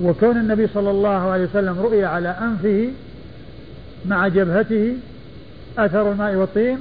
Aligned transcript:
وكون 0.00 0.36
النبي 0.36 0.66
صلى 0.74 0.90
الله 0.90 1.30
عليه 1.30 1.44
وسلم 1.44 1.78
رؤي 1.78 2.04
على 2.04 2.28
أنفه 2.28 2.90
مع 4.06 4.28
جبهته 4.28 4.94
أثر 5.78 6.12
الماء 6.12 6.34
والطين 6.34 6.78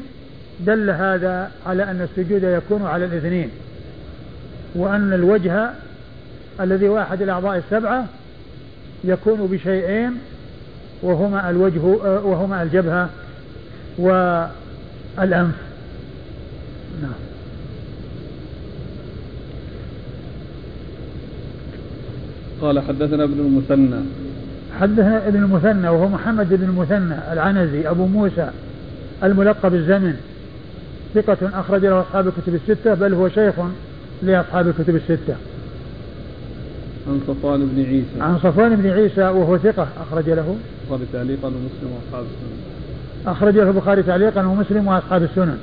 دل 0.59 0.89
هذا 0.89 1.51
على 1.65 1.83
أن 1.83 2.01
السجود 2.01 2.43
يكون 2.43 2.85
على 2.85 3.05
الاثنين 3.05 3.49
وأن 4.75 5.13
الوجه 5.13 5.69
الذي 6.61 6.87
هو 6.87 6.99
أحد 6.99 7.21
الأعضاء 7.21 7.57
السبعة 7.57 8.05
يكون 9.03 9.47
بشيئين 9.47 10.11
وهما 11.01 11.49
الوجه 11.49 11.79
وهما 12.25 12.63
الجبهة 12.63 13.09
والأنف. 13.97 15.55
نعم. 17.01 17.24
قال 22.61 22.79
حدثنا 22.79 23.23
ابن 23.23 23.39
المثنى. 23.39 24.01
حدثنا 24.79 25.27
ابن 25.27 25.43
المثنى 25.43 25.89
وهو 25.89 26.09
محمد 26.09 26.49
بن 26.49 26.63
المثنى 26.63 27.33
العنزي 27.33 27.89
أبو 27.89 28.05
موسى 28.05 28.49
الملقب 29.23 29.73
الزمن. 29.73 30.15
ثقة 31.15 31.59
أخرج 31.59 31.85
له 31.85 32.01
أصحاب 32.01 32.27
الكتب 32.27 32.55
الستة 32.55 32.93
بل 32.93 33.13
هو 33.13 33.29
شيخ 33.29 33.55
لأصحاب 34.23 34.67
الكتب 34.67 34.95
الستة. 34.95 35.35
عن 37.07 37.21
صفوان 37.27 37.59
بن 37.59 37.83
عيسى. 37.85 38.21
عن 38.21 38.39
صفوان 38.39 38.75
بن 38.75 38.89
عيسى 38.89 39.21
وهو 39.21 39.57
ثقة 39.57 39.87
أخرج 40.01 40.29
له. 40.29 40.55
البخاري 40.83 41.05
تعليقا 41.13 41.47
ومسلم 41.47 41.91
وأصحاب 41.95 42.23
السنن. 42.23 42.57
أخرج 43.27 43.57
له 43.57 43.69
البخاري 43.69 44.03
تعليقا 44.03 44.45
ومسلم 44.45 44.87
وأصحاب 44.87 45.23
السنن. 45.23 45.57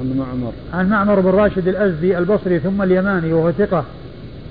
عن 0.00 0.16
معمر. 0.18 0.52
عن 0.72 0.88
معمر 0.88 1.20
بن 1.20 1.30
راشد 1.30 1.68
الأزدي 1.68 2.18
البصري 2.18 2.58
ثم 2.58 2.82
اليماني 2.82 3.32
وهو 3.32 3.52
ثقة 3.52 3.84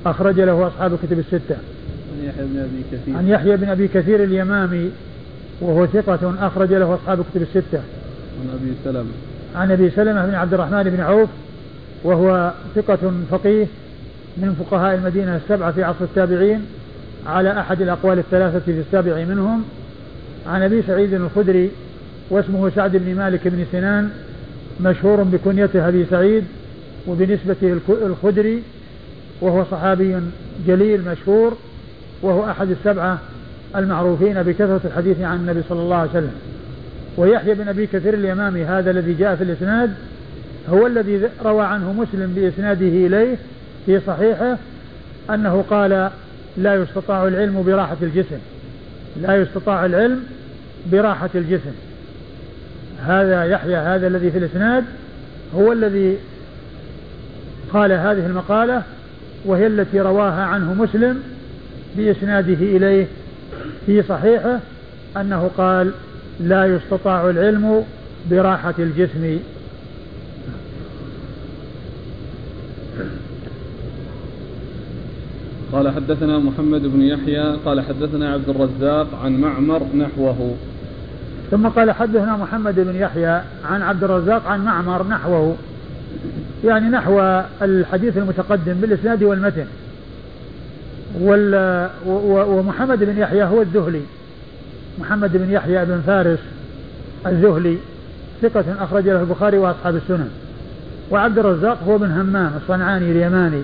أخرج 0.06 0.40
له 0.40 0.68
أصحاب 0.68 0.94
الكتب 0.94 1.20
الستة. 1.20 1.56
عن 1.56 2.24
يحيى 2.24 2.46
بن 2.46 2.60
أبي 2.60 2.84
كثير. 2.92 3.18
عن 3.18 3.28
يحيى 3.28 3.58
بن 3.58 3.70
أبي 3.70 3.88
كثير 3.88 4.24
اليمامي 4.24 4.92
وهو 5.62 5.86
ثقة 5.86 6.34
أخرج 6.40 6.74
له 6.74 6.96
أصحاب 6.96 7.20
الكتب 7.20 7.42
الستة. 7.42 7.80
عن 8.42 8.60
أبي 8.62 8.74
سلمة. 8.84 9.12
عن 9.56 9.72
أبي 9.72 9.90
سلمة 9.90 10.26
بن 10.26 10.36
عبد 10.36 10.54
الرحمن 10.54 10.84
بن 10.84 11.00
عوف 11.00 11.30
وهو 12.04 12.52
ثقة 12.76 13.12
فقيه 13.32 13.66
من 14.38 14.56
فقهاء 14.60 14.96
المدينة 14.96 15.36
السبعة 15.36 15.72
في 15.72 15.84
عصر 15.84 16.04
التابعين 16.04 16.66
على 17.28 17.60
أحد 17.60 17.82
الأقوال 17.82 18.20
الثلاثة 18.20 18.60
في 18.60 18.72
السابع 18.72 19.24
منهم. 19.24 19.64
عن 20.48 20.62
أبي 20.62 20.82
سعيد 20.88 21.14
الخدري 21.14 21.70
واسمه 22.30 22.72
سعد 22.76 22.98
بن 22.98 23.16
مالك 23.16 23.48
بن 23.48 23.66
سنان 23.72 24.10
مشهور 24.82 25.24
بكنيته 25.24 25.88
أبي 25.88 26.06
سعيد 26.10 26.44
وبنسبته 27.08 27.78
الخدري 27.90 28.62
وهو 29.42 29.66
صحابي 29.72 30.16
جليل 30.68 31.02
مشهور 31.02 31.58
وهو 32.22 32.50
أحد 32.50 32.70
السبعة 32.70 33.20
المعروفين 33.76 34.44
بكثرة 34.44 34.82
الحديث 34.86 35.22
عن 35.22 35.38
النبي 35.38 35.62
صلى 35.70 35.80
الله 35.80 35.96
عليه 35.96 36.10
وسلم. 36.10 36.36
ويحيى 37.18 37.54
بن 37.54 37.68
أبي 37.68 37.88
كثير 37.88 38.14
اليمامي 38.14 38.64
هذا 38.64 38.92
الذي 38.92 39.14
جاء 39.14 39.36
في 39.36 39.44
الإسناد 39.44 39.94
هو 40.70 40.88
الذي 40.88 41.22
روى 41.46 41.66
عنه 41.66 41.94
مسلم 41.94 42.34
بإسناده 42.36 42.88
إليه 42.88 43.36
في 43.86 44.00
صحيحه 44.08 44.58
أنه 45.30 45.64
قال 45.70 46.10
لا 46.58 46.76
يستطاع 46.76 47.28
العلم 47.28 47.64
براحة 47.64 47.98
الجسم. 48.02 48.40
لا 49.22 49.36
يستطاع 49.36 49.86
العلم 49.86 50.24
براحة 50.92 51.30
الجسم. 51.36 51.74
هذا 53.06 53.44
يحيى 53.44 53.76
هذا 53.76 54.08
الذي 54.08 54.32
في 54.32 54.38
الإسناد 54.38 54.84
هو 55.56 55.72
الذي 55.72 56.18
قال 57.74 57.92
هذه 57.92 58.26
المقالة 58.26 58.84
وهي 59.46 59.68
التي 59.68 60.00
رواها 60.00 60.44
عنه 60.44 60.74
مسلم 60.74 61.20
بإسناده 61.98 62.54
إليه 62.54 63.08
في 63.86 64.04
صحيحه 64.04 64.60
أنه 65.18 65.50
قال 65.58 65.92
لا 66.40 66.66
يستطاع 66.66 67.30
العلم 67.30 67.84
براحة 68.32 68.74
الجسم. 68.80 69.40
قال 75.74 75.90
حدثنا 75.90 76.40
محمد 76.40 76.82
بن 76.82 77.02
يحيى 77.02 77.56
قال 77.66 77.82
حدثنا 77.82 78.34
عبد 78.34 78.50
الرزاق 78.50 79.08
عن 79.24 79.42
معمر 79.42 79.82
نحوه. 79.96 80.56
ثم 81.52 81.68
قال 81.68 81.92
حدثنا 81.92 82.38
محمد 82.38 82.76
بن 82.76 82.96
يحيى 82.96 83.42
عن 83.66 83.82
عبد 83.82 84.04
الرزاق 84.04 84.48
عن 84.48 84.66
معمر 84.66 85.08
نحوه. 85.08 85.56
يعني 86.64 86.90
نحو 86.90 87.42
الحديث 87.62 88.18
المتقدم 88.18 88.74
بالإسناد 88.74 89.24
والمتن. 89.24 89.66
وال 91.22 91.90
ومحمد 92.28 93.04
بن 93.04 93.18
يحيى 93.18 93.44
هو 93.44 93.62
الذهلي. 93.62 94.02
محمد 95.00 95.38
بن 95.38 95.52
يحيى 95.52 95.86
بن 95.86 96.02
فارس 96.08 96.40
الذهلي 97.28 97.78
ثقة 98.42 98.66
أخرج 98.80 99.10
له 99.10 99.22
البخاري 99.22 99.58
وأصحاب 99.58 99.96
السنن. 99.96 100.30
وعبد 101.12 101.40
الرزاق 101.40 101.84
هو 101.88 101.98
بن 101.98 102.12
همام 102.12 102.52
الصنعاني 102.62 103.12
اليماني 103.12 103.62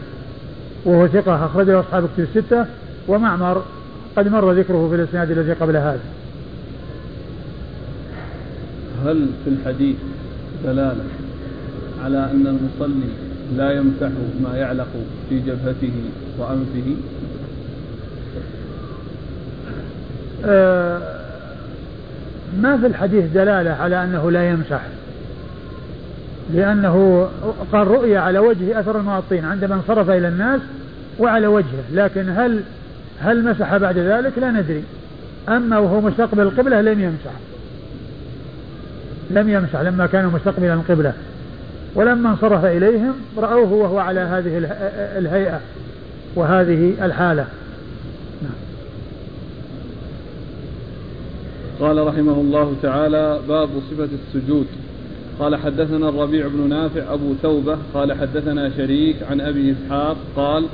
وهو 0.86 1.08
ثقة 1.08 1.46
أخرج 1.46 1.68
له 1.68 1.80
أصحاب 1.80 2.04
الكتب 2.04 2.28
الستة. 2.36 2.66
ومعمر 3.08 3.64
قد 4.16 4.28
مر 4.28 4.52
ذكره 4.52 4.88
في 4.90 4.96
الإسناد 4.96 5.32
الذي 5.32 5.54
قبل 5.54 5.78
هذا. 5.78 6.00
هل 9.06 9.28
في 9.44 9.50
الحديث 9.50 9.96
دلالة 10.64 11.04
على 12.04 12.18
أن 12.18 12.48
المصلي 12.48 13.10
لا 13.58 13.72
يمسح 13.72 14.10
ما 14.44 14.58
يعلق 14.58 14.88
في 15.30 15.40
جبهته 15.40 15.94
وأنفه؟ 16.38 16.96
آه 20.46 21.02
ما 22.62 22.78
في 22.78 22.88
الحديث 22.88 23.26
دلالة 23.34 23.72
على 23.72 24.04
أنه 24.04 24.32
لا 24.32 24.50
يمسح؟ 24.50 24.82
لأنه 26.54 27.28
قال 27.72 27.88
رؤية 27.88 28.20
على 28.20 28.40
وجهه 28.40 28.80
أثر 28.80 29.00
المواطين 29.00 29.46
عندما 29.46 29.76
انصرف 29.76 30.10
إلى 30.10 30.28
الناس 30.28 30.62
وعلى 31.20 31.48
وجهه 31.48 31.84
لكن 31.94 32.30
هل 32.30 32.64
هل 33.20 33.44
مسح 33.44 33.78
بعد 33.78 33.98
ذلك؟ 33.98 34.32
لا 34.38 34.52
ندري. 34.52 34.84
أما 35.50 35.78
وهو 35.78 36.02
مستقبل 36.02 36.42
القبلة 36.42 36.82
لم 36.82 37.02
يمسح. 37.02 37.32
لم 39.32 39.50
يمسح 39.50 39.80
لما 39.80 40.06
كان 40.06 40.26
مستقبلا 40.26 40.74
القبلة. 40.74 41.14
ولما 41.96 42.30
انصرف 42.30 42.66
إليهم 42.66 43.14
رأوه 43.38 43.74
وهو 43.74 44.00
على 44.00 44.20
هذه 44.20 44.58
الهيئة 45.18 45.62
وهذه 46.36 46.94
الحالة 47.06 47.48
نعم. 48.42 48.52
قال 51.80 52.08
رحمه 52.08 52.34
الله 52.34 52.76
تعالى 52.82 53.40
باب 53.48 53.70
صفة 53.92 54.10
السجود 54.28 54.68
قال 55.40 55.56
حدثنا 55.56 56.10
الربيع 56.10 56.48
بن 56.48 56.70
نافع 56.70 57.14
أبو 57.14 57.34
توبة 57.44 57.78
قال 57.94 58.14
حدثنا 58.14 58.72
شريك 58.78 59.16
عن 59.30 59.42
أبي 59.42 59.72
إسحاق 59.72 60.18
قال 60.36 60.66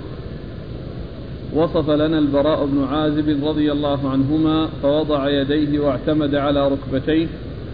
وصف 1.54 1.90
لنا 1.90 2.20
البراء 2.20 2.66
بن 2.66 2.84
عازب 2.84 3.46
رضي 3.48 3.72
الله 3.72 4.10
عنهما 4.10 4.70
فوضع 4.82 5.30
يديه 5.30 5.80
واعتمد 5.80 6.36
على 6.36 6.68
ركبتيه 6.68 7.28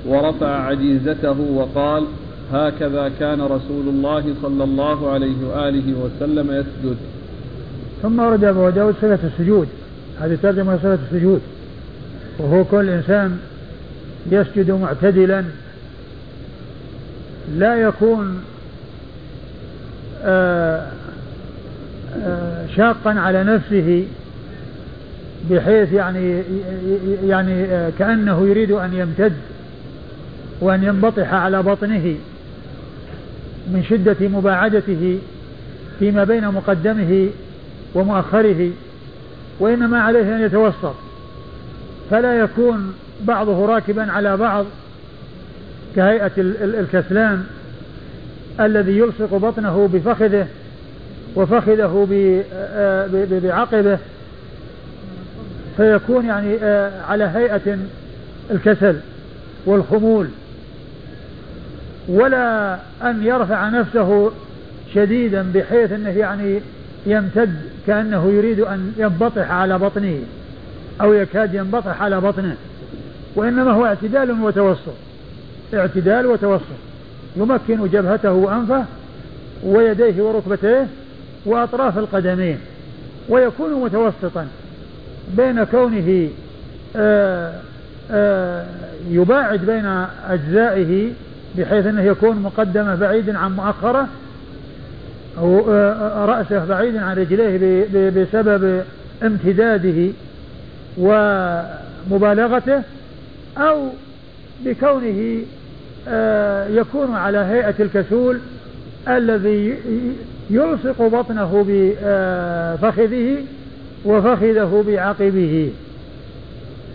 ورفع 0.07 0.47
عجيزته 0.47 1.39
وقال 1.53 2.03
هكذا 2.51 3.11
كان 3.19 3.41
رسول 3.41 3.87
الله 3.87 4.35
صلى 4.41 4.63
الله 4.63 5.11
عليه 5.11 5.47
وآله 5.47 5.93
وسلم 5.93 6.51
يسجد. 6.51 6.97
ثم 8.01 8.19
ورد 8.19 8.43
أبو 8.43 8.69
داود 8.69 8.95
صفة 9.01 9.19
السجود. 9.23 9.67
هذه 10.21 10.37
ترجمة 10.43 10.77
صفة 10.77 10.99
السجود. 11.11 11.41
وهو 12.39 12.63
كل 12.63 12.89
إنسان 12.89 13.39
يسجد 14.31 14.71
معتدلا. 14.71 15.43
لا 17.57 17.75
يكون 17.75 18.41
آآ 20.23 20.87
آآ 22.23 22.67
شاقا 22.75 23.11
على 23.11 23.43
نفسه 23.43 24.05
بحيث 25.51 25.93
يعني 25.93 26.43
يعني 27.27 27.67
كأنه 27.99 28.47
يريد 28.47 28.71
أن 28.71 28.93
يمتد 28.93 29.33
وأن 30.61 30.83
ينبطح 30.83 31.33
على 31.33 31.63
بطنه. 31.63 32.15
من 33.67 33.83
شدة 33.89 34.27
مباعدته 34.27 35.19
فيما 35.99 36.23
بين 36.23 36.47
مقدمه 36.47 37.29
ومؤخره 37.95 38.69
وإنما 39.59 40.01
عليه 40.01 40.35
أن 40.35 40.41
يتوسط 40.41 40.95
فلا 42.11 42.39
يكون 42.39 42.93
بعضه 43.21 43.65
راكبا 43.65 44.11
على 44.11 44.37
بعض 44.37 44.65
كهيئة 45.95 46.31
الكسلان 46.37 47.43
الذي 48.59 48.97
يلصق 48.97 49.35
بطنه 49.37 49.89
بفخذه 49.93 50.47
وفخذه 51.35 52.07
بعقبه 53.43 53.97
فيكون 55.77 56.25
يعني 56.25 56.57
على 57.09 57.23
هيئة 57.23 57.77
الكسل 58.51 58.95
والخمول. 59.65 60.27
ولا 62.07 62.77
أن 63.03 63.23
يرفع 63.23 63.69
نفسه 63.69 64.31
شديدا 64.93 65.51
بحيث 65.55 65.91
أنه 65.91 66.09
يعني 66.09 66.59
يمتد 67.05 67.55
كأنه 67.87 68.31
يريد 68.31 68.59
أن 68.59 68.93
ينبطح 68.97 69.51
على 69.51 69.79
بطنه 69.79 70.19
أو 71.01 71.13
يكاد 71.13 71.53
ينبطح 71.53 72.01
على 72.01 72.21
بطنه. 72.21 72.55
وإنما 73.35 73.71
هو 73.71 73.85
اعتدال 73.85 74.43
وتوسط. 74.43 74.93
اعتدال 75.73 76.25
وتوسط. 76.25 76.63
يمكن 77.35 77.87
جبهته 77.87 78.33
وأنفه 78.33 78.85
ويديه 79.63 80.23
وركبتيه 80.23 80.87
وأطراف 81.45 81.97
القدمين. 81.97 82.57
ويكون 83.29 83.83
متوسطا 83.83 84.47
بين 85.37 85.63
كونه 85.63 86.29
آآ 86.95 87.49
آه، 87.51 87.53
آآ 88.11 88.61
آه، 88.61 88.65
يباعد 89.09 89.65
بين 89.65 89.85
أجزائه 90.29 91.11
بحيث 91.57 91.85
أنه 91.85 92.01
يكون 92.01 92.39
مقدمة 92.39 92.95
بعيدا 92.95 93.37
عن 93.37 93.55
مؤخرة 93.55 94.07
أو 95.37 95.71
آه، 95.71 96.25
رأسه 96.25 96.65
بعيدا 96.65 97.01
عن 97.01 97.17
رجليه 97.17 97.85
بسبب 98.09 98.83
امتداده 99.23 100.11
ومبالغته 100.97 102.81
أو 103.57 103.89
بكونه 104.65 105.41
يكون 106.69 107.15
على 107.15 107.37
هيئة 107.37 107.75
الكسول 107.79 108.39
الذي 109.07 109.75
يلصق 110.49 111.01
بطنه 111.01 111.65
بفخذه 111.67 113.37
وفخذه 114.05 114.83
بعقبه. 114.87 115.71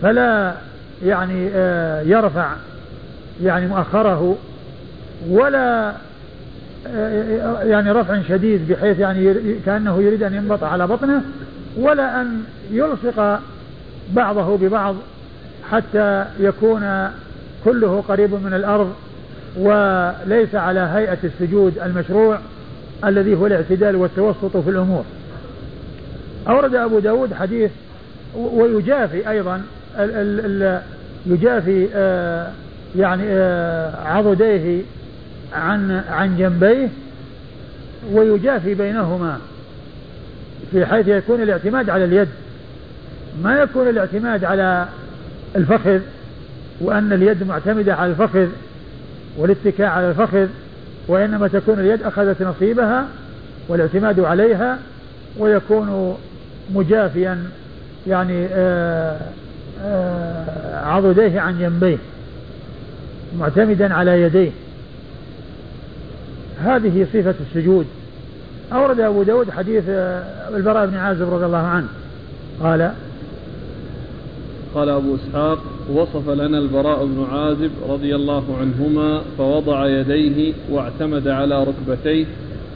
فلا 0.01 0.53
يعني 1.05 1.49
آه، 1.53 2.01
يرفع 2.01 2.51
يعني 3.43 3.67
مؤخره 3.67 4.37
ولا 5.29 5.93
يعني 7.63 7.91
رفع 7.91 8.21
شديد 8.29 8.71
بحيث 8.71 8.99
يعني 8.99 9.33
كأنه 9.65 10.01
يريد 10.01 10.23
أن 10.23 10.33
ينبط 10.33 10.63
على 10.63 10.87
بطنه 10.87 11.21
ولا 11.77 12.21
أن 12.21 12.43
يلصق 12.71 13.39
بعضه 14.13 14.57
ببعض 14.57 14.95
حتى 15.71 16.25
يكون 16.39 17.09
كله 17.65 18.03
قريب 18.07 18.33
من 18.33 18.53
الأرض 18.53 18.93
وليس 19.57 20.55
على 20.55 20.79
هيئة 20.79 21.17
السجود 21.23 21.79
المشروع 21.79 22.37
الذي 23.05 23.35
هو 23.35 23.47
الاعتدال 23.47 23.95
والتوسط 23.95 24.57
في 24.57 24.69
الأمور. 24.69 25.03
أورد 26.47 26.75
أبو 26.75 26.99
داود 26.99 27.33
حديث 27.33 27.71
ويجافي 28.35 29.29
أيضا 29.29 29.61
ال 29.99 30.11
ال 30.11 30.61
ال 30.63 30.81
يجافي 31.25 31.87
آه 31.93 32.51
يعني 32.95 33.23
آه 33.27 34.07
عضديه 34.07 34.81
عن 35.53 36.03
عن 36.09 36.37
جنبيه 36.37 36.89
ويجافي 38.11 38.73
بينهما 38.73 39.37
في 40.71 40.85
حيث 40.85 41.07
يكون 41.07 41.41
الاعتماد 41.41 41.89
على 41.89 42.03
اليد. 42.03 42.27
ما 43.43 43.61
يكون 43.61 43.87
الاعتماد 43.87 44.43
على 44.43 44.85
الفخذ 45.55 45.99
وأن 46.81 47.13
اليد 47.13 47.47
معتمدة 47.47 47.95
على 47.95 48.11
الفخذ 48.11 48.47
والاتكاء 49.37 49.87
على 49.87 50.09
الفخذ 50.09 50.47
وإنما 51.07 51.47
تكون 51.47 51.79
اليد 51.79 52.03
أخذت 52.03 52.41
نصيبها 52.41 53.07
والاعتماد 53.67 54.19
عليها 54.19 54.77
ويكون 55.37 56.17
مجافيا 56.73 57.43
يعني 58.07 58.47
آه، 58.51 59.17
آه، 59.83 60.85
عضديه 60.85 61.39
عن 61.39 61.59
جنبيه. 61.59 61.97
معتمدا 63.39 63.93
على 63.93 64.21
يديه. 64.21 64.51
هذه 66.63 67.07
صفة 67.13 67.35
السجود. 67.47 67.85
أورد 68.73 68.99
أبو 68.99 69.23
داود 69.23 69.49
حديث 69.49 69.83
آه، 69.89 70.23
البراء 70.55 70.85
بن 70.85 70.97
عازب 70.97 71.33
رضي 71.33 71.45
الله 71.45 71.57
عنه. 71.57 71.87
قال 72.63 72.91
قال 74.75 74.89
أبو 74.89 75.15
إسحاق 75.15 75.59
وصف 75.93 76.29
لنا 76.29 76.57
البراء 76.57 77.05
بن 77.05 77.25
عازب 77.31 77.71
رضي 77.89 78.15
الله 78.15 78.43
عنهما 78.59 79.21
فوضع 79.37 79.87
يديه 79.87 80.53
واعتمد 80.71 81.27
على 81.27 81.63
ركبتيه 81.63 82.25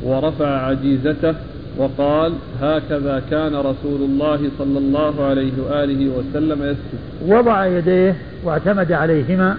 ورفع 0.03 0.47
عجيزته 0.47 1.35
وقال 1.77 2.33
هكذا 2.61 3.23
كان 3.31 3.55
رسول 3.55 4.01
الله 4.01 4.39
صلى 4.57 4.77
الله 4.77 5.23
عليه 5.23 5.51
وآله 5.63 6.09
وسلم 6.17 6.63
يسجد. 6.63 6.99
وضع 7.27 7.65
يديه 7.65 8.15
واعتمد 8.43 8.91
عليهما 8.91 9.57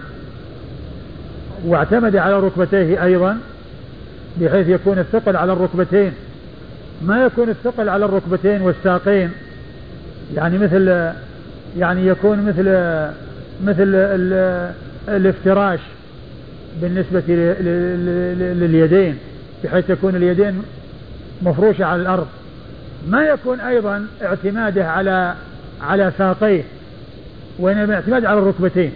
واعتمد 1.64 2.16
على 2.16 2.40
ركبتيه 2.40 3.04
أيضا 3.04 3.38
بحيث 4.40 4.68
يكون 4.68 4.98
الثقل 4.98 5.36
على 5.36 5.52
الركبتين. 5.52 6.12
ما 7.02 7.24
يكون 7.24 7.48
الثقل 7.48 7.88
على 7.88 8.04
الركبتين 8.04 8.62
والساقين؟ 8.62 9.30
يعني 10.34 10.58
مثل 10.58 11.12
يعني 11.78 12.06
يكون 12.06 12.38
مثل 12.38 12.62
مثل 13.64 13.94
الافتراش 15.08 15.80
بالنسبة 16.82 17.22
لليدين 18.60 19.18
بحيث 19.64 19.86
تكون 19.86 20.16
اليدين 20.16 20.62
مفروشة 21.42 21.84
على 21.84 22.02
الأرض. 22.02 22.26
ما 23.08 23.22
يكون 23.22 23.60
أيضا 23.60 24.06
اعتماده 24.22 24.90
على 24.90 25.34
على 25.82 26.12
ساقيه 26.18 26.62
وإنما 27.58 27.94
اعتماد 27.94 28.24
على 28.24 28.38
الركبتين. 28.38 28.92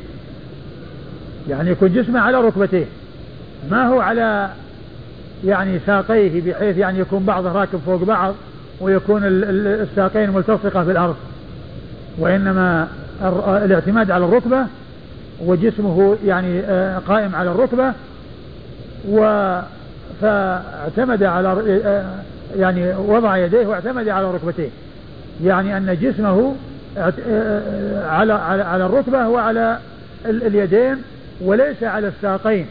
يعني 1.49 1.71
يكون 1.71 1.93
جسمه 1.93 2.21
على 2.21 2.41
ركبتيه. 2.41 2.85
ما 3.71 3.87
هو 3.89 4.01
على 4.01 4.51
يعني 5.45 5.79
ساقيه 5.87 6.41
بحيث 6.41 6.77
يعني 6.77 6.99
يكون 6.99 7.25
بعضه 7.25 7.53
راكب 7.53 7.79
فوق 7.87 8.03
بعض 8.03 8.35
ويكون 8.81 9.23
الساقين 9.25 10.31
ملتصقة 10.31 10.85
بالأرض 10.85 11.17
وإنما 12.19 12.89
الاعتماد 13.65 14.11
على 14.11 14.25
الركبة 14.25 14.67
وجسمه 15.45 16.17
يعني 16.27 16.61
آه، 16.61 16.99
قائم 16.99 17.35
على 17.35 17.51
الركبة. 17.51 17.93
و 19.09 19.21
فاعتمد 20.21 21.23
على 21.23 21.49
آه، 21.85 22.05
يعني 22.57 22.95
وضع 22.95 23.37
يديه 23.37 23.67
واعتمد 23.67 24.09
على 24.09 24.31
ركبتيه. 24.31 24.69
يعني 25.45 25.77
أن 25.77 25.99
جسمه 26.03 26.55
آه، 26.99 27.13
على 28.09 28.33
على 28.63 28.87
الركبة 28.87 29.29
وعلى 29.29 29.79
اليدين 30.27 30.97
وليس 31.41 31.83
على 31.83 32.09
الساقين 32.09 32.67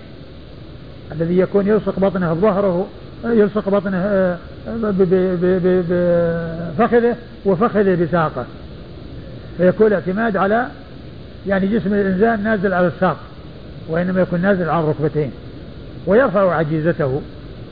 الذي 1.11 1.37
يكون 1.37 1.67
يلصق 1.67 1.99
بطنه 1.99 2.33
بظهره 2.33 2.87
يلصق 3.25 3.69
بطنه 3.69 4.37
بفخذه 5.89 7.15
وفخذه 7.45 8.05
بساقه. 8.05 8.45
فيكون 9.57 9.87
الاعتماد 9.87 10.37
على 10.37 10.67
يعني 11.47 11.67
جسم 11.67 11.93
الإنسان 11.93 12.43
نازل 12.43 12.73
على 12.73 12.87
الساق 12.87 13.17
وإنما 13.87 14.21
يكون 14.21 14.41
نازل 14.41 14.69
على 14.69 14.83
الركبتين 14.83 15.31
ويرفع 16.07 16.55
عجيزته 16.55 17.21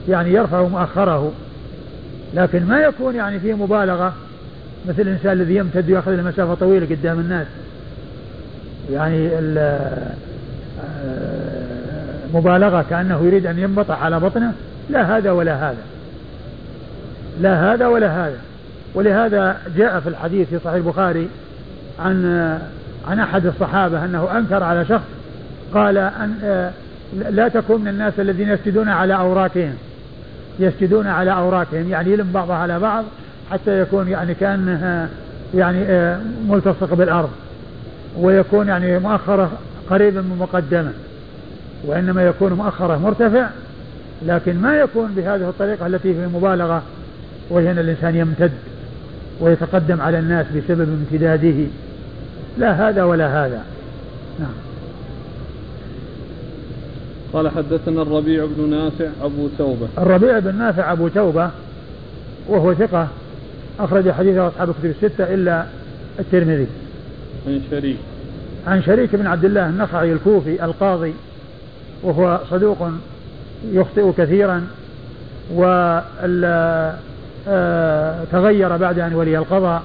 يعني 0.09 0.33
يرفع 0.33 0.61
مؤخره. 0.61 1.31
لكن 2.33 2.65
ما 2.65 2.79
يكون 2.79 3.15
يعني 3.15 3.39
فيه 3.39 3.53
مبالغة 3.53 4.13
مثل 4.89 5.01
الإنسان 5.01 5.31
الذي 5.31 5.55
يمتد 5.55 5.91
ويأخذ 5.91 6.11
المسافة 6.11 6.53
طويلة 6.53 6.85
قدام 6.85 7.19
الناس. 7.19 7.47
يعني 8.91 9.29
آه، 9.57 10.13
مبالغة 12.33 12.85
كأنه 12.89 13.21
يريد 13.23 13.45
أن 13.45 13.59
ينبطح 13.59 14.03
على 14.03 14.19
بطنه 14.19 14.53
لا 14.89 15.17
هذا 15.17 15.31
ولا 15.31 15.55
هذا. 15.55 15.83
لا 17.41 17.73
هذا 17.73 17.87
ولا 17.87 18.27
هذا. 18.27 18.37
ولهذا 18.93 19.57
جاء 19.77 19.99
في 19.99 20.09
الحديث 20.09 20.49
في 20.49 20.59
صحيح 20.59 20.75
البخاري 20.75 21.27
عن 21.99 22.25
عن 23.07 23.19
أحد 23.19 23.45
الصحابة 23.45 24.05
أنه 24.05 24.37
أنكر 24.37 24.63
على 24.63 24.85
شخص 24.85 25.05
قال 25.73 25.97
أن 25.97 26.71
لا 27.29 27.47
تكون 27.47 27.81
من 27.81 27.87
الناس 27.87 28.13
الذين 28.19 28.49
يسجدون 28.49 28.89
على 28.89 29.15
أوراقهم. 29.15 29.73
يسجدون 30.59 31.07
على 31.07 31.31
أوراقهم 31.31 31.89
يعني 31.89 32.11
يلم 32.11 32.31
بعضها 32.31 32.55
على 32.55 32.79
بعض 32.79 33.03
حتى 33.51 33.81
يكون 33.81 34.07
يعني 34.07 34.33
كانه 34.33 35.09
يعني 35.55 36.15
ملتصق 36.47 36.93
بالأرض 36.93 37.29
ويكون 38.17 38.67
يعني 38.67 38.99
مؤخرة 38.99 39.51
قريبا 39.89 40.21
من 40.21 40.37
مقدمة 40.39 40.91
وإنما 41.83 42.23
يكون 42.23 42.53
مؤخره 42.53 42.97
مرتفع 42.97 43.49
لكن 44.25 44.61
ما 44.61 44.79
يكون 44.79 45.13
بهذه 45.15 45.49
الطريقة 45.49 45.87
التي 45.87 46.13
في 46.13 46.27
مبالغة 46.33 46.83
وهي 47.49 47.71
أن 47.71 47.79
الإنسان 47.79 48.15
يمتد 48.15 48.51
ويتقدم 49.39 50.01
على 50.01 50.19
الناس 50.19 50.45
بسبب 50.55 50.89
امتداده. 50.89 51.67
لا 52.57 52.89
هذا 52.89 53.03
ولا 53.03 53.45
هذا. 53.45 53.63
نعم. 54.39 54.53
قال 57.33 57.49
حدثنا 57.49 58.01
الربيع 58.01 58.45
بن 58.57 58.69
نافع 58.69 59.07
أبو 59.21 59.47
توبة. 59.57 59.87
الربيع 59.97 60.39
بن 60.39 60.55
نافع 60.55 60.91
أبو 60.91 61.07
توبة 61.07 61.49
وهو 62.47 62.73
ثقة 62.73 63.07
أخرج 63.79 64.11
حديثه 64.11 64.47
أصحاب 64.47 64.69
الكتب 64.69 64.85
الستة 64.85 65.33
إلا 65.33 65.65
الترمذي. 66.19 66.67
عن 67.47 67.61
شريك. 67.71 67.97
عن 68.67 68.83
شريك 68.83 69.15
بن 69.15 69.27
عبد 69.27 69.45
الله 69.45 69.69
النخعي 69.69 70.13
الكوفي 70.13 70.65
القاضي 70.65 71.13
وهو 72.03 72.39
صدوق 72.49 72.87
يخطئ 73.71 74.11
كثيرا 74.17 74.67
آه 77.47 78.23
تغير 78.31 78.77
بعد 78.77 78.99
أن 78.99 79.13
ولي 79.13 79.37
القضاء 79.37 79.83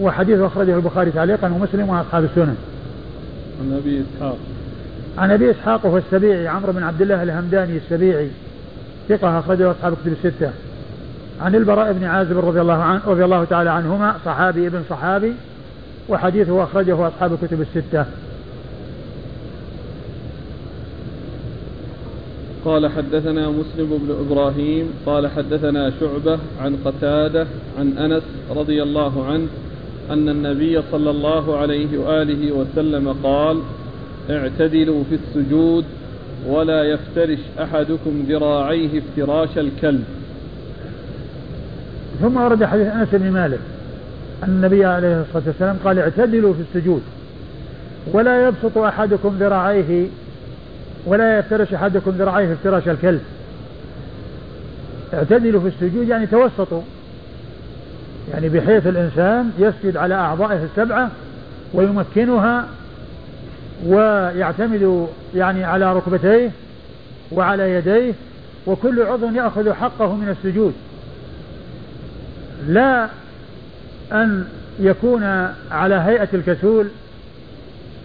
وحديث 0.00 0.40
أخرجه 0.40 0.76
البخاري 0.76 1.10
تعليقا 1.10 1.48
ومسلم 1.48 1.88
وأصحاب 1.88 2.24
السنن. 2.24 2.56
عن 3.60 3.80
أبي 3.82 4.02
إسحاق. 4.02 4.36
عن 5.18 5.30
أبي 5.30 5.50
إسحاق 5.50 5.86
وهو 5.86 5.98
السبيعي 5.98 6.48
عمرو 6.48 6.72
بن 6.72 6.82
عبد 6.82 7.02
الله 7.02 7.22
الهمداني 7.22 7.76
السبيعي 7.76 8.28
ثقة 9.08 9.38
أخرجه 9.38 9.70
أصحاب 9.70 9.92
كتب 9.92 10.12
الستة. 10.24 10.50
عن 11.40 11.54
البراء 11.54 11.92
بن 11.92 12.04
عازب 12.04 12.38
رضي 12.38 12.60
الله 12.60 12.82
عنه 12.82 13.00
رضي 13.06 13.24
الله 13.24 13.44
تعالى 13.44 13.70
عنهما 13.70 14.14
صحابي 14.24 14.66
ابن 14.66 14.82
صحابي 14.90 15.32
وحديثه 16.08 16.64
أخرجه 16.64 17.08
أصحاب 17.08 17.32
الكتب 17.32 17.60
الستة. 17.60 18.06
قال 22.64 22.90
حدثنا 22.90 23.48
مسلم 23.48 23.98
بن 24.06 24.26
إبراهيم 24.26 24.90
قال 25.06 25.30
حدثنا 25.30 25.92
شعبة 26.00 26.38
عن 26.60 26.76
قتادة 26.84 27.46
عن 27.78 27.98
أنس 27.98 28.22
رضي 28.50 28.82
الله 28.82 29.26
عنه 29.26 29.46
أن 30.10 30.28
النبي 30.28 30.82
صلى 30.92 31.10
الله 31.10 31.56
عليه 31.56 31.98
وآله 31.98 32.52
وسلم 32.52 33.16
قال 33.22 33.60
اعتدلوا 34.30 35.04
في 35.10 35.14
السجود 35.14 35.84
ولا 36.48 36.84
يفترش 36.84 37.38
أحدكم 37.62 38.24
ذراعيه 38.28 38.98
افتراش 38.98 39.58
الكلب. 39.58 40.04
ثم 42.20 42.36
ورد 42.36 42.64
حديث 42.64 42.86
أنس 42.86 43.08
بن 43.12 43.30
مالك. 43.30 43.60
النبي 44.42 44.84
عليه 44.84 45.20
الصلاة 45.20 45.42
والسلام 45.46 45.76
قال 45.84 45.98
اعتدلوا 45.98 46.54
في 46.54 46.60
السجود 46.60 47.02
ولا 48.12 48.48
يبسط 48.48 48.78
أحدكم 48.78 49.36
ذراعيه 49.40 50.06
ولا 51.06 51.38
يفترش 51.38 51.74
أحدكم 51.74 52.10
ذراعيه 52.10 52.52
افتراش 52.52 52.88
الكلب. 52.88 53.22
اعتدلوا 55.14 55.60
في 55.60 55.68
السجود 55.68 56.08
يعني 56.08 56.26
توسطوا 56.26 56.82
يعني 58.32 58.48
بحيث 58.48 58.86
الإنسان 58.86 59.50
يسجد 59.58 59.96
على 59.96 60.14
أعضائه 60.14 60.64
السبعة 60.64 61.10
ويمكنها 61.74 62.68
ويعتمد 63.86 65.06
يعني 65.34 65.64
على 65.64 65.92
ركبتيه 65.92 66.50
وعلى 67.32 67.70
يديه 67.70 68.12
وكل 68.66 69.02
عضو 69.02 69.26
يأخذ 69.26 69.72
حقه 69.72 70.14
من 70.14 70.28
السجود. 70.28 70.74
لا 72.68 73.08
أن 74.12 74.44
يكون 74.80 75.24
على 75.70 75.94
هيئة 75.94 76.28
الكسول 76.34 76.86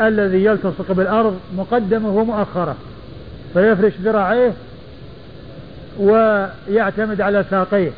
الذي 0.01 0.45
يلتصق 0.45 0.91
بالأرض 0.91 1.39
مقدمة 1.57 2.09
ومؤخرة 2.09 2.75
فيفرش 3.53 3.93
ذراعيه 4.03 4.53
ويعتمد 5.99 7.21
على 7.21 7.45
ساقيه 7.49 7.91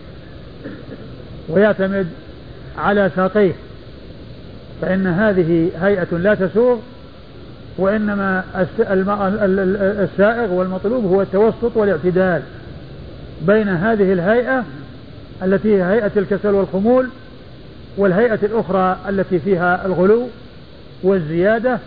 ويعتمد 1.49 2.07
على 2.77 3.11
ساقيه. 3.15 3.53
فإن 4.81 5.07
هذه 5.07 5.69
هيئة 5.81 6.17
لا 6.17 6.35
تسوغ 6.35 6.77
وإنما 7.77 8.43
السائغ 10.03 10.53
والمطلوب 10.53 11.05
هو 11.05 11.21
التوسط 11.21 11.77
والاعتدال 11.77 12.41
بين 13.41 13.69
هذه 13.69 14.13
الهيئة 14.13 14.63
التي 15.43 15.75
هي 15.75 15.83
هيئة 15.83 16.11
الكسل 16.17 16.49
والخمول 16.49 17.09
والهيئة 17.99 18.39
الأخرى 18.43 18.97
التي 19.09 19.39
فيها 19.39 19.85
الغلو 19.85 20.27
والزيادة 21.03 21.79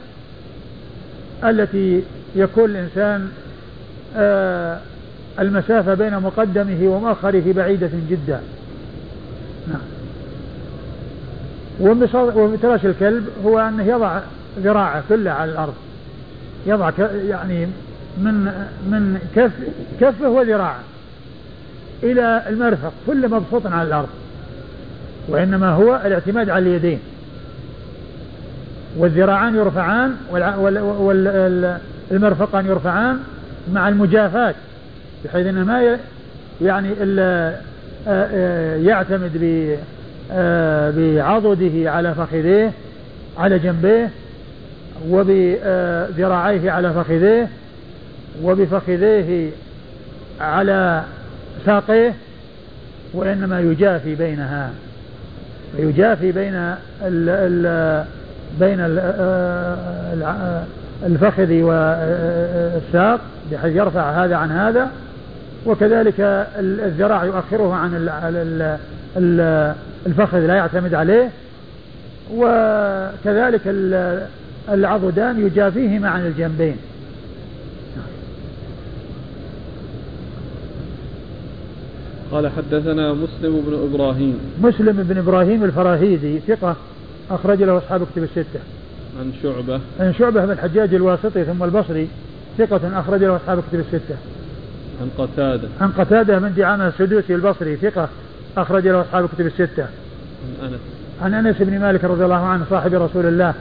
التي 1.45 2.02
يكون 2.37 2.71
الإنسان 2.71 3.28
آه 4.16 4.78
المسافة 5.38 5.95
بين 5.95 6.19
مقدمه 6.19 6.88
ومؤخره 6.88 7.52
بعيدة 7.52 7.90
جدا. 8.11 8.40
نعم. 9.69 9.81
ومتراش 12.35 12.87
الكلب 12.87 13.26
هو 13.45 13.59
أنه 13.59 13.85
يضع 13.85 14.21
ذراعه 14.59 15.02
كلها 15.09 15.33
على 15.33 15.52
الأرض. 15.52 15.75
يضع 16.66 16.90
يعني 17.28 17.66
من 18.19 18.35
من 18.87 19.19
كف 19.37 19.52
كفه 20.00 20.28
وذراعه 20.28 20.81
إلى 22.02 22.42
المرفق 22.49 22.92
كل 23.07 23.28
مبسوط 23.28 23.66
على 23.66 23.88
الأرض. 23.88 24.09
وإنما 25.29 25.71
هو 25.71 26.00
الاعتماد 26.05 26.50
على 26.50 26.69
اليدين. 26.69 26.99
والذراعان 28.97 29.57
يرفعان 29.57 30.17
والمرفقان 32.11 32.67
يرفعان 32.67 33.19
مع 33.73 33.88
المجافاة 33.88 34.55
بحيث 35.25 35.47
أنه 35.47 35.64
ما 35.64 35.99
يعني 36.62 36.88
إلا 37.00 37.57
يعتمد 38.91 39.33
بعضده 40.97 41.91
على 41.91 42.14
فخذيه 42.14 42.73
على 43.38 43.59
جنبيه 43.59 44.11
وبذراعيه 45.09 46.71
على 46.71 46.93
فخذيه 46.93 47.49
وبفخذيه 48.43 49.50
على 50.41 51.02
ساقيه 51.67 52.14
وإنما 53.14 53.61
يجافي 53.61 54.14
بينها. 54.14 54.71
ويجافي 55.79 56.33
بين 56.33 56.55
ال 56.55 57.29
ال 57.29 58.05
بين 58.61 58.81
ال 58.81 58.99
الفخذ 61.07 61.52
والساق 61.52 63.21
بحيث 63.52 63.76
يرفع 63.76 64.25
هذا 64.25 64.37
عن 64.37 64.50
هذا. 64.50 64.91
وكذلك 65.67 66.14
الذراع 66.59 67.25
يؤخره 67.25 67.75
عن 67.75 68.11
الفخذ 70.07 70.38
لا 70.38 70.55
يعتمد 70.55 70.95
عليه. 70.95 71.29
وكذلك 72.35 73.61
العضدان 74.73 75.47
يجافيهما 75.47 76.09
عن 76.09 76.26
الجنبين. 76.26 76.76
قال 82.33 82.49
حدثنا 82.49 83.12
مسلم 83.12 83.62
بن 83.67 83.89
إبراهيم. 83.93 84.39
مسلم 84.62 85.03
بن 85.09 85.19
إبراهيم 85.19 85.65
الفراهيدي 85.65 86.41
ثقة 86.41 86.77
أخرج 87.31 87.62
له 87.62 87.79
أصحاب 87.79 88.07
كتب 88.12 88.23
الستة. 88.23 88.61
عن 89.21 89.33
شعبة. 89.43 89.81
عن 90.01 90.15
شعبة 90.15 90.45
بن 90.45 90.51
الحجاج 90.53 90.95
الواسطي 90.95 91.45
ثم 91.45 91.62
البصري 91.62 92.09
ثقة 92.59 93.01
أخرج 93.01 93.25
له 93.25 93.37
أصحاب 93.37 93.62
كتب 93.71 93.81
الستة. 93.81 94.17
عن 95.01 95.09
قتادة. 95.19 95.69
عن 95.81 95.91
قتادة 95.91 96.39
من 96.39 96.55
دعامة 96.57 96.89
السدوسي 96.89 97.35
البصري 97.35 97.77
ثقة 97.77 98.09
أخرج 98.57 98.89
له 98.89 99.01
أصحاب 99.01 99.29
كتب 99.29 99.47
الستة. 99.47 99.87
عن 100.62 100.69
أنس. 100.69 100.81
عن 101.23 101.35
أنس 101.35 101.57
بن 101.61 101.81
مالك 101.81 102.05
رضي 102.05 102.25
الله 102.25 102.35
عنه 102.35 102.65
صاحب 102.71 102.95
رسول 102.95 103.27
الله 103.27 103.55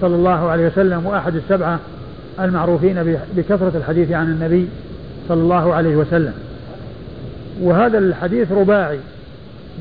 صلى 0.00 0.14
الله 0.14 0.50
عليه 0.50 0.66
وسلم 0.66 1.06
وأحد 1.06 1.34
السبعة 1.34 1.78
المعروفين 2.40 3.16
بكثرة 3.36 3.72
الحديث 3.76 4.12
عن 4.12 4.26
النبي 4.26 4.68
صلى 5.28 5.40
الله 5.40 5.74
عليه 5.74 5.96
وسلم. 5.96 6.32
وهذا 7.62 7.98
الحديث 7.98 8.52
رباعي. 8.52 8.98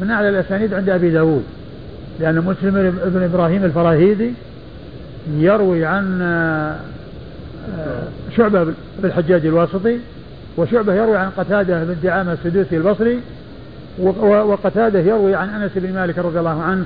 من 0.01 0.11
أعلى 0.11 0.29
الأسانيد 0.29 0.73
عند 0.73 0.89
أبي 0.89 1.09
داود. 1.09 1.43
لأن 2.19 2.35
مسلم 2.35 2.99
بن 3.05 3.23
إبراهيم 3.23 3.63
الفراهيدي 3.63 4.33
يروي 5.37 5.85
عن 5.85 6.21
آه، 6.21 6.75
شعبة 8.37 8.67
بالحجاج 9.01 9.45
الواسطي 9.45 9.97
وشعبة 10.57 10.93
يروي 10.93 11.17
عن 11.17 11.29
قتادة 11.29 11.83
بن 11.83 11.95
دعامة 12.03 12.33
السدوسي 12.33 12.77
البصري 12.77 13.19
وقتادة 14.21 14.99
يروي 14.99 15.35
عن 15.35 15.49
أنس 15.49 15.71
بن 15.75 15.93
مالك 15.93 16.17
رضي 16.17 16.39
الله 16.39 16.61
عنه 16.61 16.85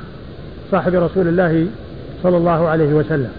صاحب 0.72 0.96
رسول 0.96 1.28
الله 1.28 1.68
صلى 2.24 2.38
الله 2.38 2.68
عليه 2.68 2.94
وسلم. 2.94 3.32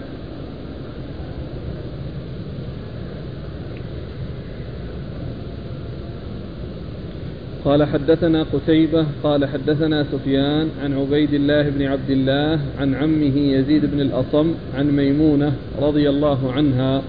قال 7.65 7.83
حدثنا 7.83 8.45
قتيبة 8.53 9.05
قال 9.23 9.45
حدثنا 9.45 10.05
سفيان 10.11 10.69
عن 10.83 10.93
عبيد 10.93 11.33
الله 11.33 11.69
بن 11.69 11.85
عبد 11.85 12.09
الله 12.09 12.59
عن 12.79 12.95
عمه 12.95 13.37
يزيد 13.37 13.85
بن 13.85 14.01
الأصم 14.01 14.53
عن 14.77 14.91
ميمونة 14.91 15.53
رضي 15.81 16.09
الله 16.09 16.51
عنها 16.51 17.01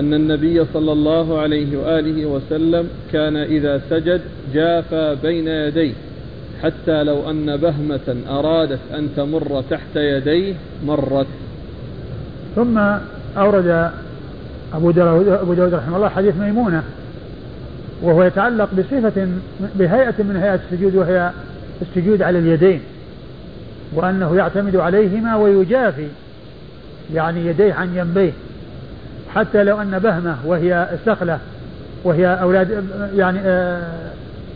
أن 0.00 0.14
النبي 0.14 0.64
صلى 0.74 0.92
الله 0.92 1.38
عليه 1.38 1.78
وآله 1.78 2.26
وسلم 2.26 2.88
كان 3.12 3.36
إذا 3.36 3.80
سجد 3.90 4.20
جافى 4.54 5.16
بين 5.22 5.48
يديه 5.48 5.92
حتى 6.62 7.04
لو 7.04 7.30
أن 7.30 7.56
بهمة 7.56 8.16
أرادت 8.28 8.80
أن 8.94 9.08
تمر 9.16 9.62
تحت 9.70 9.96
يديه 9.96 10.54
مرت. 10.86 11.26
ثم 12.56 12.78
أورد 13.36 13.90
أبو 14.74 14.90
داود, 14.90 15.28
أبو 15.28 15.54
داود 15.54 15.74
رحمه 15.74 15.96
الله 15.96 16.08
حديث 16.08 16.36
ميمونة. 16.36 16.82
وهو 18.04 18.22
يتعلق 18.22 18.68
بصفة 18.78 19.28
بهيئة 19.74 20.14
من 20.18 20.36
هيئات 20.42 20.60
السجود 20.70 20.94
وهي 20.96 21.30
السجود 21.82 22.22
على 22.22 22.38
اليدين 22.38 22.80
وأنه 23.92 24.36
يعتمد 24.36 24.76
عليهما 24.76 25.36
ويجافي 25.36 26.06
يعني 27.14 27.46
يديه 27.46 27.74
عن 27.74 27.94
جنبيه 27.94 28.32
حتى 29.34 29.64
لو 29.64 29.80
أن 29.80 29.98
بهمة 29.98 30.36
وهي 30.44 30.88
السخلة 30.92 31.38
وهي 32.04 32.26
أولاد 32.26 32.84
يعني 33.16 33.38
آه 33.44 33.82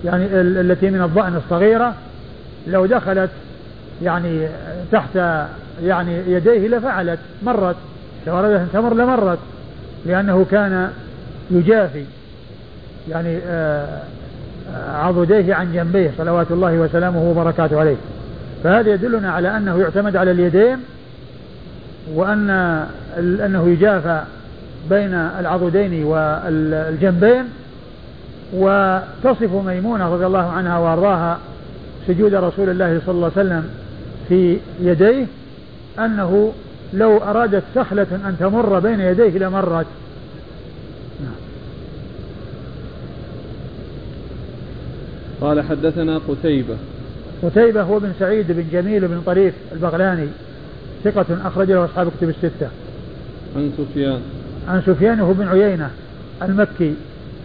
يعني 0.04 0.26
التي 0.40 0.90
من 0.90 1.02
الضأن 1.02 1.36
الصغيرة 1.36 1.94
لو 2.66 2.86
دخلت 2.86 3.30
يعني 4.02 4.48
تحت 4.92 5.16
يعني 5.82 6.18
يديه 6.28 6.68
لفعلت 6.68 7.18
مرت 7.42 7.76
لو 8.26 8.38
أرادت 8.38 8.60
أن 8.60 8.68
تمر 8.72 8.94
لمرت 8.94 9.38
لأنه 10.06 10.46
كان 10.50 10.90
يجافي. 11.50 12.04
يعني 13.10 13.38
آه، 13.46 13.86
آه، 14.74 14.96
عضديه 14.96 15.54
عن 15.54 15.72
جنبيه 15.72 16.10
صلوات 16.18 16.46
الله 16.50 16.72
وسلامه 16.72 17.30
وبركاته 17.30 17.80
عليه. 17.80 17.96
فهذا 18.64 18.94
يدلنا 18.94 19.32
على 19.32 19.56
أنه 19.56 19.80
يعتمد 19.80 20.16
على 20.16 20.30
اليدين 20.30 20.78
وأن 22.14 22.50
أنه 23.18 23.68
يجافى 23.68 24.22
بين 24.90 25.14
العضدين 25.14 26.04
والجنبين. 26.04 27.44
وتصف 28.52 29.54
ميمونة 29.66 30.14
رضي 30.14 30.26
الله 30.26 30.50
عنها 30.50 30.78
وأرضاها 30.78 31.38
سجود 32.06 32.34
رسول 32.34 32.68
الله 32.68 33.00
صلى 33.06 33.14
الله 33.14 33.30
عليه 33.36 33.46
وسلم 33.46 33.70
في 34.28 34.58
يديه 34.80 35.26
أنه 35.98 36.52
لو 36.92 37.16
أرادت 37.16 37.62
سخلة 37.74 38.06
أن 38.12 38.36
تمر 38.40 38.78
بين 38.78 39.00
يديه 39.00 39.38
لمرت. 39.38 39.86
قال 45.40 45.60
حدثنا 45.60 46.20
قتيبة 46.28 46.76
قتيبة 47.42 47.82
هو 47.82 47.98
بن 47.98 48.12
سعيد 48.18 48.52
بن 48.52 48.64
جميل 48.72 49.08
بن 49.08 49.22
طريف 49.26 49.54
البغلاني 49.72 50.26
ثقة 51.04 51.26
أخرج 51.44 51.70
له 51.70 51.84
أصحاب 51.84 52.08
كتب 52.18 52.28
الستة. 52.28 52.68
عن 53.56 53.72
سفيان. 53.78 54.20
عن 54.68 54.82
سفيان 54.86 55.20
هو 55.20 55.32
بن 55.32 55.48
عيينة 55.48 55.90
المكي 56.42 56.94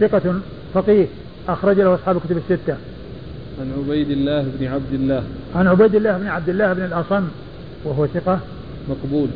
ثقة 0.00 0.34
فقيه 0.74 1.06
أخرج 1.48 1.80
له 1.80 1.94
أصحاب 1.94 2.20
كتب 2.20 2.36
الستة. 2.36 2.76
عن 3.60 3.72
عبيد 3.78 4.10
الله 4.10 4.46
بن 4.58 4.66
عبد 4.66 4.92
الله. 4.92 5.22
عن 5.54 5.66
عبيد 5.66 5.94
الله 5.94 6.18
بن 6.18 6.26
عبد 6.26 6.48
الله 6.48 6.72
بن 6.72 6.84
الأصم 6.84 7.24
وهو 7.84 8.06
ثقة. 8.06 8.38
مقبول. 8.88 9.28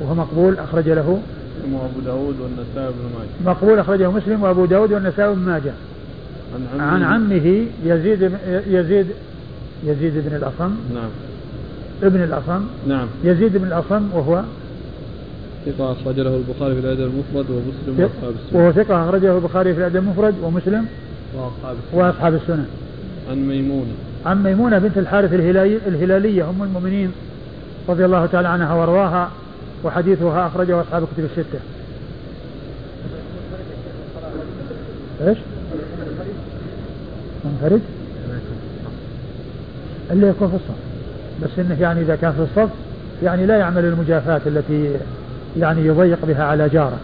وهو 0.00 0.14
مقبول 0.14 0.58
أخرج 0.58 0.88
له. 0.88 1.20
مسلم 1.58 1.74
وأبو 1.74 2.00
داود 2.00 2.36
والنسائي 2.40 2.92
بن 2.92 3.18
ماجه. 3.18 3.54
مقبول 3.54 3.78
أخرجه 3.78 4.10
مسلم 4.10 4.42
وأبو 4.42 4.64
داود 4.64 4.92
والنسائي 4.92 5.34
بن 5.34 5.40
ماجه. 5.40 5.72
عن 6.54 6.80
عمه, 6.80 6.84
عن 6.84 7.02
عمه 7.02 7.66
يزيد 7.84 8.32
يزيد 8.66 9.06
يزيد 9.84 10.12
بن 10.28 10.36
الأصم. 10.36 10.74
نعم. 10.94 11.10
ابن 12.02 12.22
الأصم. 12.22 12.64
نعم. 12.88 13.06
يزيد 13.24 13.56
بن 13.56 13.66
الأصم 13.66 14.02
وهو 14.14 14.42
ثقة 15.66 15.92
أخرج 15.92 16.20
له 16.20 16.36
البخاري 16.36 16.74
في 16.74 16.80
الأدب 16.80 17.00
المفرد 17.00 17.50
ومسلم 17.50 17.98
وأصحاب 17.98 18.34
السنن 18.44 18.60
وهو 18.60 18.72
ثقة 18.72 19.08
أخرجه 19.08 19.36
البخاري 19.36 19.74
في 19.74 19.80
الأدب 19.80 19.96
المفرد 19.96 20.34
ومسلم 20.42 20.86
وأصحاب 21.34 21.76
السنن 21.76 22.00
وأصحاب 22.00 22.34
السنن 22.34 22.66
عن 23.30 23.48
ميمونة. 23.48 23.92
عن 24.26 24.42
ميمونة 24.42 24.78
بنت 24.78 24.98
الحارث 24.98 25.34
الهلالي 25.34 25.78
الهلالية 25.86 26.50
أم 26.50 26.62
المؤمنين 26.62 27.12
رضي 27.88 28.04
الله 28.04 28.26
تعالى 28.26 28.48
عنها 28.48 28.74
وأرضاها 28.74 29.30
وحديثها 29.84 30.46
أخرجه 30.46 30.80
أصحاب 30.80 31.02
الكتب 31.02 31.24
الستة. 31.24 31.60
إيش؟ 35.28 35.38
منفرد؟ 37.44 37.80
اللي 40.10 40.28
يكون 40.28 40.48
في 40.48 40.54
الصف. 40.54 40.90
بس 41.42 41.58
إنه 41.58 41.80
يعني 41.80 42.00
إذا 42.00 42.16
كان 42.16 42.32
في 42.32 42.40
الصف 42.40 42.70
يعني 43.22 43.46
لا 43.46 43.56
يعمل 43.56 43.84
المجافاة 43.84 44.40
التي 44.46 44.96
يعني 45.58 45.86
يضيق 45.86 46.24
بها 46.24 46.44
على 46.44 46.68
جاره. 46.68 46.98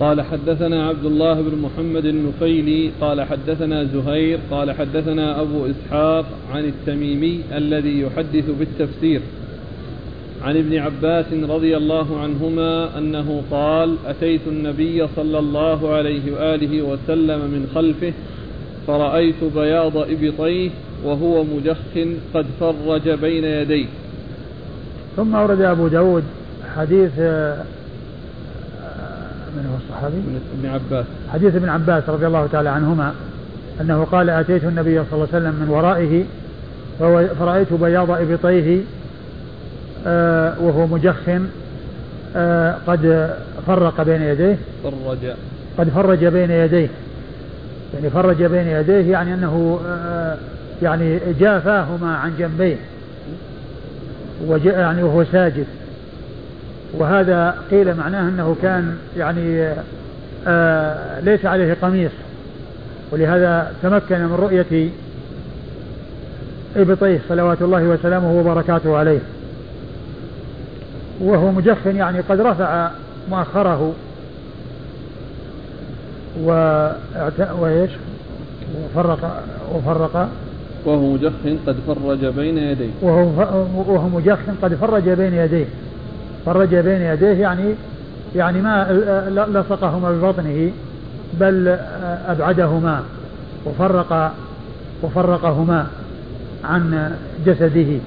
قال 0.00 0.22
حدثنا 0.22 0.88
عبد 0.88 1.04
الله 1.04 1.34
بن 1.34 1.58
محمد 1.58 2.04
النفيلي 2.04 2.90
قال 3.00 3.22
حدثنا 3.22 3.84
زهير 3.84 4.38
قال 4.50 4.72
حدثنا 4.72 5.40
أبو 5.40 5.66
إسحاق 5.66 6.26
عن 6.52 6.64
التميمي 6.64 7.40
الذي 7.56 8.00
يحدث 8.00 8.44
بالتفسير. 8.58 9.20
عن 10.46 10.56
ابن 10.56 10.78
عباس 10.78 11.26
رضي 11.32 11.76
الله 11.76 12.20
عنهما 12.20 12.98
أنه 12.98 13.42
قال 13.50 13.96
أتيت 14.06 14.40
النبي 14.46 15.06
صلى 15.16 15.38
الله 15.38 15.94
عليه 15.94 16.32
وآله 16.32 16.82
وسلم 16.82 17.38
من 17.38 17.70
خلفه 17.74 18.12
فرأيت 18.86 19.44
بياض 19.54 19.96
إبطيه 19.96 20.70
وهو 21.04 21.44
مجخ 21.44 21.76
قد 22.34 22.46
فرج 22.60 23.08
بين 23.08 23.44
يديه 23.44 23.86
ثم 25.16 25.34
ورد 25.34 25.60
أبو 25.60 25.88
داود 25.88 26.24
حديث 26.76 27.10
آه، 27.18 27.64
من 29.56 29.66
هو 29.70 29.76
الصحابي؟ 29.84 30.16
ابن 30.58 30.68
عباس 30.68 31.06
حديث 31.32 31.54
ابن 31.54 31.68
عباس 31.68 32.08
رضي 32.08 32.26
الله 32.26 32.46
تعالى 32.46 32.68
عنهما 32.68 33.14
أنه 33.80 34.04
قال 34.04 34.30
أتيت 34.30 34.64
النبي 34.64 35.04
صلى 35.04 35.12
الله 35.12 35.28
عليه 35.32 35.38
وسلم 35.38 35.54
من 35.60 35.68
ورائه 35.68 36.24
فرأيت 37.38 37.72
بياض 37.72 38.10
إبطيه 38.10 38.80
وهو 40.60 40.86
مجخم 40.86 41.46
آه، 42.36 42.74
قد 42.86 43.30
فرق 43.66 44.02
بين 44.02 44.22
يديه. 44.22 44.56
فرج. 44.84 45.32
قد 45.78 45.88
فرج 45.88 46.24
بين 46.24 46.50
يديه. 46.50 46.88
يعني 47.94 48.10
فرج 48.10 48.42
بين 48.42 48.68
يديه 48.68 49.12
يعني 49.12 49.34
أنه 49.34 49.80
آه، 49.88 50.36
يعني 50.82 51.18
جافاهما 51.40 52.16
عن 52.16 52.32
جنبيه. 52.38 52.76
يعني 54.64 55.02
وهو 55.02 55.24
ساجد. 55.24 55.66
وهذا 56.94 57.54
قيل 57.70 57.94
معناه 57.94 58.28
أنه 58.28 58.56
كان 58.62 58.96
يعني 59.16 59.68
ليس 61.22 61.44
عليه 61.44 61.76
قميص. 61.82 62.10
ولهذا 63.10 63.72
تمكن 63.82 64.20
من 64.20 64.34
رؤية 64.34 64.90
إبطيه 66.76 67.20
صلوات 67.28 67.62
الله 67.62 67.82
وسلامه 67.82 68.32
وبركاته 68.38 68.96
عليه. 68.96 69.18
وهو 71.20 71.52
مجخن 71.52 71.96
يعني 71.96 72.20
قد 72.20 72.40
رفع 72.40 72.90
مؤخره 73.30 73.92
و 76.44 76.50
وإيش؟ 77.60 77.90
وفرق 78.84 79.42
وفرق. 79.74 80.28
وهو 80.84 81.12
مجخن 81.12 81.58
قد 81.66 81.76
فرج 81.86 82.26
بين 82.26 82.58
يديه. 82.58 82.90
وهو 83.02 83.28
وهو 83.76 84.08
مجخن 84.08 84.54
قد 84.62 84.74
فرج 84.74 85.08
بين 85.08 85.34
يديه. 85.34 85.66
فرج 86.46 86.74
بين 86.74 87.02
يديه 87.02 87.40
يعني 87.42 87.74
يعني 88.36 88.60
ما 88.60 88.86
لصقهما 89.54 90.10
ببطنه 90.12 90.70
بل 91.40 91.78
أبعدهما 92.28 93.02
وفرق 93.66 94.32
وفرقهما 95.02 95.86
عن 96.64 97.12
جسده. 97.46 97.98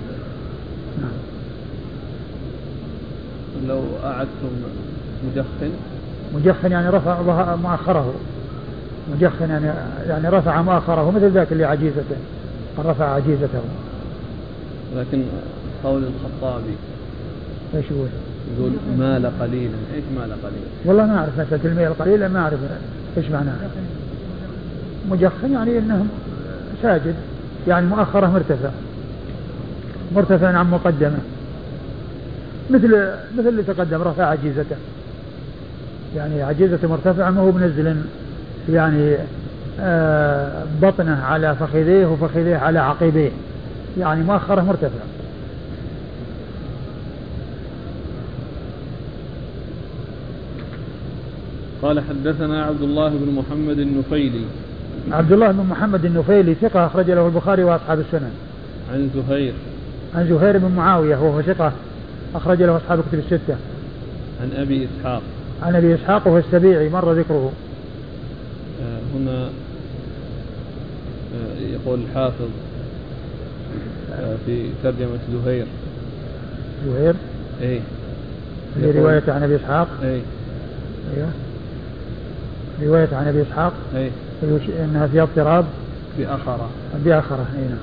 لو 3.67 3.82
أعدتم 4.04 4.50
مجخن 5.26 5.72
مجخن 6.36 6.72
يعني 6.72 6.89
رفع 6.89 7.56
مؤخره. 7.56 8.13
مجخن 9.15 9.50
يعني 9.50 9.65
يعني 10.08 10.30
رفع 10.30 10.62
مؤخره 10.62 11.12
مثل 11.12 11.32
ذاك 11.32 11.52
اللي 11.52 11.65
عجيزته. 11.65 12.15
رفع 12.80 13.13
عجيزته. 13.13 13.62
لكن 14.98 15.24
قول 15.84 16.04
الخطابي 16.04 16.76
إيش 17.76 17.86
يقول؟ 17.91 18.08
يقول 18.58 18.72
مال 18.98 19.32
قليلا، 19.41 19.78
إيش 19.95 20.04
مال 20.15 20.32
قليلا؟ 20.43 20.67
والله 20.86 21.06
ما 21.06 21.17
أعرف 21.17 21.39
مسألة 21.39 21.72
الميل 21.72 21.88
القليلة 21.88 22.28
ما 22.28 22.39
أعرف 22.39 22.60
إيش 23.17 23.26
معناها. 23.30 23.69
مجخن 25.10 25.52
يعني 25.54 25.78
إنه 25.78 26.06
ساجد. 26.82 27.15
يعني 27.67 27.88
مؤخره 27.88 28.28
مرتفع. 28.28 28.69
مرتفع 30.15 30.48
عن 30.48 30.72
مقدمة. 30.72 31.19
مثل 32.70 32.88
مثل 33.38 33.48
اللي 33.48 33.64
تقدم 33.64 34.02
رفع 34.02 34.26
عجيزته. 34.26 34.76
يعني 36.16 36.44
عجيزته 36.44 36.88
مرتفعة 36.88 37.30
ما 37.30 37.42
هو 37.42 37.52
بنزل 37.52 37.96
يعني 38.70 39.16
آه 39.80 40.64
بطنه 40.82 41.24
على 41.24 41.56
فخذيه 41.56 42.06
وفخذيه 42.06 42.58
على 42.58 42.80
عقبيه. 42.80 43.32
يعني 44.00 44.24
مؤخره 44.24 44.62
مرتفع. 44.62 45.00
قال 51.82 52.00
حدثنا 52.00 52.64
عبد 52.64 52.82
الله 52.82 53.10
بن 53.10 53.32
محمد 53.36 53.80
النفيلي. 53.80 54.42
عبد 55.12 55.32
الله 55.32 55.52
بن 55.52 55.66
محمد 55.70 56.06
النفيلي 56.06 56.54
ثقة 56.54 56.86
أخرج 56.86 57.12
له 57.12 57.28
البخاري 57.28 57.64
وأصحاب 57.64 58.00
السنن 58.00 58.32
عن 58.94 59.10
زهير. 59.16 59.54
عن 60.16 60.28
زهير 60.28 60.58
بن 60.58 60.72
معاوية 60.76 61.16
وهو 61.16 61.42
ثقة 61.42 61.72
أخرج 62.36 62.62
له 62.62 62.78
أصحاب 62.78 63.02
كتب 63.02 63.20
الستة. 63.20 63.58
عن 64.42 64.52
أبي 64.54 64.88
إسحاق. 64.88 65.22
عن 65.62 65.76
أبي 65.76 65.96
إسحاق 65.96 66.28
وهو 66.28 66.38
السبيعي 66.38 66.89
مر 66.89 67.13
ذكره. 67.13 67.52
آه 68.84 69.00
هنا 69.18 69.50
آه 71.36 71.60
يقول 71.74 72.00
الحافظ 72.00 72.50
آه 74.13 74.36
في 74.46 74.70
ترجمة 74.84 75.20
زهير. 75.34 75.65
زهير؟ 76.86 77.15
إيه 77.62 77.80
في 78.76 78.92
رواية 78.92 79.24
عن 79.28 79.44
أبي 79.44 79.56
إسحاق 79.56 79.88
أي 80.04 80.22
أيوه 81.15 81.30
رواية 82.82 83.10
عن 83.12 83.28
أبي 83.28 83.42
إسحاق 83.42 83.74
أي 83.96 84.12
أنها 84.84 85.08
فيها 85.08 85.24
اضطراب 85.24 85.65
بأخرة 86.18 86.70
بأخرة 87.06 87.46
أي 87.56 87.62
نعم 87.62 87.78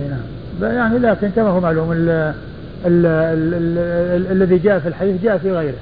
أي 0.00 0.08
نعم 0.08 0.74
يعني 0.76 0.98
لكن 0.98 1.30
كما 1.30 1.48
هو 1.48 1.60
معلوم 1.60 1.92
الذي 2.84 4.58
جاء 4.58 4.78
في 4.78 4.88
الحديث 4.88 5.22
جاء 5.22 5.38
في 5.38 5.52
غيره. 5.52 5.78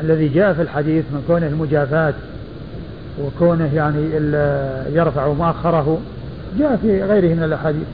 الذي 0.00 0.28
جاء 0.28 0.52
في 0.52 0.62
الحديث 0.62 1.04
من 1.12 1.24
كونه 1.26 1.46
المجافاة 1.46 2.14
وكونه 3.22 3.74
يعني 3.74 3.98
يرفع 4.92 5.32
مؤخره 5.32 5.98
جاء 6.58 6.76
في 6.76 7.02
غيره 7.02 7.34
من 7.34 7.42
الأحاديث. 7.42 7.86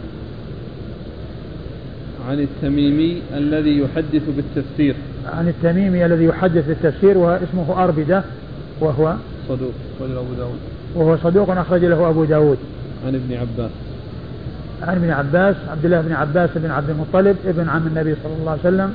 عن 2.28 2.40
التميمي 2.40 3.22
الذي 3.36 3.78
يحدث 3.78 4.22
بالتفسير. 4.36 4.94
عن 5.32 5.48
التميمي 5.48 6.06
الذي 6.06 6.24
يحدث 6.24 6.68
بالتفسير 6.68 7.18
واسمه 7.18 7.84
أربدة 7.84 8.22
وهو 8.80 9.14
صدوق. 9.48 9.72
أخرج 10.00 10.18
أبو 10.18 10.34
داود. 10.38 10.58
وهو 10.94 11.16
صدوق 11.16 11.50
أخرج 11.50 11.84
له 11.84 12.10
أبو 12.10 12.24
داود. 12.24 12.58
عن 13.06 13.14
ابن 13.14 13.34
عباس. 13.34 13.70
عن 14.82 14.96
ابن 14.96 15.10
عباس 15.10 15.56
عبد 15.70 15.84
الله 15.84 16.00
بن 16.00 16.12
عباس 16.12 16.50
بن 16.54 16.70
عبد 16.70 16.90
المطلب 16.90 17.36
ابن 17.46 17.68
عم 17.68 17.86
النبي 17.86 18.14
صلى 18.22 18.32
الله 18.40 18.50
عليه 18.50 18.60
وسلم 18.60 18.94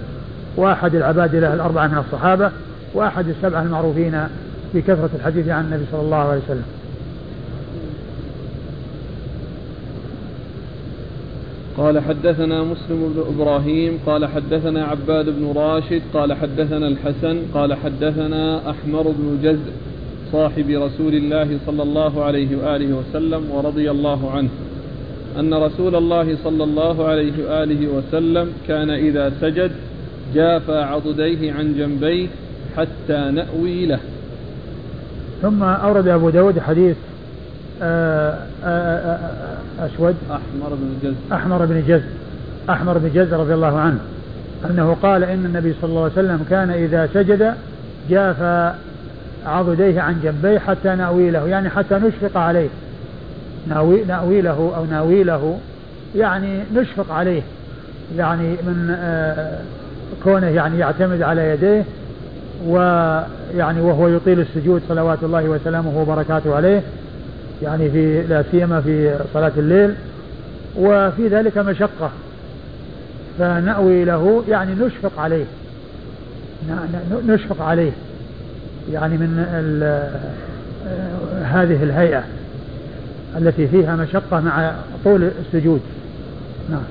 وأحد 0.57 0.95
العبادلة 0.95 1.53
الأربعة 1.53 1.87
من 1.87 1.97
الصحابة 1.97 2.51
وأحد 2.93 3.27
السبعة 3.27 3.61
المعروفين 3.61 4.27
بكثرة 4.73 5.09
الحديث 5.15 5.49
عن 5.49 5.65
النبي 5.65 5.83
صلى 5.91 6.01
الله 6.01 6.17
عليه 6.17 6.41
وسلم. 6.45 6.65
قال 11.77 11.99
حدثنا 11.99 12.63
مسلم 12.63 13.13
بن 13.15 13.23
إبراهيم 13.35 13.99
قال 14.05 14.25
حدثنا 14.25 14.85
عباد 14.85 15.25
بن 15.29 15.53
راشد 15.55 16.01
قال 16.13 16.33
حدثنا 16.33 16.87
الحسن 16.87 17.41
قال 17.53 17.73
حدثنا 17.73 18.69
أحمر 18.69 19.01
بن 19.01 19.39
جزء 19.43 19.71
صاحب 20.31 20.69
رسول 20.69 21.13
الله 21.13 21.57
صلى 21.65 21.83
الله 21.83 22.23
عليه 22.23 22.57
وآله 22.57 22.95
وسلم 22.95 23.51
ورضي 23.51 23.91
الله 23.91 24.31
عنه. 24.31 24.49
أن 25.39 25.53
رسول 25.53 25.95
الله 25.95 26.37
صلى 26.43 26.63
الله 26.63 27.07
عليه 27.07 27.33
وآله 27.47 27.87
وسلم 27.87 28.53
كان 28.67 28.89
إذا 28.89 29.31
سجد 29.41 29.71
جافى 30.33 30.77
عضديه 30.77 31.53
عن 31.53 31.75
جنبيه 31.77 32.27
حتى 32.77 33.31
نأوي 33.31 33.85
له. 33.85 33.99
ثم 35.41 35.63
أورد 35.63 36.07
أبو 36.07 36.29
داود 36.29 36.59
حديث 36.59 36.95
آه، 37.81 38.37
آه، 38.63 38.67
آه، 38.67 39.85
أسود. 39.85 40.15
أحمر 40.31 40.75
بن 40.75 40.93
جز 41.03 41.13
أحمر 41.31 41.65
بن 41.65 41.83
جز 41.87 42.01
أحمر 42.69 42.97
بن 42.97 43.09
جز 43.13 43.33
رضي 43.33 43.53
الله 43.53 43.79
عنه 43.79 43.99
أنه 44.69 44.97
قال 45.03 45.23
إن 45.23 45.45
النبي 45.45 45.73
صلى 45.81 45.89
الله 45.89 46.03
عليه 46.03 46.13
وسلم 46.13 46.45
كان 46.49 46.69
إذا 46.69 47.09
سجد 47.13 47.53
جاف 48.09 48.71
عضديه 49.45 50.01
عن 50.01 50.15
جنبيه 50.23 50.59
حتى 50.59 50.95
ناويله 50.95 51.47
يعني 51.47 51.69
حتى 51.69 51.95
نشفق 51.95 52.37
عليه. 52.37 52.69
ناوي 53.67 54.03
ناويله 54.03 54.73
أو 54.77 54.85
ناويله 54.85 55.59
يعني 56.15 56.59
نشفق 56.75 57.11
عليه 57.11 57.41
يعني 58.17 58.49
من 58.49 58.95
كونه 60.23 60.47
يعني 60.47 60.79
يعتمد 60.79 61.21
على 61.21 61.49
يديه 61.49 61.83
ويعني 62.67 63.81
وهو 63.81 64.07
يطيل 64.07 64.39
السجود 64.39 64.81
صلوات 64.89 65.23
الله 65.23 65.43
وسلامه 65.43 65.99
وبركاته 65.99 66.55
عليه 66.55 66.81
يعني 67.63 67.89
في 67.89 68.21
لا 68.21 68.43
سيما 68.51 68.81
في 68.81 69.19
صلاة 69.33 69.51
الليل 69.57 69.95
وفي 70.77 71.27
ذلك 71.27 71.57
مشقة. 71.57 72.11
فنأوي 73.39 74.05
له 74.05 74.43
يعني 74.49 74.75
نشفق 74.75 75.19
عليه 75.19 75.45
نشفق 77.27 77.61
عليه 77.61 77.91
يعني 78.93 79.17
من 79.17 79.37
هذه 81.43 81.83
الهيئة. 81.83 82.23
التي 83.37 83.67
فيها 83.67 83.95
مشقة 83.95 84.39
مع 84.39 84.75
طول 85.03 85.23
السجود. 85.23 85.81
نعم. 86.69 86.83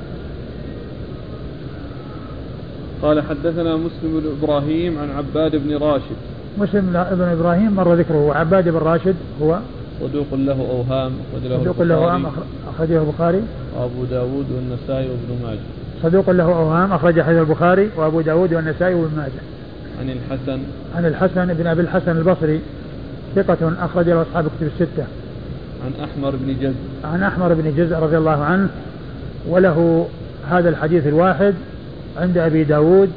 قال 3.03 3.23
حدثنا 3.23 3.77
مسلم 3.77 4.21
بن 4.21 4.37
إبراهيم 4.43 4.99
عن 4.99 5.11
عباد 5.11 5.57
بن 5.57 5.77
راشد. 5.77 6.17
مسلم 6.59 6.87
بن 6.93 7.23
إبراهيم 7.23 7.73
مر 7.77 7.95
ذكره. 7.95 8.17
وعباد 8.17 8.69
بن 8.69 8.79
راشد 8.79 9.15
هو 9.43 9.59
صدوق 10.01 10.27
له 10.35 10.53
أوهام 10.53 11.13
أخرج 11.33 11.51
له 11.51 11.59
صدوق 11.59 11.83
له 11.83 11.95
أوهام 11.95 12.27
أخرجه 12.69 13.03
البخاري. 13.03 13.43
وأبو 13.77 14.05
داود 14.05 14.47
والنسائي 14.51 15.09
وابن 15.09 15.43
ماجه. 15.47 15.59
صدوق 16.03 16.31
له 16.31 16.45
أوهام 16.45 16.93
اخرج 16.93 17.21
حديث 17.21 17.39
البخاري. 17.39 17.91
وأبو 17.97 18.21
داود 18.21 18.55
والنسائي 18.55 18.95
وابن 18.95 19.17
ماجه. 19.17 19.43
عن 20.01 20.11
الحسن. 20.11 20.61
عن 20.97 21.07
الحسن 21.07 21.55
بن 21.55 21.67
أبي 21.67 21.81
الحسن 21.81 22.17
البصري. 22.17 22.61
ثقة 23.37 23.73
أخرج 23.81 24.09
له 24.09 24.23
أصحاب 24.23 24.45
كتب 24.45 24.67
الستة. 24.67 25.05
عن 25.85 25.93
أحمر 26.05 26.31
بن 26.31 26.57
جز. 26.61 26.75
عن 27.05 27.23
أحمر 27.23 27.55
بن 27.55 27.75
جز 27.77 27.93
رضي 27.93 28.17
الله 28.17 28.45
عنه 28.45 28.69
وله 29.49 30.09
هذا 30.51 30.69
الحديث 30.69 31.07
الواحد 31.07 31.55
عند 32.17 32.39
أبي 32.39 32.65
داود 32.65 33.11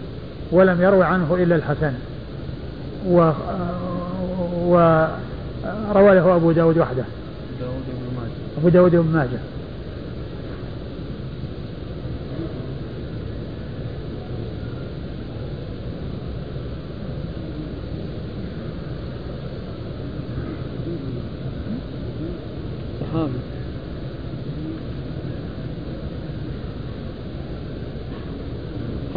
ولم 0.51 0.81
يروي 0.81 1.03
عنه 1.05 1.35
إلا 1.35 1.55
الحسن. 1.55 1.93
و 3.07 3.31
وروى 4.67 6.15
له 6.15 6.35
أبو 6.35 6.51
داود 6.51 6.77
وحده. 6.77 7.03
داود 7.59 7.83
بن 7.87 8.15
ماجه. 8.15 8.59
أبو 8.59 8.69
داود 8.69 8.91
بن 8.91 9.17
ماجه. 9.17 9.39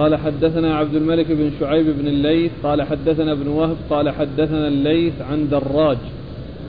قال 0.00 0.16
حدثنا 0.16 0.76
عبد 0.76 0.94
الملك 0.94 1.26
بن 1.28 1.50
شعيب 1.60 1.86
بن 1.86 2.06
الليث 2.06 2.50
قال 2.62 2.82
حدثنا 2.82 3.32
ابن 3.32 3.48
وهب 3.48 3.76
قال 3.90 4.10
حدثنا 4.10 4.68
الليث 4.68 5.12
عن 5.30 5.48
دراج 5.48 5.96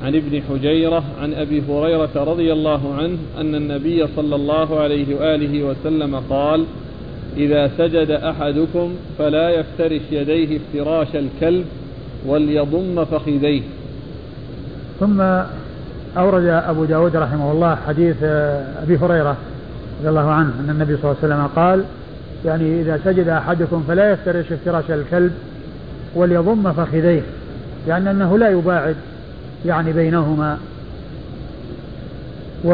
عن 0.04 0.16
ابن 0.16 0.42
حجيرة 0.50 1.04
عن 1.22 1.34
أبي 1.34 1.64
هريرة 1.70 2.10
رضي 2.16 2.54
الله 2.54 2.94
عنه 2.94 3.18
أن 3.38 3.56
النبي 3.56 4.08
صلى 4.16 4.36
الله 4.36 4.80
عليه 4.80 5.16
وآله 5.16 5.64
وسلم 5.64 6.16
قال 6.30 6.66
إذا 7.38 7.72
سجد 7.78 8.12
أحدكم 8.12 8.96
فلا 9.18 9.50
يفترش 9.50 10.02
يديه 10.12 10.58
افتراش 10.58 11.08
الكلب 11.16 11.66
وليضم 12.28 13.06
فخذيه. 13.06 13.62
ثم 15.00 15.22
أورد 16.18 16.46
أبو 16.46 16.86
داود 16.86 17.16
رحمه 17.16 17.52
الله 17.52 17.76
حديث 17.76 18.24
أبي 18.84 18.98
هريرة 18.98 19.38
رضي 20.00 20.10
الله 20.10 20.30
عنه 20.30 20.54
أن 20.60 20.70
النبي 20.70 20.98
صلى 20.98 21.12
الله 21.12 21.18
عليه 21.24 21.34
وسلم 21.34 21.48
قال 21.56 21.86
يعني 22.46 22.82
إذا 22.82 23.00
سجد 23.06 23.28
أحدكم 23.28 23.84
فلا 23.88 24.12
يفترش 24.12 24.52
افتراش 24.52 24.92
الكلب 24.92 25.32
وليضم 26.16 26.74
فخذيه 26.74 27.22
لأن 27.88 28.06
يعني 28.06 28.12
أنه 28.12 28.38
لا 28.38 28.50
يباعد 28.50 28.96
يعني 29.66 29.94
بينهما. 29.94 30.58
و 32.64 32.74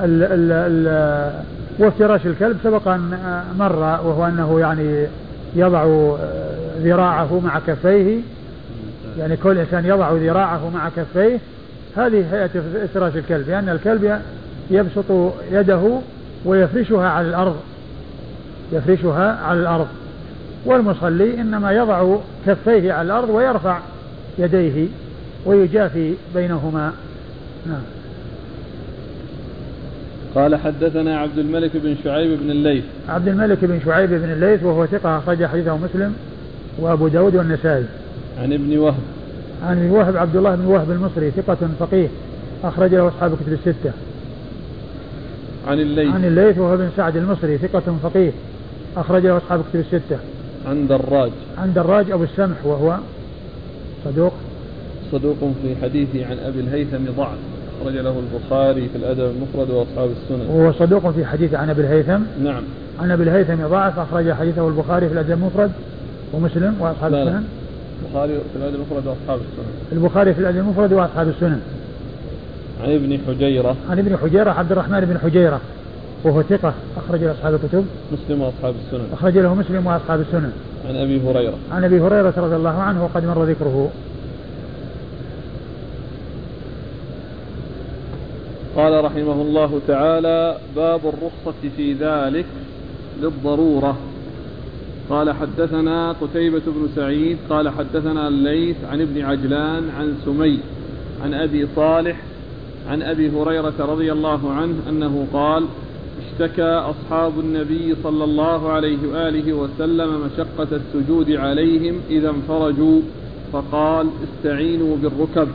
ال 0.00 0.22
ال 0.22 0.52
ال 0.52 1.32
وافتراش 1.78 2.26
الكلب 2.26 2.56
سبق 2.64 2.88
أن 2.88 3.18
مر 3.58 3.78
وهو 3.78 4.26
أنه 4.26 4.60
يعني 4.60 5.06
يضع 5.56 6.14
ذراعه 6.78 7.40
مع 7.40 7.58
كفيه 7.66 8.20
يعني 9.18 9.36
كل 9.36 9.58
إنسان 9.58 9.86
يضع 9.86 10.12
ذراعه 10.12 10.70
مع 10.74 10.88
كفيه 10.88 11.38
هذه 11.96 12.24
هيئة 12.32 12.50
افتراش 12.84 13.16
الكلب 13.16 13.48
لأن 13.48 13.68
الكلب 13.68 14.20
يبسط 14.70 15.32
يده 15.52 15.98
ويفرشها 16.44 17.08
على 17.08 17.28
الأرض. 17.28 17.56
يفرشها 18.72 19.36
على 19.44 19.60
الأرض. 19.60 19.86
والمصلي 20.64 21.40
إنما 21.40 21.72
يضع 21.72 22.16
كفيه 22.46 22.92
على 22.92 23.06
الأرض 23.06 23.30
ويرفع 23.30 23.78
يديه 24.38 24.86
ويجافي 25.46 26.14
بينهما. 26.34 26.92
نعم. 27.66 27.82
قال 30.34 30.56
حدثنا 30.56 31.18
عبد 31.18 31.38
الملك 31.38 31.70
بن 31.74 31.96
شعيب 32.04 32.38
بن 32.42 32.50
الليث. 32.50 32.84
عبد 33.08 33.28
الملك 33.28 33.58
بن 33.62 33.80
شعيب 33.84 34.10
بن 34.10 34.32
الليث 34.32 34.62
وهو 34.62 34.86
ثقة 34.86 35.18
أخرج 35.18 35.44
حديثه 35.44 35.76
مسلم 35.76 36.14
وأبو 36.78 37.08
داود 37.08 37.36
والنسائي. 37.36 37.84
عن 38.42 38.52
ابن 38.52 38.78
وهب. 38.78 39.02
عن 39.62 39.78
ابن 39.78 39.90
وهب 39.90 40.16
عبد 40.16 40.36
الله 40.36 40.54
بن 40.54 40.66
وهب 40.66 40.90
المصري 40.90 41.30
ثقة 41.30 41.68
فقيه 41.80 42.08
أخرج 42.64 42.94
له 42.94 43.08
أصحاب 43.08 43.36
كتب 43.36 43.52
الستة. 43.52 43.92
عن 45.68 45.80
الليث. 45.80 46.14
عن 46.14 46.24
الليث 46.24 46.58
وهو 46.58 46.76
بن 46.76 46.90
سعد 46.96 47.16
المصري 47.16 47.58
ثقة 47.58 47.96
فقيه. 48.02 48.30
أخرج 48.96 49.26
له 49.26 49.36
أصحاب 49.36 49.64
كتب 49.70 49.80
الستة. 49.80 50.18
عن 50.66 50.86
دراج. 50.86 51.30
عن 51.58 51.72
دراج 51.72 52.10
أبو 52.10 52.24
السمح 52.24 52.66
وهو 52.66 52.96
صدوق. 54.04 54.32
صدوق 55.12 55.36
في 55.62 55.76
حديثه 55.82 56.26
عن 56.26 56.38
أبي 56.38 56.60
الهيثم 56.60 57.12
ضعف. 57.16 57.38
أخرج 57.80 57.94
له 57.94 58.14
البخاري 58.18 58.88
في 58.88 58.96
الأدب 58.98 59.30
المفرد 59.36 59.70
وأصحاب 59.70 60.10
السنن. 60.10 60.46
وهو 60.50 60.72
صدوق 60.72 61.10
في 61.10 61.24
حديثه 61.24 61.58
عن 61.58 61.70
أبي 61.70 61.82
الهيثم. 61.82 62.20
نعم. 62.44 62.62
عن 63.00 63.10
أبي 63.10 63.22
الهيثم 63.22 63.66
ضعف 63.66 63.98
أخرج 63.98 64.32
حديثه 64.32 64.68
البخاري 64.68 65.06
في 65.08 65.12
الأدب 65.12 65.30
المفرد 65.30 65.70
ومسلم 66.32 66.76
وأصحاب. 66.80 67.14
السنن. 67.14 67.44
البخاري 68.02 68.32
في 68.52 68.58
الأدب 68.58 68.74
المفرد 68.74 69.06
وأصحاب 69.06 69.40
السنن. 69.40 69.72
البخاري 69.92 70.34
في 70.34 70.40
الأدب 70.40 70.58
المفرد 70.58 70.92
وأصحاب 70.92 71.28
السنن. 71.28 71.60
عن 72.82 72.90
ابن 72.94 73.18
حجيرة. 73.26 73.76
عن 73.90 73.98
ابن 73.98 74.16
حجيرة 74.16 74.50
عبد 74.50 74.72
الرحمن 74.72 75.00
بن 75.00 75.18
حجيرة. 75.18 75.60
وهو 76.24 76.42
ثقة 76.42 76.74
أخرج 76.96 77.20
له 77.24 77.32
أصحاب 77.32 77.54
الكتب. 77.54 77.86
مسلم 78.12 78.40
وأصحاب 78.40 78.74
السنن. 78.86 79.06
أخرج 79.12 79.38
له 79.38 79.54
مسلم 79.54 79.86
وأصحاب 79.86 80.20
السنن. 80.20 80.52
عن 80.88 80.96
أبي 80.96 81.20
هريرة. 81.20 81.54
عن 81.72 81.84
أبي 81.84 82.00
هريرة 82.00 82.34
رضي 82.36 82.56
الله 82.56 82.78
عنه 82.82 83.04
وقد 83.04 83.24
مر 83.24 83.44
ذكره. 83.44 83.90
قال 88.76 89.04
رحمه 89.04 89.42
الله 89.42 89.80
تعالى 89.88 90.56
باب 90.76 91.00
الرخصة 91.00 91.68
في 91.76 91.92
ذلك 91.92 92.46
للضرورة. 93.22 93.96
قال 95.10 95.32
حدثنا 95.32 96.12
قتيبة 96.12 96.62
بن 96.66 96.88
سعيد 96.96 97.38
قال 97.50 97.68
حدثنا 97.68 98.28
الليث 98.28 98.76
عن 98.90 99.00
ابن 99.00 99.22
عجلان 99.22 99.90
عن 99.98 100.14
سمي 100.24 100.58
عن 101.24 101.34
أبي 101.34 101.68
صالح 101.76 102.16
عن 102.88 103.02
أبي 103.02 103.30
هريرة 103.30 103.72
رضي 103.78 104.12
الله 104.12 104.52
عنه 104.52 104.74
أنه 104.88 105.26
قال 105.32 105.64
اشتكى 106.42 106.62
أصحاب 106.62 107.32
النبي 107.38 107.96
صلى 108.02 108.24
الله 108.24 108.72
عليه 108.72 108.98
وآله 109.12 109.52
وسلم 109.52 110.20
مشقة 110.26 110.68
السجود 110.72 111.30
عليهم 111.30 112.00
إذا 112.10 112.30
انفرجوا 112.30 113.00
فقال 113.52 114.06
استعينوا 114.24 114.96
بالركب. 114.96 115.48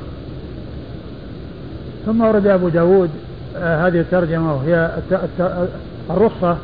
ثم 2.05 2.21
ورد 2.21 2.47
أبو 2.47 2.69
داود 2.69 3.09
آه 3.57 3.87
هذه 3.87 3.99
الترجمة 3.99 4.55
وهي. 4.55 4.91
الرخصة 6.09 6.57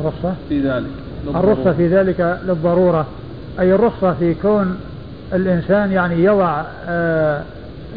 الرخصة؟ 0.00 0.34
في 0.48 0.60
ذلك 0.60 0.90
الرخصة 1.34 1.72
في 1.72 1.88
ذلك 1.88 2.38
للضرورة. 2.46 3.06
أي 3.60 3.74
الرخصة 3.74 4.14
في 4.14 4.34
كون 4.34 4.76
الإنسان 5.32 5.92
يعني 5.92 6.24
يضع 6.24 6.62
آه 6.88 7.42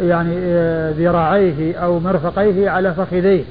يعني 0.02 0.36
آه 0.38 0.92
ذراعيه 0.98 1.76
أو 1.76 2.00
مرفقيه 2.00 2.70
على 2.70 2.94
فخذيه. 2.94 3.44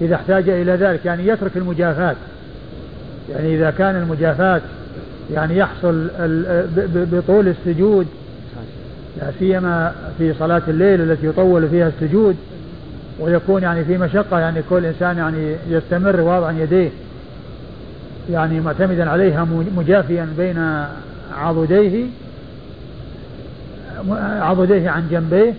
إذا 0.00 0.14
احتاج 0.14 0.48
إلى 0.48 0.72
ذلك 0.72 1.04
يعني 1.04 1.26
يترك 1.26 1.56
المجافات 1.56 2.16
يعني 3.30 3.54
إذا 3.54 3.70
كان 3.70 3.96
المجافات 3.96 4.62
يعني 5.34 5.56
يحصل 5.56 6.08
بطول 7.12 7.48
السجود. 7.48 8.06
لا 9.20 9.26
سيما 9.38 9.92
في 10.18 10.34
صلاة 10.34 10.62
الليل 10.68 11.00
التي 11.00 11.26
يطول 11.26 11.68
فيها 11.68 11.88
السجود 11.88 12.36
ويكون 13.20 13.62
يعني 13.62 13.84
في 13.84 13.98
مشقة 13.98 14.38
يعني 14.38 14.62
كل 14.70 14.84
إنسان 14.84 15.18
يعني 15.18 15.56
يستمر 15.68 16.20
واضعا 16.20 16.52
يديه. 16.52 16.90
يعني 18.30 18.60
معتمدا 18.60 19.10
عليها 19.10 19.46
مجافيا 19.76 20.28
بين 20.38 20.84
عضديه 21.36 22.06
عضديه 24.40 24.90
عن 24.90 25.08
جنبيه. 25.10 25.54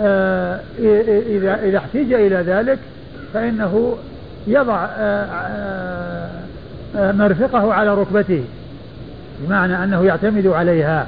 آه، 0.00 0.60
إذا 1.28 1.60
إذا 1.64 1.78
احتيج 1.78 2.12
إلى 2.12 2.36
ذلك 2.36 2.78
فإنه 3.34 3.96
يضع 4.46 4.84
آه، 4.84 5.26
آه، 6.96 7.12
مرفقه 7.12 7.72
على 7.72 7.94
ركبته 7.94 8.44
بمعنى 9.40 9.84
أنه 9.84 10.04
يعتمد 10.04 10.46
عليها. 10.46 11.06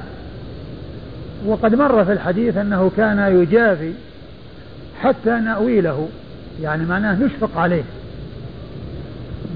وقد 1.45 1.75
مر 1.75 2.05
في 2.05 2.11
الحديث 2.11 2.57
أنه 2.57 2.91
كان 2.97 3.41
يجافي 3.41 3.91
حتى 5.01 5.29
نأويله 5.29 6.07
يعني 6.61 6.85
معناه 6.85 7.23
نشفق 7.23 7.57
عليه 7.57 7.83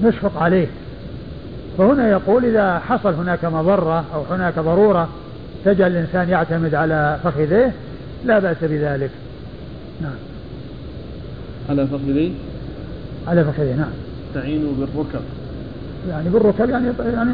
نشفق 0.02 0.42
عليه. 0.42 0.66
فهنا 1.78 2.10
يقول 2.10 2.44
إذا 2.44 2.78
حصل 2.78 3.14
هناك 3.14 3.44
مضرة 3.44 4.04
أو 4.14 4.22
هناك 4.30 4.58
ضرورة 4.58 5.08
تجعل 5.64 5.90
الإنسان 5.90 6.28
يعتمد 6.28 6.74
على 6.74 7.18
فخذيه 7.24 7.72
لا 8.24 8.38
بأس 8.38 8.56
بذلك. 8.62 9.10
نعم. 10.02 10.12
على 11.70 11.86
فخذيه 11.86 12.30
على 13.28 13.44
فخذيه 13.44 13.74
نعم. 13.74 13.90
استعينوا 14.28 14.72
بالركب. 14.78 15.20
يعني 16.08 16.28
بالركب 16.28 16.70
يعني 16.70 16.86
يعني 17.14 17.30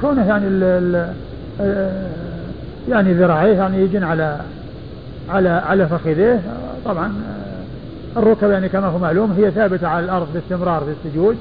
كونه 0.00 0.28
يعني 0.28 0.46
ال 0.48 0.64
ال 1.60 1.92
يعني 2.88 3.12
ذراعيه 3.12 3.56
يعني 3.56 3.82
يجن 3.82 4.04
على 4.04 4.40
على 5.28 5.48
على 5.48 5.88
فخذيه 5.88 6.40
طبعا 6.84 7.12
الركب 8.16 8.50
يعني 8.50 8.68
كما 8.68 8.86
هو 8.86 8.98
معلوم 8.98 9.32
هي 9.32 9.50
ثابتة 9.50 9.88
على 9.88 10.04
الأرض 10.04 10.28
باستمرار 10.34 10.80
في 10.80 11.08
السجود 11.08 11.36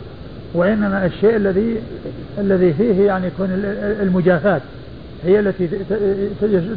وإنما 0.54 1.06
الشيء 1.06 1.36
الذي 1.36 1.78
الذي 2.38 2.74
فيه 2.74 3.06
يعني 3.06 3.28
يكون 3.28 3.50
المجافات 4.02 4.62
هي 5.24 5.40
التي 5.40 5.70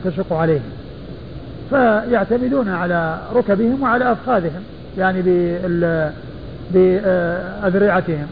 تشق 0.04 0.32
عليهم 0.32 0.70
فيعتمدون 1.70 2.68
على 2.68 3.18
ركبهم 3.34 3.82
وعلى 3.82 4.12
أفخاذهم. 4.12 4.62
يعني 4.98 5.22
بأذرعتهم 6.74 8.26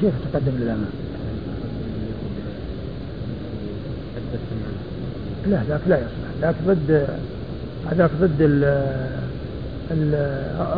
كيف 0.00 0.12
تقدم 0.32 0.52
للأمام؟ 0.58 0.90
لا 5.46 5.62
ذاك 5.68 5.80
لا 5.88 5.96
يصلح. 5.96 6.08
ذاك 6.40 6.54
ضد 6.66 7.06
هذاك 7.90 8.10
ضد 8.20 8.42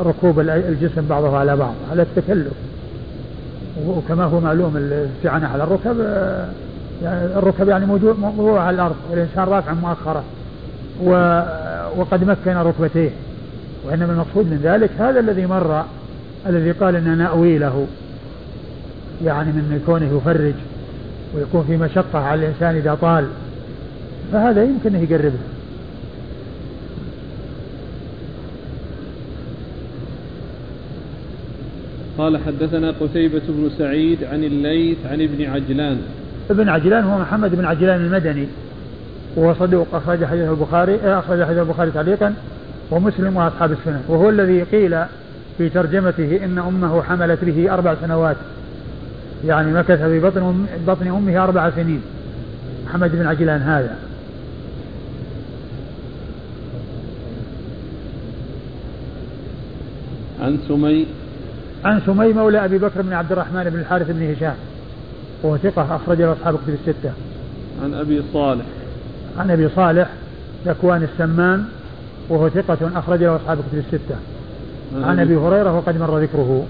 ركوب 0.07 0.41
الجسم 0.41 1.07
بعضه 1.09 1.37
على 1.37 1.57
بعض. 1.57 1.75
على 1.91 2.03
التكلف. 2.03 2.53
وكما 3.87 4.25
هو 4.25 4.41
معلوم 4.41 4.77
الاستعانة 4.77 5.49
على 5.49 5.65
الركب 5.65 6.01
يعني 7.03 7.25
الركب 7.25 7.69
يعني 7.69 7.87
موضوع 8.21 8.61
على 8.63 8.75
الأرض 8.75 8.97
والإنسان 9.11 9.45
رافع 9.45 9.73
مؤخرة 9.73 10.25
وقد 11.97 12.25
مكن 12.25 12.57
ركبتيه. 12.57 13.11
وإنما 13.87 14.13
المقصود 14.13 14.47
من 14.47 14.61
ذلك 14.63 14.91
هذا 14.99 15.21
الذي 15.21 15.47
مر 15.47 15.85
الذي 16.47 16.71
قال 16.71 16.97
أن 16.97 17.19
نأوي 17.19 17.59
له. 17.59 17.87
يعني 19.25 19.53
من 19.53 19.83
كونه 19.87 20.17
يفرج 20.17 20.55
ويكون 21.35 21.65
في 21.67 21.77
مشقة 21.77 22.19
على 22.19 22.41
الإنسان 22.41 22.77
إذا 22.77 22.95
طال. 23.01 23.27
فهذا 24.33 24.65
يمكن 24.65 24.95
أن 24.95 25.07
يقربه. 25.11 25.39
قال 32.21 32.39
حدثنا 32.39 32.95
قتيبة 33.01 33.43
بن 33.49 33.71
سعيد 33.79 34.25
عن 34.25 34.45
الليث 34.45 34.99
عن 35.11 35.21
ابن 35.21 35.45
عجلان. 35.45 35.99
ابن 36.51 36.69
عجلان 36.69 37.05
هو 37.05 37.19
محمد 37.19 37.55
بن 37.55 37.65
عجلان 37.65 38.01
المدني. 38.01 38.47
وهو 39.37 39.55
صدوق 39.55 39.87
أخرج 39.95 40.25
حديث 40.25 40.49
البخاري 40.49 40.97
أخرج 41.05 41.43
حديث 41.43 41.59
البخاري 41.59 41.91
تعليقا 41.91 42.35
ومسلم 42.91 43.37
وأصحاب 43.37 43.73
السنة. 43.73 44.03
وهو 44.09 44.31
الذي 44.31 44.63
قيل 44.63 45.05
في 45.59 45.69
ترجمته 45.69 46.45
إن 46.45 46.59
أمه 46.59 47.03
حملت 47.03 47.45
به 47.45 47.75
أربع 47.75 47.95
سنوات. 48.03 48.37
يعني 49.47 49.73
مكث 49.73 50.03
في 50.03 50.21
بطن 50.21 50.67
بطن 50.87 51.07
أمه 51.07 51.45
أربع 51.45 51.71
سنين. 51.71 52.03
محمد 52.87 53.13
بن 53.13 53.27
عجلان 53.27 53.61
هذا. 53.61 53.97
عن 60.43 60.59
سمي 60.69 61.07
عن 61.85 62.01
سمي 62.07 62.33
مولى 62.33 62.65
أبي 62.65 62.79
بكر 62.79 63.03
بن 63.03 63.13
عبد 63.13 63.33
الرحمن 63.33 63.65
بن 63.65 63.81
الحارث 63.81 64.11
بن 64.11 64.33
هشام. 64.33 64.55
وهو 65.43 65.57
ثقة 65.57 65.97
أخرج 65.97 66.23
له 66.23 66.33
أصحاب 66.33 66.57
كتب 66.57 66.75
الستة. 66.75 67.13
عن 67.83 67.95
أبي 67.95 68.23
صالح. 68.33 68.65
عن 69.39 69.51
أبي 69.51 69.69
صالح 69.69 70.09
ذكوان 70.67 71.03
السمان 71.03 71.65
وهو 72.29 72.49
ثقة 72.49 72.99
أخرج 72.99 73.23
له 73.23 73.37
أصحاب 73.37 73.59
كتب 73.59 73.79
الستة. 73.79 74.17
عن 75.03 75.21
أبي 75.21 75.37
هريرة 75.37 75.77
وقد 75.77 76.01
مر 76.01 76.19
ذكره. 76.19 76.67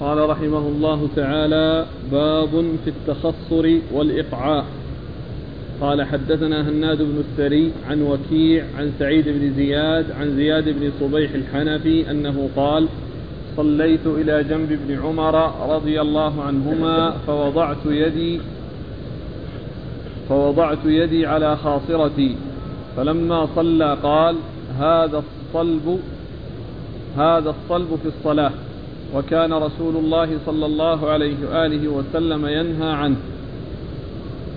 قال 0.00 0.30
رحمه 0.30 0.58
الله 0.58 1.08
تعالى 1.16 1.86
باب 2.12 2.50
في 2.84 2.90
التخصر 2.90 3.70
والإقعاء 3.92 4.64
قال 5.80 6.02
حدثنا 6.02 6.68
هناد 6.68 7.02
بن 7.02 7.22
السري 7.28 7.72
عن 7.88 8.02
وكيع 8.02 8.64
عن 8.78 8.92
سعيد 8.98 9.28
بن 9.28 9.52
زياد 9.56 10.10
عن 10.10 10.36
زياد 10.36 10.68
بن 10.68 10.90
صبيح 11.00 11.30
الحنفي 11.34 12.10
أنه 12.10 12.48
قال 12.56 12.88
صليت 13.56 14.06
إلى 14.06 14.44
جنب 14.44 14.72
ابن 14.72 14.98
عمر 15.02 15.52
رضي 15.74 16.00
الله 16.00 16.42
عنهما 16.42 17.10
فوضعت 17.26 17.86
يدي 17.86 18.40
فوضعت 20.28 20.78
يدي 20.84 21.26
على 21.26 21.56
خاصرتي 21.56 22.36
فلما 22.96 23.48
صلى 23.56 23.98
قال 24.02 24.36
هذا 24.78 25.22
الصلب 25.22 26.00
هذا 27.16 27.50
الصلب 27.50 27.98
في 28.02 28.08
الصلاة 28.08 28.52
وكان 29.14 29.52
رسول 29.52 29.96
الله 29.96 30.38
صلى 30.46 30.66
الله 30.66 31.08
عليه 31.08 31.36
وآله 31.50 31.88
وسلم 31.88 32.46
ينهى 32.46 32.92
عنه 32.92 33.16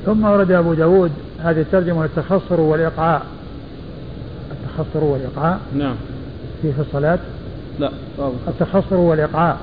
ثم 0.06 0.26
ورد 0.26 0.52
أبو 0.52 0.74
داود 0.74 1.12
هذه 1.44 1.62
الترجمة 1.62 2.06
التخصر 2.06 2.62
والإقعاء. 2.62 3.22
التخصر 4.52 5.04
والإقعاء. 5.04 5.60
نعم. 5.78 5.96
في 6.62 6.74
في 6.74 6.82
الصلاة؟ 6.82 7.20
لا 7.80 7.92
طبعا. 8.18 8.32
التخصر 8.48 8.96
والإقعاء. 8.96 9.58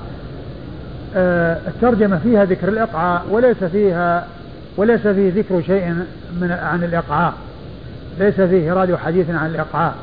آه 1.17 1.59
الترجمة 1.69 2.19
فيها 2.19 2.45
ذكر 2.45 2.69
الإقعاء 2.69 3.25
وليس 3.31 3.65
فيها 3.65 4.27
وليس 4.77 5.01
فيه 5.01 5.33
ذكر 5.35 5.63
شيء 5.63 5.95
من 6.41 6.53
عن 6.63 6.85
الإقعاء. 6.85 7.33
ليس 8.19 8.41
فيه 8.41 8.73
إرادة 8.73 8.97
حديث 8.97 9.31
عن 9.31 9.51
الإقعاء. 9.51 9.95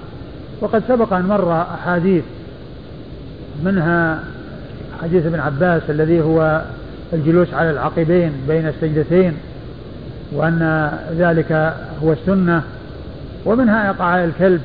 وقد 0.61 0.83
سبق 0.87 1.13
أن 1.13 1.25
مر 1.25 1.61
أحاديث 1.61 2.23
منها 3.63 4.19
حديث 5.01 5.25
ابن 5.25 5.39
عباس 5.39 5.81
الذي 5.89 6.21
هو 6.21 6.61
الجلوس 7.13 7.53
على 7.53 7.69
العقبين 7.69 8.31
بين 8.47 8.67
السجدتين. 8.67 9.33
وأن 10.31 10.91
ذلك 11.17 11.73
هو 12.03 12.13
السنة 12.13 12.63
ومنها 13.45 13.89
إقعاء 13.89 14.25
الكلب 14.25 14.61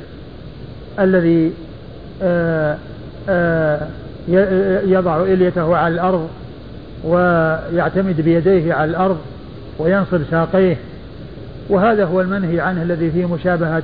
الذي 0.98 1.53
آه، 2.22 2.77
آه، 3.29 3.81
يضع 4.87 5.22
إليته 5.22 5.77
على 5.77 5.94
الأرض 5.94 6.29
ويعتمد 7.05 8.20
بيديه 8.20 8.75
على 8.75 8.90
الأرض 8.90 9.18
وينصب 9.79 10.20
ساقيه. 10.31 10.77
وهذا 11.68 12.05
هو 12.05 12.20
المنهي 12.20 12.61
عنه 12.61 12.83
الذي 12.83 13.11
فيه 13.11 13.27
مشابهة 13.27 13.83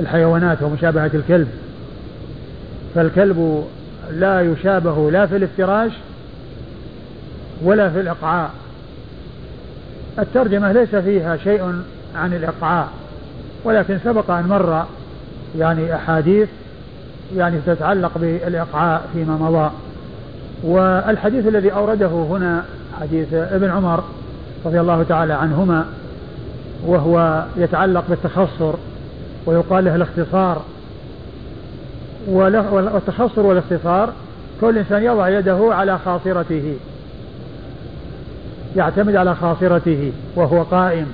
الحيوانات 0.00 0.62
ومشابهة 0.62 1.10
الكلب. 1.14 1.48
فالكلب 2.94 3.64
لا 4.12 4.40
يشابه 4.40 5.10
لا 5.10 5.26
في 5.26 5.36
الافتراش 5.36 5.92
ولا 7.62 7.90
في 7.90 8.00
الإقعاء. 8.00 8.50
الترجمة 10.18 10.72
ليس 10.72 10.96
فيها 10.96 11.36
شيء 11.36 11.82
عن 12.14 12.34
الإقعاء 12.34 12.88
ولكن 13.64 13.98
سبق 14.04 14.30
أن 14.30 14.44
مر 14.48 14.84
يعني 15.58 15.94
أحاديث 15.94 16.48
يعني 17.36 17.58
تتعلق 17.66 18.18
بالإقعاء 18.18 19.08
فيما 19.12 19.34
مضى. 19.34 19.70
والحديث 20.62 21.46
الذي 21.46 21.72
أورده 21.72 22.06
هنا 22.06 22.64
حديث 23.00 23.34
ابن 23.34 23.70
عمر 23.70 24.04
رضي 24.64 24.80
الله 24.80 25.02
تعالى 25.02 25.32
عنهما 25.32 25.84
وهو 26.86 27.44
يتعلق 27.56 28.04
بالتخصر 28.08 28.74
ويقال 29.46 29.84
له 29.84 29.96
الاختصار. 29.96 30.62
والتخصر 32.28 33.46
والاختصار 33.46 34.12
كل 34.60 34.78
إنسان 34.78 35.02
يضع 35.02 35.28
يده 35.28 35.58
على 35.70 35.98
خاصرته. 35.98 36.76
يعتمد 38.76 39.16
على 39.16 39.34
خاصرته 39.34 40.12
وهو 40.36 40.62
قائم. 40.62 41.06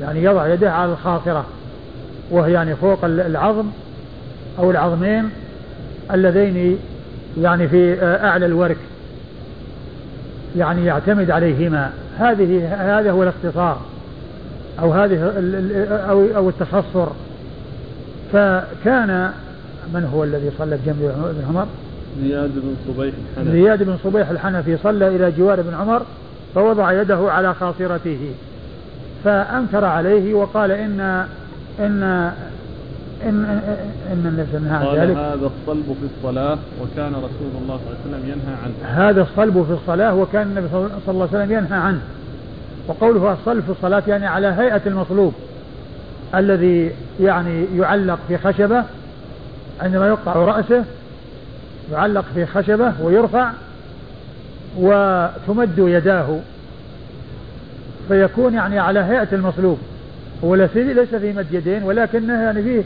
يعني 0.00 0.24
يضع 0.24 0.54
يده 0.54 0.72
على 0.72 0.92
الخاصرة 0.92 1.46
وهي 2.30 2.52
يعني 2.52 2.76
فوق 2.76 3.04
العظم 3.04 3.66
أو 4.58 4.70
العظمين 4.70 5.30
اللذين 6.12 6.78
يعني 7.40 7.68
في 7.68 8.02
أعلى 8.02 8.46
الورك. 8.46 8.76
يعني 10.56 10.84
يعتمد 10.84 11.30
عليهما. 11.30 11.90
هذه 12.18 12.74
هذا 12.98 13.10
هو 13.10 13.22
الاختصار 13.22 13.80
أو 14.80 14.92
هذه 14.92 15.22
أو 16.10 16.26
أو 16.36 16.48
التخصر. 16.48 17.06
فكان 18.32 19.30
من 19.94 20.04
هو 20.14 20.24
الذي 20.24 20.50
صلى 20.58 20.76
بجنب 20.76 21.02
ابن 21.02 21.44
عمر؟ 21.48 21.66
زياد 22.22 22.50
بن 22.54 22.74
صبيح 22.88 23.14
الحنفي. 23.36 23.52
زياد 23.52 23.82
بن 23.82 23.96
صبيح 24.04 24.30
الحنفي 24.30 24.76
صلى 24.76 25.08
إلى 25.08 25.32
جوار 25.38 25.60
ابن 25.60 25.74
عمر 25.74 26.02
فوضع 26.56 26.92
يده 26.92 27.32
على 27.32 27.54
خاصرته 27.54 28.30
فأنكر 29.24 29.84
عليه 29.84 30.34
وقال 30.34 30.70
إن 30.70 31.00
إن 31.80 32.02
إن 33.24 33.44
إن 34.12 34.46
نهى 34.64 34.88
عن 34.88 34.96
ذلك. 34.96 35.16
هذا 35.16 35.46
الصلب 35.46 35.96
في 36.00 36.16
الصلاة 36.16 36.58
وكان 36.82 37.12
رسول 37.12 37.50
الله 37.62 37.78
صلى 37.84 37.94
الله 37.94 38.06
عليه 38.06 38.16
وسلم 38.16 38.22
ينهى 38.24 38.56
عنه. 38.64 39.08
هذا 39.08 39.22
الصلب 39.22 39.64
في 39.68 39.72
الصلاة 39.72 40.14
وكان 40.14 40.42
النبي 40.42 40.68
صلى 40.72 40.90
الله 41.08 41.28
عليه 41.32 41.44
وسلم 41.44 41.52
ينهى 41.52 41.78
عنه. 41.78 42.00
وقوله 42.88 43.32
الصلب 43.32 43.64
في 43.64 43.70
الصلاة 43.70 44.02
يعني 44.08 44.26
على 44.26 44.46
هيئة 44.46 44.80
المصلوب 44.86 45.34
الذي 46.34 46.92
يعني 47.20 47.66
يعلق 47.76 48.18
في 48.28 48.38
خشبة 48.38 48.84
عندما 49.80 50.08
يقطع 50.08 50.32
رأسه 50.32 50.84
يعلق 51.92 52.24
في 52.34 52.46
خشبة 52.46 52.92
ويرفع 53.02 53.50
وتمد 54.78 55.78
يداه. 55.78 56.38
فيكون 58.08 58.54
يعني 58.54 58.78
على 58.78 59.00
هيئة 59.00 59.28
المصلوب 59.32 59.78
هو 60.44 60.54
ليس 60.92 61.14
فيه 61.14 61.32
مد 61.32 61.46
يدين 61.52 61.82
ولكنه 61.82 62.42
يعني 62.42 62.62
فيه 62.62 62.82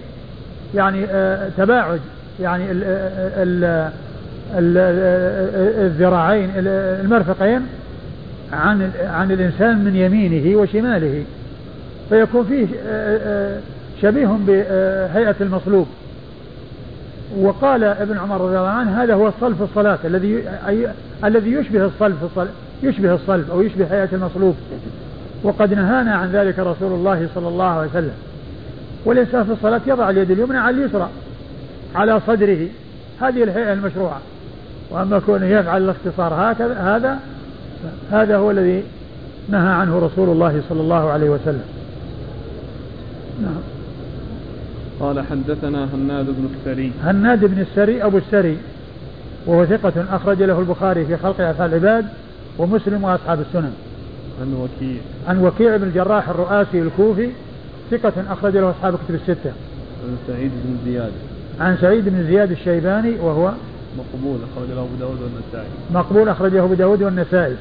يعني 0.74 1.04
آه 1.10 1.48
تباعد. 1.56 2.00
يعني 2.40 2.70
ال 2.70 2.82
ال 3.36 3.64
ال 4.54 4.76
الذراعين 5.86 6.50
المرفقين 6.56 7.66
عن 8.52 8.90
عن 9.04 9.32
الإنسان 9.32 9.84
من 9.84 9.96
يمينه 9.96 10.56
وشماله. 10.58 11.24
فيكون 12.08 12.44
فيه 12.44 12.66
آه، 12.86 13.18
آه، 13.24 13.60
شبيه 14.02 14.38
بهيئة 14.46 15.34
المصلوب 15.40 15.86
وقال 17.38 17.84
ابن 17.84 18.18
عمر 18.18 18.40
رضي 18.40 18.58
الله 18.58 18.68
عنه 18.68 19.02
هذا 19.02 19.14
هو 19.14 19.28
الصلب 19.28 19.56
في 19.56 19.62
الصلاة 19.62 19.98
الذي 20.04 20.42
الذي 21.24 21.52
يشبه 21.52 21.84
الصلب 21.84 22.16
في 22.16 22.24
الصلاة 22.24 22.48
يشبه 22.82 23.14
الصلب 23.14 23.50
أو 23.50 23.62
يشبه 23.62 23.86
هيئة 23.90 24.08
المصلوب. 24.12 24.56
وقد 25.42 25.74
نهانا 25.74 26.14
عن 26.14 26.30
ذلك 26.30 26.58
رسول 26.58 26.92
الله 26.92 27.28
صلى 27.34 27.48
الله 27.48 27.64
عليه 27.64 27.90
وسلم. 27.90 28.12
والإنسان 29.04 29.44
في 29.44 29.52
الصلاة 29.52 29.80
يضع 29.86 30.10
اليد 30.10 30.30
اليمنى 30.30 30.58
على 30.58 30.76
اليسرى 30.76 31.08
على 31.94 32.20
صدره. 32.26 32.66
هذه 33.20 33.42
الهيئة 33.42 33.72
المشروعة. 33.72 34.20
وأما 34.90 35.18
كونه 35.18 35.46
يفعل 35.46 35.82
الاختصار 35.82 36.34
هكذا 36.34 36.74
هذا 36.74 37.18
هذا 38.10 38.36
هو 38.36 38.50
الذي 38.50 38.84
نهى 39.48 39.72
عنه 39.72 39.98
رسول 39.98 40.28
الله 40.28 40.62
صلى 40.68 40.80
الله 40.80 41.10
عليه 41.10 41.30
وسلم. 41.30 41.64
نعم. 43.42 43.79
قال 45.00 45.20
حدثنا 45.20 45.88
هناد 45.94 46.26
بن 46.26 46.48
السري. 46.54 46.92
هناد 47.04 47.44
بن 47.44 47.60
السري 47.60 48.04
أبو 48.04 48.18
السري 48.18 48.56
وهو 49.46 49.66
ثقة 49.66 50.04
أخرج 50.10 50.42
له 50.42 50.58
البخاري 50.58 51.04
في 51.04 51.16
خلق 51.16 51.40
أفعال 51.40 51.70
العباد 51.70 52.06
ومسلم 52.58 53.04
وأصحاب 53.04 53.40
السنن. 53.40 53.72
عن 54.40 54.52
وكيع. 54.52 55.00
عن 55.28 55.44
وكيع 55.44 55.76
بن 55.76 55.82
الجراح 55.82 56.28
الرؤاسي 56.28 56.82
الكوفي 56.82 57.28
ثقة 57.90 58.12
أخرج 58.30 58.56
له 58.56 58.70
أصحاب 58.70 58.94
كتب 58.94 59.14
الستة. 59.14 59.52
عن 60.04 60.16
سعيد 60.26 60.50
بن 60.64 60.92
زياد. 60.92 61.12
عن 61.60 61.76
سعيد 61.80 62.08
بن 62.08 62.26
زياد 62.26 62.50
الشيباني 62.50 63.14
وهو 63.20 63.52
مقبول 63.98 64.38
أخرج 64.52 64.68
له 64.68 64.82
أبو 64.82 64.94
داود 65.00 65.18
والنسائي. 65.22 65.70
مقبول 65.94 66.28
أخرجه 66.28 66.64
أبو 66.64 66.74
داود 66.74 67.02
والنسائي. 67.02 67.56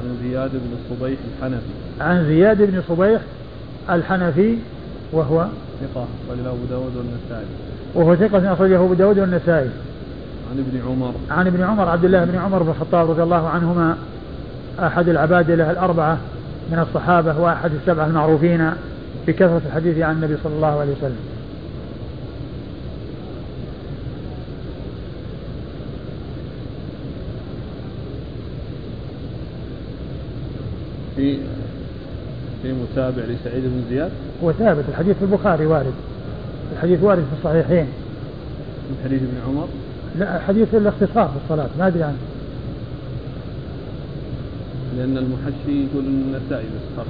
عن 0.00 0.16
زياد 0.22 0.50
بن 0.50 0.96
صبيح 0.96 1.18
الحنفي. 1.38 1.66
عن 2.00 2.24
زياد 2.24 2.62
بن 2.62 2.82
صبيح 2.88 3.20
الحنفي 3.90 4.56
وهو 5.14 5.46
ثقة 5.80 6.06
أخرج 6.28 6.38
له 6.44 6.50
أبو 6.50 6.64
داود 6.70 6.92
والنسائي. 6.96 7.46
وهو 7.94 8.16
ثقة 8.16 8.52
أخرجه 8.52 8.84
أبو 8.84 8.94
داود 8.94 9.18
والنسائي. 9.18 9.70
عن 10.50 10.58
ابن 10.58 10.80
عمر. 10.88 11.14
عن 11.30 11.46
ابن 11.46 11.62
عمر 11.62 11.88
عبد 11.88 12.04
الله 12.04 12.24
بن 12.24 12.38
عمر 12.38 12.62
بن 12.62 12.70
الخطاب 12.70 13.10
رضي 13.10 13.22
الله 13.22 13.48
عنهما 13.48 13.96
أحد 14.80 15.08
العبادلة 15.08 15.70
الأربعة 15.70 16.18
من 16.72 16.78
الصحابة 16.78 17.40
وأحد 17.40 17.70
السبعة 17.74 18.06
المعروفين 18.06 18.70
بكثرة 19.26 19.62
الحديث 19.66 19.98
عن 19.98 20.14
النبي 20.14 20.36
صلى 20.44 20.54
الله 20.54 20.80
عليه 20.80 20.92
وسلم. 20.92 21.16
في 31.16 31.38
في 32.64 32.72
متابع 32.72 33.22
لسعيد 33.22 33.62
بن 33.64 33.82
زياد؟ 33.90 34.10
هو 34.44 34.52
ثابت 34.52 34.84
الحديث 34.88 35.16
في 35.16 35.24
البخاري 35.24 35.66
وارد. 35.66 35.92
الحديث 36.72 37.02
وارد 37.02 37.18
في 37.18 37.38
الصحيحين. 37.38 37.86
من 38.90 38.96
حديث 39.04 39.22
ابن 39.22 39.32
عمر؟ 39.48 39.68
لا 40.18 40.38
حديث 40.38 40.74
الاختصار 40.74 41.28
في 41.28 41.36
الصلاة 41.44 41.68
ما 41.78 41.86
أدري 41.86 42.02
عنه. 42.02 42.16
لأن 44.96 45.18
المحشي 45.18 45.84
يقول 45.84 46.04
النسائي 46.04 46.64
بس 46.64 46.96
خرج. 46.96 47.06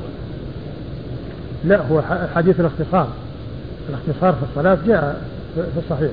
لا 1.65 1.87
هو 1.87 2.03
حديث 2.35 2.61
الاختصار. 2.61 3.09
الاختصار 3.89 4.33
في 4.33 4.43
الصلاة 4.51 4.79
جاء 4.87 5.23
في 5.55 5.79
الصحيح. 5.79 6.13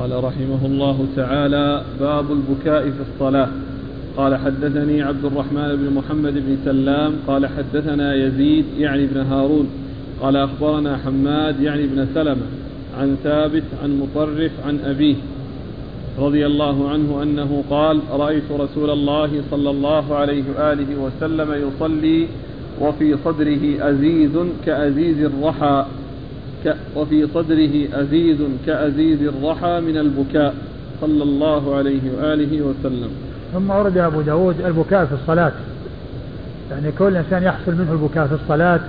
قال 0.00 0.24
رحمه 0.24 0.66
الله 0.66 1.06
تعالى 1.16 1.82
باب 2.00 2.24
البكاء 2.32 2.82
في 2.82 3.00
الصلاة. 3.12 3.48
قال 4.16 4.36
حدثني 4.36 5.02
عبد 5.02 5.24
الرحمن 5.24 5.76
بن 5.76 5.94
محمد 5.94 6.34
بن 6.34 6.56
سلام 6.64 7.12
قال 7.26 7.46
حدثنا 7.46 8.14
يزيد 8.14 8.64
يعني 8.78 9.06
بن 9.06 9.20
هارون 9.20 9.68
قال 10.22 10.36
أخبرنا 10.36 10.96
حماد 10.96 11.60
يعني 11.60 11.86
بن 11.86 12.06
سلمة 12.14 12.42
عن 13.00 13.16
ثابت 13.24 13.62
عن 13.82 14.00
مطرف 14.00 14.50
عن 14.66 14.78
أبيه 14.84 15.14
رضي 16.18 16.46
الله 16.46 16.88
عنه 16.88 17.22
أنه 17.22 17.64
قال 17.70 18.00
رأيت 18.12 18.50
رسول 18.58 18.90
الله 18.90 19.30
صلى 19.50 19.70
الله 19.70 20.14
عليه 20.14 20.42
وآله 20.58 20.96
وسلم 21.02 21.68
يصلي 21.68 22.26
وفي 22.80 23.16
صدره 23.24 23.90
أزيز 23.90 24.30
كأزيز 24.66 25.24
الرحى. 25.24 25.84
وفي 26.96 27.26
صدره 27.34 28.02
أزيز 28.02 28.38
كأزيز 28.66 29.22
الرحى 29.22 29.80
من 29.80 29.96
البكاء 29.96 30.54
صلى 31.00 31.22
الله 31.22 31.76
عليه 31.76 32.00
وآله 32.16 32.62
وسلم. 32.62 33.10
ثم 33.52 33.70
ورد 33.70 33.98
أبو 33.98 34.20
داود 34.20 34.60
البكاء 34.60 35.04
في 35.04 35.14
الصلاة. 35.14 35.52
يعني 36.70 36.92
كل 36.98 37.16
إنسان 37.16 37.42
يحصل 37.42 37.72
منه 37.72 37.92
البكاء 37.92 38.26
في 38.26 38.34
الصلاة. 38.34 38.80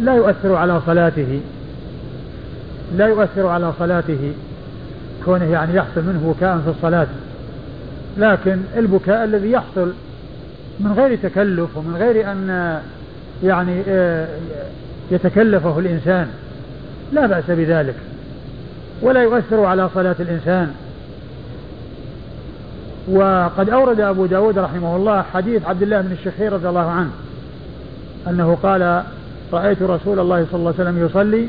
لا 0.00 0.14
يؤثر 0.14 0.54
على 0.54 0.80
صلاته. 0.86 1.40
لا 2.96 3.06
يؤثر 3.06 3.46
على 3.46 3.72
صلاته. 3.78 4.32
كونه 5.24 5.44
يعني 5.44 5.74
يحصل 5.74 6.00
منه 6.00 6.34
بكاء 6.36 6.58
في 6.58 6.70
الصلاة. 6.70 7.06
لكن 8.18 8.58
البكاء 8.76 9.24
الذي 9.24 9.50
يحصل 9.50 9.92
من 10.80 10.92
غير 10.92 11.18
تكلف 11.22 11.76
ومن 11.76 11.96
غير 11.96 12.32
أن 12.32 12.78
يعني 13.44 13.82
آه، 13.88 14.28
يتكلفه 15.10 15.78
الإنسان. 15.78 16.28
لا 17.12 17.26
بأس 17.26 17.44
بذلك. 17.48 17.94
ولا 19.02 19.22
يؤثر 19.22 19.64
على 19.64 19.88
صلاة 19.94 20.16
الإنسان. 20.20 20.74
وقد 23.10 23.70
أورد 23.70 24.00
أبو 24.00 24.26
داود 24.26 24.58
رحمه 24.58 24.96
الله 24.96 25.22
حديث 25.22 25.66
عبد 25.66 25.82
الله 25.82 26.00
بن 26.00 26.12
الشخير 26.12 26.52
رضي 26.52 26.68
الله 26.68 26.90
عنه 26.90 27.10
أنه 28.28 28.58
قال 28.62 29.02
رأيت 29.52 29.82
رسول 29.82 30.18
الله 30.18 30.46
صلى 30.50 30.58
الله 30.58 30.74
عليه 30.78 30.90
وسلم 30.90 31.06
يصلي 31.06 31.48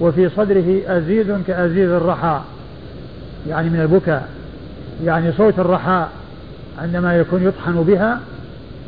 وفي 0.00 0.28
صدره 0.28 0.80
أزيز 0.86 1.26
كأزيز 1.46 1.90
الرحى. 1.90 2.40
يعني 3.48 3.70
من 3.70 3.80
البكاء. 3.80 4.28
يعني 5.04 5.32
صوت 5.32 5.58
الرحاء 5.58 6.08
عندما 6.78 7.16
يكون 7.16 7.42
يطحن 7.42 7.82
بها 7.82 8.20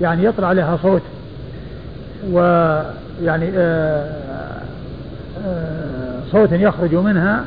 يعني 0.00 0.24
يطلع 0.24 0.52
لها 0.52 0.78
صوت. 0.82 1.02
ويعني 2.30 2.84
آه، 3.26 4.10
آه، 5.46 6.20
صوت 6.32 6.52
يخرج 6.52 6.94
منها 6.94 7.44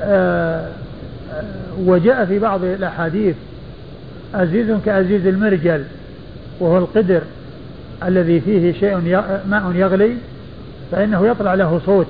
آه، 0.00 0.66
وجاء 1.78 2.24
في 2.24 2.38
بعض 2.38 2.64
الأحاديث 2.64 3.36
أزيز 4.34 4.70
كأزيز 4.86 5.26
المرجل 5.26 5.84
وهو 6.60 6.78
القدر 6.78 7.20
الذي 8.06 8.40
فيه 8.40 8.72
شيء 8.72 8.96
ماء 9.48 9.72
يغلي 9.74 10.16
فإنه 10.92 11.26
يطلع 11.26 11.54
له 11.54 11.80
صوت. 11.86 12.06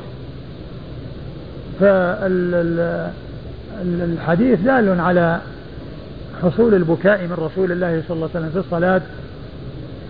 فالحديث 3.80 4.60
دال 4.60 5.00
على 5.00 5.40
حصول 6.42 6.74
البكاء 6.74 7.22
من 7.22 7.32
رسول 7.38 7.72
الله 7.72 8.02
صلى 8.08 8.14
الله 8.14 8.28
عليه 8.34 8.46
وسلم 8.46 8.50
في 8.50 8.58
الصلاة 8.58 9.00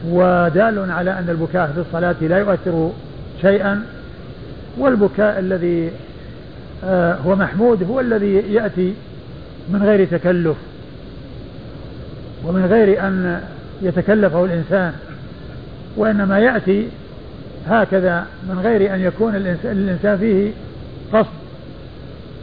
ودال 0.09 0.91
على 0.91 1.11
أن 1.11 1.27
البكاء 1.29 1.73
في 1.73 1.81
الصلاة 1.81 2.17
لا 2.21 2.39
يؤثر 2.39 2.91
شيئا 3.43 3.83
والبكاء 4.79 5.39
الذي 5.39 5.91
آه، 6.85 7.15
هو 7.15 7.37
محمود 7.37 7.83
هو 7.83 8.01
الذي 8.01 8.35
يأتي 8.35 8.95
من 9.69 9.83
غير 9.83 10.05
تكلف 10.07 10.57
ومن 12.45 12.67
غير 12.67 13.07
أن 13.07 13.41
يتكلفه 13.83 14.45
الإنسان 14.45 14.93
وإنما 15.97 16.39
يأتي 16.39 16.89
هكذا 17.69 18.27
من 18.49 18.59
غير 18.59 18.95
أن 18.95 19.01
يكون 19.01 19.37
الإنسان 19.65 20.19
فيه 20.19 20.51
قصد 21.13 21.43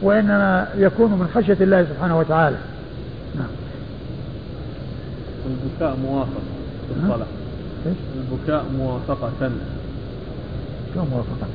وإنما 0.02 0.68
يكون 0.78 1.10
من 1.10 1.28
خشية 1.34 1.56
الله 1.60 1.84
سبحانه 1.84 2.18
وتعالى. 2.18 2.56
نعم. 3.34 3.48
البكاء 5.46 5.96
موافق 5.96 6.40
في 6.88 7.02
الصلاة. 7.02 7.26
البكاء 7.86 8.64
موافقة. 8.78 9.50
شو 10.94 11.00
موافقة؟ 11.00 11.46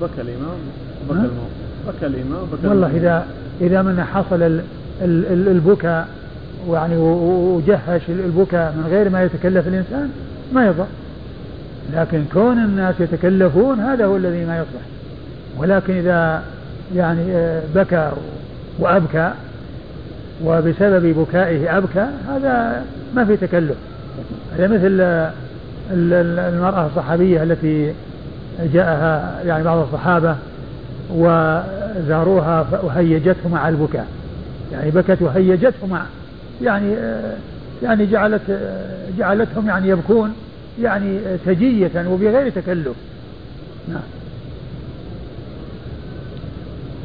بكى 0.00 0.20
الإمام 0.20 0.58
بكى 1.08 1.18
الموت 1.18 1.50
بكى 1.88 2.06
الإمام 2.06 2.44
بكى 2.52 2.68
والله 2.68 2.96
إذا 2.96 3.26
إذا 3.60 3.82
من 3.82 4.04
حصل 4.04 4.60
البكاء 5.02 6.08
ويعني 6.66 6.96
وجهش 6.96 8.02
البكاء 8.08 8.72
من 8.72 8.86
غير 8.90 9.10
ما 9.10 9.22
يتكلف 9.22 9.68
الإنسان 9.68 10.10
ما 10.52 10.66
يضر. 10.66 10.86
لكن 11.94 12.24
كون 12.32 12.58
الناس 12.58 12.94
يتكلفون 13.00 13.80
هذا 13.80 14.06
هو 14.06 14.16
الذي 14.16 14.44
ما 14.44 14.56
يصلح. 14.56 14.82
ولكن 15.58 15.94
إذا 15.94 16.42
يعني 16.96 17.32
آه، 17.32 17.62
بكى 17.74 18.10
وأبكى 18.78 19.32
وبسبب 20.44 21.06
بكائه 21.18 21.78
أبكى 21.78 22.06
هذا 22.28 22.84
ما 23.14 23.24
في 23.24 23.36
تكلف. 23.36 23.76
هذا 24.58 24.66
مثل 24.66 25.00
المرأة 25.90 26.86
الصحابية 26.86 27.42
التي 27.42 27.92
جاءها 28.72 29.40
يعني 29.46 29.64
بعض 29.64 29.78
الصحابة 29.78 30.36
وزاروها 31.10 32.66
وهيجته 32.82 33.48
مع 33.52 33.68
البكاء. 33.68 34.06
يعني 34.72 34.90
بكت 34.90 35.22
وهيجته 35.22 35.86
مع 35.90 36.02
يعني 36.62 36.94
يعني 37.82 38.06
جعلت 38.06 38.42
جعلتهم 39.18 39.66
يعني 39.66 39.88
يبكون 39.88 40.34
يعني 40.82 41.18
سجية 41.46 42.08
وبغير 42.08 42.50
تكلف. 42.50 42.96
نعم. 43.88 44.02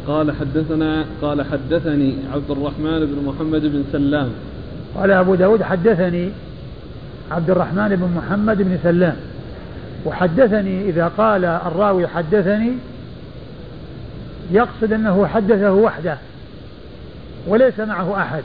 قال 0.08 0.32
حدثنا 0.32 1.06
قال 1.22 1.46
حدثني 1.46 2.16
عبد 2.34 2.52
الرحمن 2.52 3.00
بن 3.00 3.26
محمد 3.26 3.62
بن 3.62 3.84
سلام. 3.92 4.30
قال 4.98 5.12
أبو 5.12 5.36
داود 5.36 5.64
حدثني 5.64 6.30
عبد 7.32 7.50
الرحمن 7.50 7.88
بن 7.90 8.18
محمد 8.18 8.58
بن 8.58 8.78
سلام. 8.84 9.16
وحدثني 10.06 10.90
إذا 10.90 11.12
قال 11.18 11.46
الراوي 11.46 12.08
حدثني 12.08 12.74
يقصد 14.52 14.94
أنه 14.94 15.28
حدثه 15.28 15.72
وحده 15.72 16.18
وليس 17.48 17.80
معه 17.80 18.22
أحد. 18.22 18.44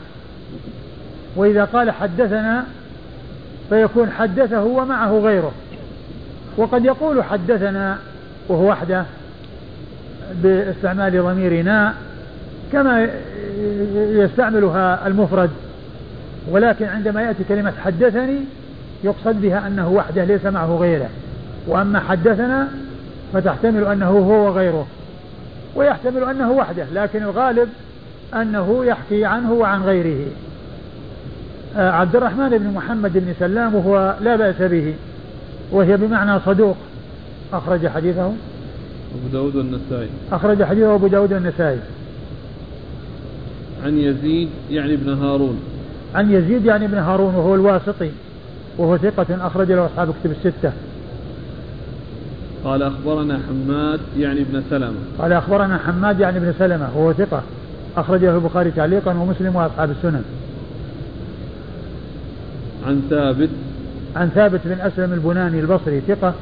وإذا 1.35 1.65
قال 1.65 1.91
حدثنا 1.91 2.63
فيكون 3.69 4.11
حدثه 4.11 4.63
ومعه 4.63 5.19
غيره. 5.19 5.51
وقد 6.57 6.85
يقول 6.85 7.23
حدثنا 7.23 7.97
وهو 8.47 8.69
وحده 8.69 9.05
باستعمال 10.43 11.23
ضميرنا 11.23 11.93
كما 12.71 13.07
يستعملها 13.95 15.07
المفرد. 15.07 15.49
ولكن 16.49 16.85
عندما 16.85 17.21
يأتي 17.21 17.43
كلمة 17.49 17.73
حدثني 17.85 18.39
يقصد 19.05 19.41
بها 19.41 19.67
أنه 19.67 19.89
وحده 19.89 20.23
ليس 20.23 20.45
معه 20.45 20.77
غيره. 20.77 21.09
وأما 21.67 21.99
حدثنا 21.99 22.67
فتحتمل 23.33 23.83
أنه 23.83 24.09
هو 24.09 24.47
وغيره. 24.47 24.87
ويحتمل 25.75 26.23
أنه 26.23 26.51
وحده 26.51 26.85
لكن 26.93 27.23
الغالب 27.23 27.69
أنه 28.33 28.85
يحكي 28.85 29.25
عنه 29.25 29.53
وعن 29.53 29.81
غيره. 29.81 30.25
آه، 31.77 31.91
عبد 31.91 32.15
الرحمن 32.15 32.49
بن 32.49 32.73
محمد 32.73 33.11
بن 33.13 33.33
سلام 33.39 33.75
وهو 33.75 34.15
لا 34.21 34.35
بأس 34.35 34.61
به 34.61 34.93
وهي 35.71 35.97
بمعنى 35.97 36.39
صدوق. 36.45 36.77
أخرج 37.53 37.87
حديثه. 37.87 38.25
أبو 38.25 39.27
داود 39.33 39.55
والنسائي. 39.55 40.09
أخرج 40.31 40.63
حديثه 40.63 40.95
أبو 40.95 41.07
داود 41.07 41.33
والنسائي. 41.33 41.79
عن 43.85 43.97
يزيد 43.97 44.49
يعني 44.71 44.93
ابن 44.93 45.13
هارون. 45.13 45.59
عن 46.15 46.31
يزيد 46.31 46.65
يعني 46.65 46.85
ابن 46.85 46.97
هارون 46.97 47.35
وهو 47.35 47.55
الواسطي. 47.55 48.11
وهو 48.77 48.97
ثقة 48.97 49.47
أخرج 49.47 49.71
له 49.71 49.85
أصحاب 49.85 50.13
كتب 50.23 50.31
الستة. 50.31 50.71
قال 52.63 52.83
أخبرنا 52.83 53.39
حماد 53.47 53.99
يعني 54.17 54.41
ابن 54.41 54.63
سلمة. 54.69 54.93
قال 55.19 55.33
أخبرنا 55.33 55.77
حماد 55.77 56.19
يعني 56.19 56.37
ابن 56.37 56.53
سلمة 56.59 56.89
وهو 56.95 57.13
ثقة 57.13 57.41
أخرجه 57.97 58.35
البخاري 58.35 58.71
تعليقا 58.71 59.11
ومسلم 59.11 59.55
وأصحاب 59.55 59.91
السنن. 59.91 60.23
عن 62.87 63.01
ثابت. 63.09 63.49
عن 64.15 64.29
ثابت 64.29 64.59
بن 64.65 64.81
أسلم 64.81 65.13
البناني 65.13 65.59
البصري 65.59 66.01
ثقة 66.07 66.33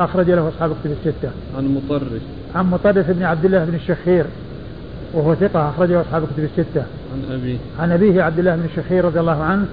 أخرج 0.00 0.30
له 0.30 0.48
أصحاب 0.48 0.70
الكتب 0.70 0.90
الستة. 0.90 1.30
عن 1.56 1.64
مطرف. 1.74 2.22
عن 2.54 2.70
مطرف 2.70 3.10
بن 3.10 3.22
عبد 3.22 3.44
الله 3.44 3.64
بن 3.64 3.74
الشخير 3.74 4.24
وهو 5.12 5.34
ثقة 5.34 5.68
أخرجه 5.68 6.00
أصحاب 6.00 6.22
الكتب 6.22 6.44
الستة. 6.44 6.82
عن 7.12 7.32
أبيه. 7.32 7.56
عن 7.78 7.92
أبيه 7.92 8.22
عبد 8.22 8.38
الله 8.38 8.56
بن 8.56 8.64
الشخير 8.64 9.04
رضي 9.04 9.20
الله 9.20 9.42
عنه 9.42 9.66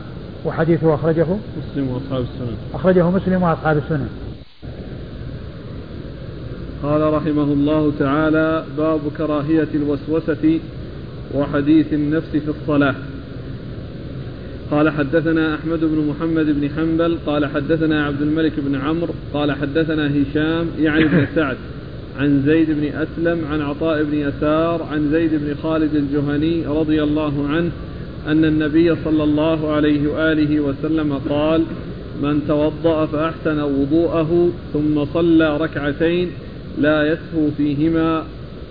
وحديثه 0.45 0.95
أخرجه 0.95 1.25
مسلم 1.57 1.87
وأصحاب 1.89 2.21
السنن 2.21 2.57
أخرجه 2.73 3.09
مسلم 3.09 3.43
وأصحاب 3.43 3.77
السنن 3.77 4.09
قال 6.83 7.13
رحمه 7.13 7.43
الله 7.43 7.91
تعالى 7.99 8.65
باب 8.77 8.99
كراهية 9.17 9.67
الوسوسة 9.75 10.59
وحديث 11.35 11.93
النفس 11.93 12.29
في 12.29 12.49
الصلاة. 12.61 12.95
قال 14.71 14.89
حدثنا 14.89 15.55
أحمد 15.55 15.79
بن 15.79 16.07
محمد 16.07 16.45
بن 16.45 16.69
حنبل 16.69 17.17
قال 17.25 17.45
حدثنا 17.45 18.05
عبد 18.05 18.21
الملك 18.21 18.51
بن 18.57 18.75
عمرو 18.75 19.13
قال 19.33 19.51
حدثنا 19.51 20.07
هشام 20.07 20.67
يعني 20.79 21.05
بن 21.05 21.25
سعد 21.35 21.57
عن 22.19 22.43
زيد 22.45 22.71
بن 22.71 22.83
أسلم 22.83 23.45
عن 23.51 23.61
عطاء 23.61 24.03
بن 24.03 24.13
يسار 24.13 24.83
عن 24.83 25.11
زيد 25.11 25.31
بن 25.33 25.55
خالد 25.63 25.95
الجهني 25.95 26.65
رضي 26.67 27.03
الله 27.03 27.47
عنه 27.47 27.71
أن 28.31 28.45
النبي 28.45 28.95
صلى 29.05 29.23
الله 29.23 29.71
عليه 29.71 30.07
وآله 30.07 30.59
وسلم 30.59 31.19
قال 31.29 31.63
من 32.21 32.41
توضأ 32.47 33.05
فأحسن 33.05 33.59
وضوءه 33.61 34.49
ثم 34.73 35.05
صلى 35.13 35.57
ركعتين 35.57 36.31
لا 36.81 37.03
يسهو 37.03 37.51
فيهما 37.57 38.23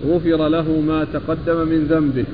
غفر 0.07 0.47
له 0.47 0.81
ما 0.87 1.05
تقدم 1.13 1.67
من 1.67 1.87
ذنبه. 1.89 2.25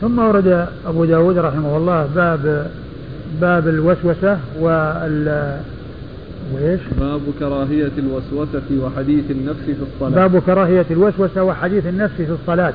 ثم 0.00 0.18
ورد 0.18 0.66
أبو 0.86 1.04
داود 1.04 1.38
رحمه 1.38 1.76
الله 1.76 2.08
باب 2.14 2.70
باب 3.40 3.68
الوسوسة 3.68 4.38
وال 4.60 5.56
وإيش؟ 6.54 6.80
باب 7.00 7.20
كراهية 7.38 7.92
الوسوسة 7.98 8.84
وحديث 8.84 9.30
النفس 9.30 9.64
في 9.64 9.82
الصلاة. 9.94 10.28
باب 10.28 10.42
كراهية 10.42 10.86
الوسوسة 10.90 11.44
وحديث 11.44 11.86
النفس 11.86 12.14
في 12.14 12.32
الصلاة. 12.42 12.72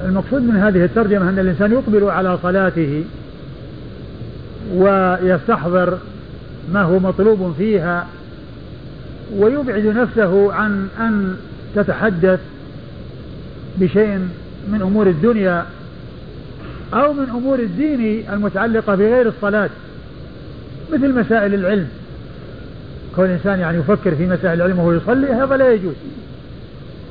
المقصود 0.00 0.42
من 0.42 0.56
هذه 0.56 0.84
الترجمة 0.84 1.28
أن 1.28 1.38
الإنسان 1.38 1.72
يقبل 1.72 2.04
على 2.04 2.38
صلاته 2.42 3.04
ويستحضر 4.74 5.98
ما 6.72 6.82
هو 6.82 6.98
مطلوب 6.98 7.54
فيها 7.58 8.06
ويبعد 9.36 9.86
نفسه 9.86 10.52
عن 10.52 10.88
أن 11.00 11.36
تتحدث 11.74 12.40
بشيء 13.78 14.28
من 14.68 14.82
أمور 14.82 15.06
الدنيا 15.06 15.64
أو 16.94 17.12
من 17.12 17.28
أمور 17.30 17.58
الدين 17.58 18.24
المتعلقة 18.32 18.94
بغير 18.94 19.28
الصلاة 19.28 19.70
مثل 20.92 21.14
مسائل 21.14 21.54
العلم. 21.54 21.88
كون 23.16 23.24
الإنسان 23.24 23.60
يعني 23.60 23.78
يفكر 23.78 24.14
في 24.14 24.26
مسائل 24.26 24.54
العلم 24.54 24.78
وهو 24.78 24.92
يصلي 24.92 25.26
هذا 25.26 25.56
لا 25.56 25.72
يجوز 25.72 25.94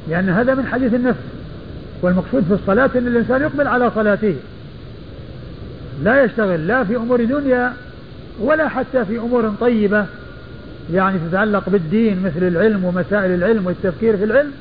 لأن 0.10 0.30
هذا 0.30 0.56
من 0.56 0.66
حديث 0.66 0.94
النفس. 0.94 1.20
والمقصود 2.04 2.44
في 2.44 2.54
الصلاة 2.54 2.90
أن 2.96 3.08
الإنسان 3.08 3.42
يقبل 3.42 3.68
على 3.68 3.92
صلاته. 3.96 4.36
لا 6.04 6.24
يشتغل 6.24 6.68
لا 6.68 6.84
في 6.84 6.96
أمور 6.96 7.24
دنيا 7.24 7.74
ولا 8.40 8.68
حتى 8.68 9.06
في 9.06 9.18
أمور 9.18 9.54
طيبة. 9.60 10.06
يعني 10.94 11.18
تتعلق 11.30 11.70
بالدين 11.70 12.24
مثل 12.24 12.48
العلم 12.48 12.86
ومسائل 12.86 13.34
العلم 13.34 13.66
والتفكير 13.66 14.18
في 14.18 14.24
العلم 14.24 14.52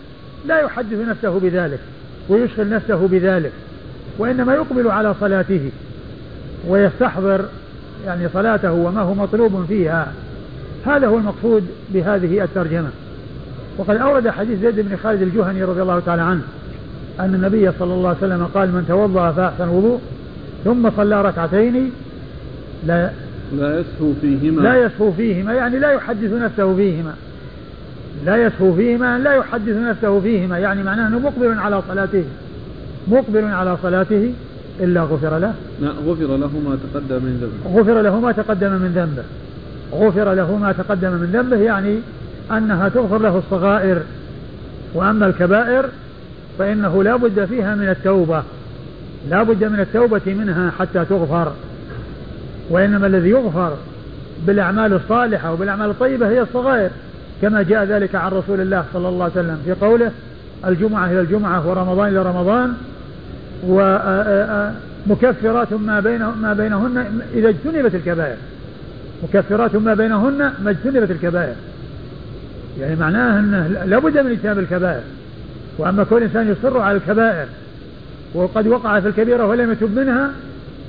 لا 0.47 0.61
يحدث 0.61 1.09
نفسه 1.09 1.39
بذلك 1.39 1.79
ويشغل 2.29 2.71
نفسه 2.71 3.09
بذلك 3.09 3.53
وإنما 4.19 4.55
يقبل 4.55 4.89
على 4.89 5.15
صلاته 5.21 5.71
ويستحضر 6.69 7.45
يعني 8.07 8.29
صلاته 8.29 8.73
وما 8.73 9.01
هو 9.01 9.15
مطلوب 9.15 9.65
فيها. 9.69 10.13
هذا 10.87 11.07
هو 11.07 11.19
المقصود 11.19 11.67
بهذه 11.91 12.45
الترجمة. 12.45 12.91
وقد 13.79 13.97
أورد 13.97 14.29
حديث 14.29 14.61
زيد 14.61 14.81
بن 14.81 14.97
خالد 14.97 15.23
الجهني 15.23 15.65
رضي 15.65 15.83
الله 15.83 16.01
تعالى 16.01 16.23
عنه. 16.23 16.43
أن 17.21 17.35
النبي 17.35 17.71
صلى 17.79 17.95
الله 17.95 18.09
عليه 18.09 18.19
وسلم 18.19 18.49
قال 18.55 18.69
من 18.69 18.85
توضأ 18.89 19.33
فأحسن 19.33 19.69
وضوء 19.69 20.01
ثم 20.65 20.91
صلى 20.97 21.23
ركعتين 21.23 21.91
لا 22.87 23.11
لا 23.59 23.81
يسهو 23.81 24.13
فيهما. 24.21 24.63
لا 24.63 24.77
يسهو 24.77 25.13
فيهما 25.13 25.53
يعني 25.53 25.79
لا 25.79 25.93
يحدث 25.93 26.33
نفسه 26.33 26.77
فيهما. 26.77 27.15
لا 28.27 28.37
يسهو 28.37 28.75
فيهما 28.75 29.19
لا 29.19 29.35
يحدث 29.35 29.77
نفسه 29.77 30.21
فيهما 30.21 30.59
يعني 30.59 30.83
معناه 30.83 31.09
أنه 31.09 31.19
مقبل 31.19 31.59
على 31.59 31.83
صلاته. 31.89 32.25
مقبل 33.09 33.45
على 33.45 33.77
صلاته 33.83 34.33
إلا 34.81 35.03
غفر 35.03 35.39
له. 35.39 35.55
لا 35.83 35.91
غفر 36.07 36.37
له 36.37 36.51
ما 36.67 36.79
تقدم 36.93 37.23
من 37.25 37.39
ذنبه. 37.41 37.81
غفر 37.81 38.03
له 38.03 38.21
ما 38.21 38.33
تقدم 38.33 38.73
من 38.73 38.93
ذنبه. 38.95 39.23
غفر 39.93 40.35
له 40.35 40.57
ما 40.57 40.73
تقدم 40.73 41.11
من 41.11 41.31
ذنبه 41.33 41.57
يعني 41.57 41.99
أنها 42.51 42.89
تغفر 42.89 43.19
له 43.19 43.39
الصغائر. 43.39 43.99
وأما 44.95 45.27
الكبائر 45.27 45.85
فإنه 46.59 47.03
لا 47.03 47.17
بد 47.17 47.45
فيها 47.45 47.75
من 47.75 47.89
التوبة. 47.89 48.43
لا 49.31 49.43
بد 49.43 49.65
من 49.65 49.81
التوبة 49.81 50.21
منها 50.27 50.71
حتى 50.79 51.05
تغفر. 51.05 51.53
وإنما 52.71 53.07
الذي 53.07 53.29
يغفر 53.29 53.77
بالأعمال 54.47 54.93
الصالحة 54.93 55.53
وبالأعمال 55.53 55.91
الطيبة 55.91 56.29
هي 56.29 56.43
الصغائر 56.43 56.91
كما 57.43 57.63
جاء 57.63 57.85
ذلك 57.85 58.15
عن 58.15 58.31
رسول 58.31 58.61
الله 58.61 58.85
صلى 58.93 59.09
الله 59.09 59.25
عليه 59.25 59.35
وسلم 59.35 59.59
في 59.65 59.73
قوله 59.73 60.11
الجمعة 60.67 61.07
إلى 61.07 61.21
الجمعة 61.21 61.69
ورمضان 61.69 62.09
إلى 62.09 62.23
رمضان 62.23 62.73
ومكفرات 65.07 65.73
ما 65.73 66.01
بين 66.01 66.25
ما 66.25 66.53
بينهن 66.53 67.21
إذا 67.35 67.49
اجتنبت 67.49 67.95
الكبائر. 67.95 68.37
مكفرات 69.23 69.77
ما 69.77 69.95
بينهن 69.95 70.53
ما 70.65 70.71
اجتنبت 70.71 71.11
الكبائر. 71.11 71.55
يعني 72.81 72.97
معناه 72.97 73.41
أنه 73.41 73.69
لابد 73.85 74.19
من 74.19 74.31
اجتناب 74.31 74.59
الكبائر. 74.59 75.03
وأما 75.79 76.05
كون 76.05 76.19
الإنسان 76.19 76.53
يصر 76.53 76.79
على 76.79 76.97
الكبائر 76.97 77.47
وقد 78.35 78.67
وقع 78.67 79.01
في 79.01 79.09
الكبيرة 79.09 79.47
ولم 79.47 79.73
يتب 79.73 79.99
منها 79.99 80.31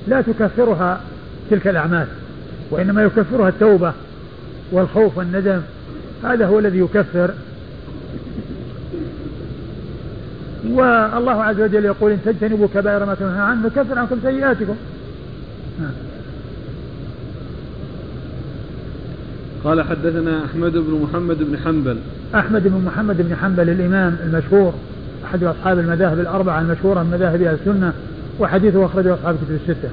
لا 0.07 0.21
تكفرها 0.21 1.01
تلك 1.49 1.67
الأعمال 1.67 2.07
وإنما 2.71 3.03
يكفرها 3.03 3.49
التوبة 3.49 3.93
والخوف 4.71 5.17
والندم. 5.17 5.61
هذا 6.23 6.45
هو 6.45 6.59
الذي 6.59 6.79
يكفر. 6.79 7.33
والله 10.69 11.43
عز 11.43 11.61
وجل 11.61 11.85
يقول 11.85 12.11
إن 12.11 12.19
تجتنبوا 12.25 12.67
كبائر 12.73 13.05
ما 13.05 13.13
تنهى 13.13 13.41
عنه 13.41 13.65
نكفر 13.67 13.99
عنكم 13.99 14.19
سيئاتكم. 14.23 14.75
قال 19.63 19.81
حدثنا 19.81 20.45
أحمد 20.45 20.71
بن 20.71 21.01
محمد 21.03 21.37
بن 21.37 21.57
حنبل 21.65 21.97
أحمد 22.35 22.63
بن 22.63 22.81
محمد 22.85 23.17
بن 23.17 23.35
حنبل 23.35 23.69
الإمام 23.69 24.17
المشهور 24.23 24.73
أحد 25.25 25.43
أصحاب 25.43 25.79
المذاهب 25.79 26.19
الأربعة 26.19 26.61
المشهورة 26.61 27.03
من 27.03 27.11
مذاهب 27.11 27.41
أهل 27.41 27.57
السنة 27.61 27.93
وحديثه 28.39 28.85
أخرجه 28.85 29.13
أصحاب 29.13 29.35
كتب 29.35 29.55
الستة. 29.55 29.89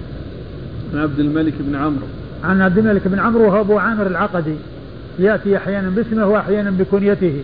عن 0.94 0.98
عبد 0.98 1.20
الملك 1.20 1.52
بن 1.60 1.76
عمرو. 1.76 2.06
عن 2.44 2.62
عبد 2.62 2.78
الملك 2.78 3.08
بن 3.08 3.18
عمرو 3.18 3.44
وهو 3.44 3.60
أبو 3.60 3.78
عامر 3.78 4.06
العقدي 4.06 4.54
يأتي 5.18 5.56
أحيانا 5.56 5.90
باسمه 5.90 6.26
وأحيانا 6.26 6.70
بكنيته. 6.70 7.42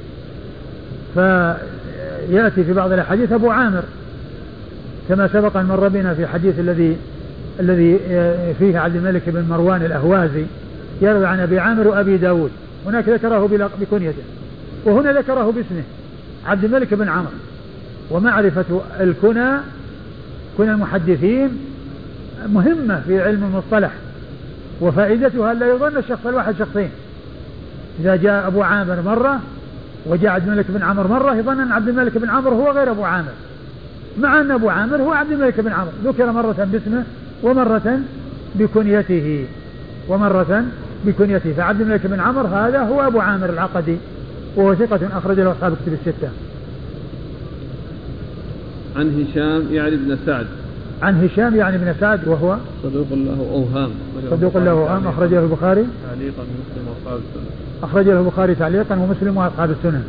فيأتي 1.14 2.64
في 2.64 2.72
بعض 2.72 2.92
الأحاديث 2.92 3.32
أبو 3.32 3.50
عامر 3.50 3.82
كما 5.08 5.28
سبق 5.28 5.56
أن 5.56 5.66
مر 5.66 5.88
بنا 5.88 6.14
في 6.14 6.26
حديث 6.26 6.58
الذي 6.58 6.96
الذي 7.60 7.98
فيه 8.58 8.78
عبد 8.78 8.96
الملك 8.96 9.22
بن 9.26 9.44
مروان 9.50 9.82
الأهوازي 9.82 10.44
يروي 11.00 11.26
عن 11.26 11.40
أبي 11.40 11.58
عامر 11.58 11.88
وأبي 11.88 12.16
داود. 12.16 12.50
هناك 12.86 13.08
ذكره 13.08 13.68
بكنيته 13.80 14.22
وهنا 14.84 15.12
ذكره 15.12 15.44
باسمه 15.44 15.82
عبد 16.46 16.64
الملك 16.64 16.94
بن 16.94 17.08
عمرو. 17.08 17.30
ومعرفة 18.10 18.80
الكنى 19.00 19.58
كنى 20.58 20.70
المحدثين 20.70 21.58
مهمة 22.48 23.02
في 23.06 23.22
علم 23.22 23.44
المصطلح 23.44 23.90
وفائدتها 24.80 25.52
ألا 25.52 25.74
يظن 25.74 25.96
الشخص 25.96 26.26
الواحد 26.26 26.54
شخصين. 26.58 26.90
إذا 28.00 28.16
جاء 28.16 28.46
أبو 28.46 28.62
عامر 28.62 29.02
مرة 29.02 29.40
وجاء 30.06 30.32
عبد 30.32 30.48
الملك 30.48 30.64
بن 30.68 30.82
عمرو 30.82 31.08
مرة 31.08 31.34
يظن 31.34 31.60
أن 31.60 31.72
عبد 31.72 31.88
الملك 31.88 32.18
بن 32.18 32.30
عمرو 32.30 32.62
هو 32.62 32.70
غير 32.70 32.90
أبو 32.90 33.04
عامر. 33.04 33.32
مع 34.18 34.40
أن 34.40 34.50
أبو 34.50 34.68
عامر 34.68 34.96
هو 34.96 35.12
عبد 35.12 35.32
الملك 35.32 35.60
بن 35.60 35.72
عمرو. 35.72 35.92
ذكر 36.04 36.32
مرة 36.32 36.68
باسمه 36.72 37.04
ومرة 37.42 38.00
بكنيته 38.54 39.46
ومرة 40.08 40.64
بكنيته 41.04 41.52
فعبد 41.52 41.80
الملك 41.80 42.06
بن 42.06 42.20
عمرو 42.20 42.46
هذا 42.46 42.80
هو 42.80 43.00
أبو 43.00 43.20
عامر 43.20 43.50
العقدي 43.50 43.96
وهو 44.56 44.74
ثقة 44.74 45.18
أخرج 45.18 45.40
له 45.40 45.52
أصحاب 45.52 45.72
الكتب 45.72 45.92
الستة. 45.92 46.28
عن 48.96 49.24
هشام 49.24 49.62
يعني 49.72 49.96
بن 49.96 50.18
سعد. 50.26 50.46
عن 51.02 51.24
هشام 51.24 51.56
يعني 51.56 51.78
بن 51.78 51.94
سعد 52.00 52.28
وهو 52.28 52.56
صدوق 52.82 53.06
له 53.10 53.46
أوهام. 53.50 53.90
صدوق 54.30 54.56
له 54.56 54.70
أوهام 54.70 55.06
أخرجه 55.06 55.38
البخاري. 55.40 55.86
تعليقا 56.08 56.42
مسلم 56.42 56.88
وأصحاب 56.88 57.20
السنة. 57.28 57.50
أخرجه 57.82 58.20
البخاري 58.20 58.54
تعليقا 58.54 58.94
ومسلم 58.94 59.36
وأصحاب 59.36 59.70
السنة. 59.70 60.02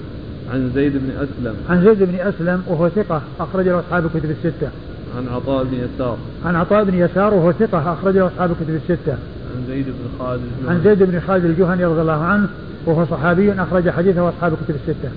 عن 0.53 0.71
زيد 0.75 0.93
بن 0.93 1.09
أسلم. 1.09 1.55
عن 1.69 1.83
زيد 1.83 2.03
بن 2.03 2.15
أسلم 2.19 2.63
وهو 2.67 2.89
ثقة 2.89 3.21
أخرج 3.39 3.67
له 3.67 3.79
أصحاب 3.79 4.05
الكتب 4.05 4.29
الستة. 4.29 4.69
عن 5.17 5.27
عطاء 5.35 5.63
بن 5.63 5.73
يسار. 5.73 6.17
عن 6.45 6.55
عطاء 6.55 6.83
بن 6.83 6.93
يسار 6.93 7.33
وهو 7.33 7.51
ثقة 7.51 7.93
أخرج 7.93 8.17
له 8.17 8.27
أصحاب 8.27 8.51
الكتب 8.51 8.75
الستة. 8.75 9.17
عن 9.58 9.64
زيد 9.68 9.86
بن 9.86 10.20
خالد 10.20 10.41
الجهني. 10.41 10.70
عن 10.70 10.84
زيد 10.84 11.03
بن 11.03 11.20
خالد 11.20 11.45
الجهني 11.45 11.86
رضي 11.86 12.01
الله 12.01 12.24
عنه 12.24 12.49
وهو 12.86 13.05
صحابي 13.05 13.53
أخرج 13.53 13.89
حديثه 13.89 14.30
أصحاب 14.30 14.53
الكتب 14.53 14.76
الستة. 14.76 15.10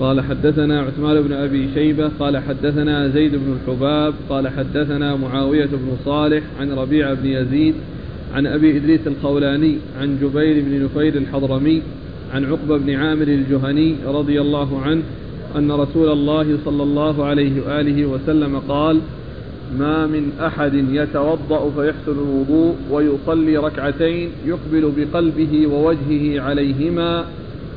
قال 0.00 0.20
حدثنا 0.20 0.80
عثمان 0.80 1.22
بن 1.22 1.32
أبي 1.32 1.68
شيبة 1.74 2.10
قال 2.20 2.38
حدثنا 2.38 3.08
زيد 3.08 3.34
بن 3.34 3.56
الحباب 3.56 4.14
قال 4.28 4.48
حدثنا 4.48 5.16
معاوية 5.16 5.66
بن 5.66 5.96
صالح 6.04 6.42
عن 6.60 6.72
ربيع 6.72 7.14
بن 7.14 7.26
يزيد 7.26 7.74
عن 8.34 8.46
أبي 8.46 8.76
إدريس 8.76 9.00
الخولاني 9.06 9.78
عن 10.00 10.18
جبير 10.22 10.64
بن 10.64 10.84
نفير 10.84 11.16
الحضرمي 11.16 11.82
عن 12.34 12.44
عقبة 12.44 12.78
بن 12.78 12.94
عامر 12.94 13.28
الجهني 13.28 13.96
رضي 14.06 14.40
الله 14.40 14.82
عنه 14.82 15.02
أن 15.56 15.72
رسول 15.72 16.12
الله 16.12 16.58
صلى 16.64 16.82
الله 16.82 17.24
عليه 17.24 17.60
وآله 17.66 18.06
وسلم 18.06 18.58
قال 18.68 19.00
ما 19.78 20.06
من 20.06 20.32
أحد 20.40 20.74
يتوضأ 20.74 21.70
فيحسن 21.70 22.12
الوضوء 22.12 22.76
ويصلي 22.90 23.56
ركعتين 23.56 24.30
يقبل 24.46 24.92
بقلبه 24.96 25.66
ووجهه 25.66 26.42
عليهما 26.42 27.24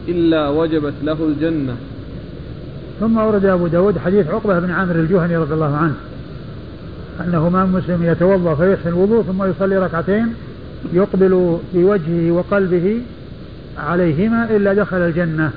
إلا 0.07 0.49
وجبت 0.49 0.93
له 1.03 1.17
الجنة. 1.25 1.75
ثم 2.99 3.17
ورد 3.17 3.45
أبو 3.45 3.67
داود 3.67 3.97
حديث 3.97 4.27
عقبة 4.27 4.59
بن 4.59 4.71
عامر 4.71 4.95
الجهني 4.95 5.37
رضي 5.37 5.53
الله 5.53 5.75
عنه 5.75 5.95
أنه 7.21 7.49
ما 7.49 7.65
مسلم 7.65 8.03
يتوضأ 8.03 8.55
فيحسن 8.55 8.89
الوضوء 8.89 9.23
ثم 9.23 9.43
يصلي 9.43 9.77
ركعتين 9.77 10.33
يقبل 10.93 11.57
بوجهه 11.73 12.31
وقلبه 12.31 13.01
عليهما 13.77 14.55
إلا 14.55 14.73
دخل 14.73 14.97
الجنة. 14.97 15.51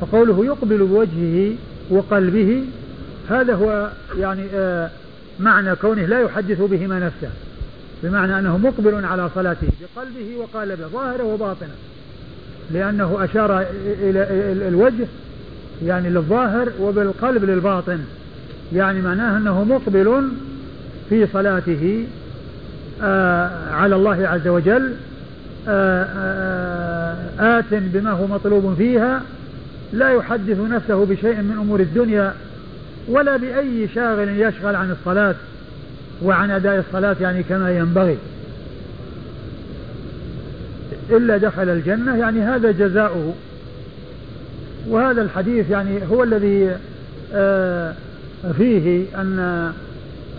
فقوله 0.00 0.44
يقبل 0.44 0.78
بوجهه 0.78 1.52
وقلبه 1.90 2.62
هذا 3.28 3.54
هو 3.54 3.90
يعني 4.18 4.42
آه 4.54 4.90
معنى 5.40 5.76
كونه 5.76 6.06
لا 6.06 6.20
يحدث 6.20 6.60
بهما 6.60 6.98
نفسه 6.98 7.30
بمعنى 8.02 8.38
أنه 8.38 8.58
مقبل 8.58 9.04
على 9.04 9.30
صلاته 9.34 9.68
بقلبه 9.80 10.36
وقالبه 10.36 10.86
ظاهره 10.86 11.24
وباطنه 11.24 11.74
لأنه 12.70 13.24
أشار 13.24 13.66
إلى 14.00 14.68
الوجه 14.68 15.06
يعني 15.84 16.10
للظاهر 16.10 16.68
وبالقلب 16.80 17.44
للباطن 17.44 18.00
يعني 18.72 19.02
معناه 19.02 19.36
أنه 19.36 19.64
مقبل 19.64 20.28
في 21.08 21.26
صلاته 21.32 22.04
آه 23.02 23.70
على 23.72 23.96
الله 23.96 24.28
عز 24.28 24.48
وجل 24.48 24.94
آه 25.68 26.04
آه 27.38 27.58
آت 27.58 27.64
بما 27.70 28.10
هو 28.10 28.26
مطلوب 28.26 28.74
فيها 28.78 29.22
لا 29.92 30.10
يحدث 30.10 30.60
نفسه 30.60 31.06
بشيء 31.06 31.36
من 31.36 31.56
أمور 31.60 31.80
الدنيا 31.80 32.34
ولا 33.08 33.36
بأي 33.36 33.88
شاغل 33.94 34.28
يشغل 34.40 34.76
عن 34.76 34.90
الصلاة 34.90 35.34
وعن 36.22 36.50
أداء 36.50 36.84
الصلاة 36.88 37.16
يعني 37.20 37.42
كما 37.42 37.70
ينبغي. 37.70 38.18
إلا 41.10 41.36
دخل 41.36 41.68
الجنة 41.68 42.16
يعني 42.16 42.40
هذا 42.40 42.70
جزاؤه. 42.70 43.34
وهذا 44.88 45.22
الحديث 45.22 45.70
يعني 45.70 45.98
هو 46.10 46.22
الذي 46.22 46.76
آه، 47.34 47.94
فيه 48.56 49.06
أن 49.16 49.72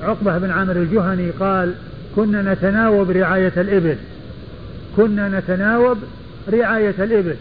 عقبة 0.03 0.37
بن 0.37 0.51
عامر 0.51 0.75
الجهني 0.75 1.29
قال 1.29 1.73
كنا 2.15 2.53
نتناوب 2.53 3.11
رعاية 3.11 3.53
الإبل. 3.57 3.95
كنا 4.97 5.39
نتناوب 5.39 5.97
رعاية 6.53 6.95
الإبل. 6.99 7.35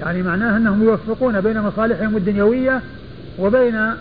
يعني 0.00 0.22
معناه 0.22 0.56
أنهم 0.56 0.82
يوفقون 0.82 1.40
بين 1.40 1.60
مصالحهم 1.60 2.16
الدنيوية 2.16 2.80
وبين 3.38 3.92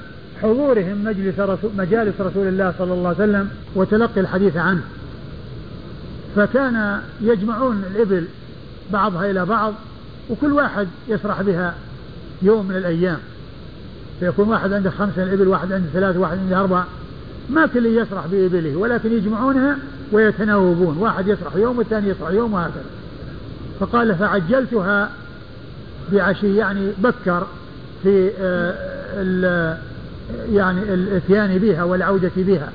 حضورهم 0.44 1.04
مجلس 1.04 1.40
رسول 1.40 1.72
مجالس 1.78 2.22
رسول 2.22 2.48
الله 2.48 2.74
صلى 2.78 2.94
الله 2.94 3.08
عليه 3.08 3.18
وسلم 3.18 3.50
وتلقي 3.76 4.22
الحديث 4.22 4.58
عنه. 4.58 4.82
فكان 6.36 7.02
يجمعون 7.22 7.84
الإبل 7.92 8.26
بعضها 8.94 9.32
إلى 9.32 9.46
بعض 9.46 9.74
وكل 10.30 10.52
واحد 10.52 10.88
يسرح 11.08 11.42
بها 11.42 11.74
يوم 12.42 12.68
من 12.68 12.76
الأيام. 12.76 13.18
فيكون 14.20 14.48
واحد 14.48 14.74
عنده 14.74 14.90
خمسة 14.90 15.24
الإبل 15.24 15.48
واحد 15.48 15.72
عنده 15.72 15.88
ثلاثة 15.94 16.20
واحد 16.20 16.38
عنده 16.38 16.60
أربعة. 16.60 16.88
ما 17.50 17.66
كل 17.66 17.86
يسرح 17.86 18.28
بإبله 18.28 18.76
ولكن 18.76 19.12
يجمعونها 19.12 19.78
ويتناوبون. 20.12 20.98
واحد 20.98 21.28
يسرح 21.28 21.56
يوم 21.56 21.78
والثاني 21.78 22.10
يسرح 22.10 22.30
يوم 22.30 22.54
وهكذا. 22.54 22.84
فقال 23.80 24.16
فعجلتها 24.16 25.10
بعشي 26.12 26.56
يعني 26.56 26.92
بكر 26.98 27.48
في 28.04 28.32
آه، 28.40 29.78
يعني 30.52 30.94
الإتيان 30.94 31.58
بها 31.58 31.84
والعودة 31.84 32.32
بها. 32.38 32.70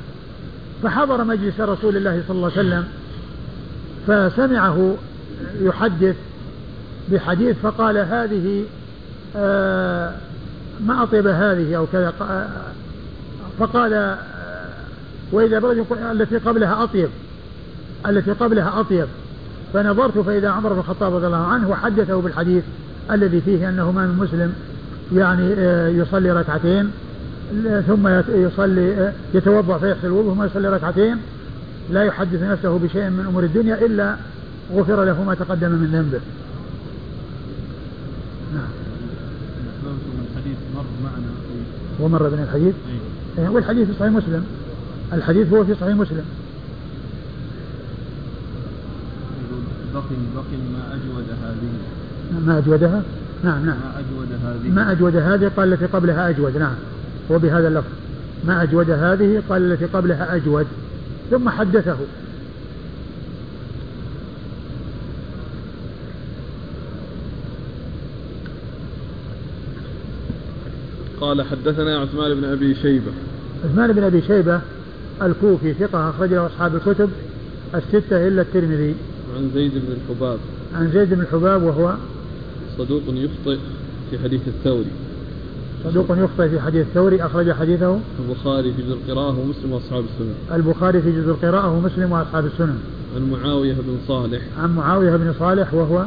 فحضر 0.82 1.24
مجلس 1.24 1.60
رسول 1.60 1.96
الله 1.96 2.22
صلى 2.28 2.36
الله 2.36 2.50
عليه 2.56 2.60
وسلم 2.60 2.84
فسمعه 4.06 4.96
يحدث 5.60 6.16
بحديث 7.08 7.56
فقال 7.62 7.98
هذه 7.98 8.64
آه، 9.36 10.12
ما 10.86 11.02
أطيب 11.02 11.26
هذه 11.26 11.76
أو 11.76 11.86
كذا 11.92 12.12
فقال 13.58 13.92
آه، 13.92 14.18
وإذا 15.32 15.58
بلد 15.58 15.86
التي 16.10 16.38
قبلها 16.38 16.84
أطيب 16.84 17.08
التي 18.06 18.30
قبلها 18.30 18.80
أطيب. 18.80 19.06
فنظرت 19.74 20.18
فإذا 20.18 20.48
عمر 20.48 20.72
بن 20.72 20.78
الخطاب 20.78 21.14
رضي 21.14 21.26
الله 21.26 21.46
عنه 21.46 21.70
وحدثه 21.70 22.20
بالحديث 22.20 22.64
الذي 23.10 23.40
فيه 23.40 23.68
أنه 23.68 23.90
ما 23.90 24.06
من 24.06 24.16
مسلم 24.16 24.52
يعني 25.14 25.54
آه، 25.58 25.88
يصلي 25.88 26.30
ركعتين. 26.30 26.90
ثم 27.86 28.08
يصلي 28.28 29.12
يتوضأ 29.34 29.78
فيغسل 29.78 30.06
الوضوء 30.06 30.34
ثم 30.34 30.42
يصلي 30.42 30.68
ركعتين 30.68 31.16
لا 31.90 32.04
يحدث 32.04 32.42
نفسه 32.42 32.78
بشيء 32.78 33.10
من 33.10 33.24
أمور 33.28 33.44
الدنيا 33.44 33.86
إلا 33.86 34.16
غفر 34.74 35.04
له 35.04 35.24
ما 35.24 35.34
تقدم 35.34 35.70
من 35.70 35.86
ذنبه. 35.86 36.20
نعم. 38.54 38.68
الحديث 40.30 40.56
مر 40.74 40.84
معنا 41.04 41.26
ومر 42.00 42.28
بنا 42.28 42.42
الحديث؟ 42.42 42.74
أيه. 43.38 43.48
والحديث 43.48 43.88
في 43.88 43.94
صحيح 44.00 44.12
مسلم. 44.12 44.44
الحديث 45.12 45.52
هو 45.52 45.64
في 45.64 45.74
صحيح 45.74 45.94
مسلم. 45.94 46.24
بقي 49.94 50.02
بقي 50.34 50.56
ما 50.72 50.94
أجود 50.94 51.24
هذه. 51.42 52.46
ما 52.46 52.58
أجودها؟ 52.58 53.02
نعم 53.44 53.66
نعم. 53.66 53.76
ما 53.76 54.00
أجود 54.00 54.28
هذه. 54.44 54.74
ما 54.74 54.92
أجود 54.92 55.16
هذه 55.16 55.50
قال 55.56 55.72
التي 55.72 55.86
قبلها 55.86 56.30
أجود 56.30 56.56
نعم. 56.56 56.74
وبهذا 57.30 57.68
اللفظ. 57.68 57.90
ما 58.46 58.62
أجود 58.62 58.90
هذه؟ 58.90 59.42
قال 59.48 59.72
التي 59.72 59.84
قبلها 59.84 60.36
أجود 60.36 60.66
ثم 61.30 61.48
حدثه. 61.48 61.96
قال 71.20 71.42
حدثنا 71.42 71.98
عثمان 71.98 72.34
بن 72.34 72.44
أبي 72.44 72.74
شيبة. 72.74 73.12
عثمان 73.64 73.92
بن 73.92 74.02
أبي 74.02 74.22
شيبة 74.22 74.60
الكوفي 75.22 75.74
ثقة 75.74 76.10
أخرجه 76.10 76.46
أصحاب 76.46 76.76
الكتب 76.76 77.10
الستة 77.74 78.28
إلا 78.28 78.42
الترمذي. 78.42 78.94
عن 79.36 79.50
زيد 79.54 79.72
بن 79.72 79.92
الحباب. 79.92 80.38
عن 80.74 80.90
زيد 80.92 81.14
بن 81.14 81.20
الحباب 81.20 81.62
وهو 81.62 81.94
صدوق 82.78 83.02
يخطئ 83.08 83.58
في 84.10 84.18
حديث 84.18 84.40
الثوري. 84.48 85.05
صدوق 85.86 86.06
يخطئ 86.10 86.48
في 86.48 86.60
حديث 86.60 86.86
الثوري 86.86 87.22
أخرج 87.22 87.52
حديثه. 87.52 87.98
البخاري 88.20 88.72
في 88.72 88.82
جزء 88.82 88.92
القراءة 88.92 89.38
ومسلم 89.40 89.72
وأصحاب 89.72 90.04
السنن 90.04 90.34
البخاري 90.54 91.02
في 91.02 91.12
جزء 91.12 91.30
القراءة 91.30 91.76
ومسلم 91.76 92.12
وأصحاب 92.12 92.46
السنن 92.46 92.78
عن 93.16 93.30
معاوية 93.30 93.72
بن 93.74 93.96
صالح. 94.08 94.42
عن 94.58 94.76
معاوية 94.76 95.16
بن 95.16 95.34
صالح 95.38 95.74
وهو 95.74 96.04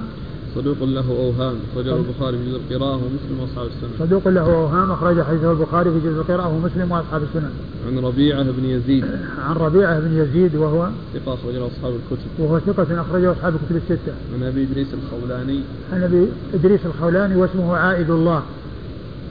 صدوق 0.55 0.83
له 0.83 1.11
أوهام 1.11 1.55
أخرجه 1.71 1.95
البخاري 1.95 2.37
في 2.37 2.49
جزء 2.49 2.59
القراءة 2.71 2.95
ومسلم 2.95 3.39
وأصحاب 3.41 3.67
السنن 3.67 3.89
صدوق 3.99 4.27
له 4.27 4.41
أوهام 4.41 4.91
أخرج 4.91 5.21
حديثه 5.21 5.51
البخاري 5.51 5.91
في 5.91 5.99
جزء 5.99 6.19
القراءة 6.19 6.55
ومسلم 6.55 6.91
وأصحاب 6.91 7.21
السنن 7.23 7.51
عن 7.87 7.99
ربيعة 7.99 8.43
بن 8.43 8.65
يزيد. 8.65 9.05
عن 9.45 9.55
ربيعة 9.55 9.99
بن 9.99 10.17
يزيد 10.17 10.55
وهو 10.55 10.89
ثقة 11.13 11.33
أخرجه 11.33 11.67
أصحاب 11.67 11.93
الكتب. 11.93 12.29
وهو 12.39 12.59
ثقة 12.59 13.01
أخرجه 13.01 13.31
أصحاب 13.31 13.53
الكتب 13.55 13.75
الستة. 13.75 14.13
عن 14.33 14.43
أبي 14.43 14.63
إدريس 14.63 14.87
الخولاني. 14.93 15.59
عن 15.93 16.03
أبي 16.03 16.27
إدريس 16.53 16.85
الخولاني 16.85 17.35
واسمه 17.35 17.75
عائد 17.75 18.09
الله. 18.09 18.43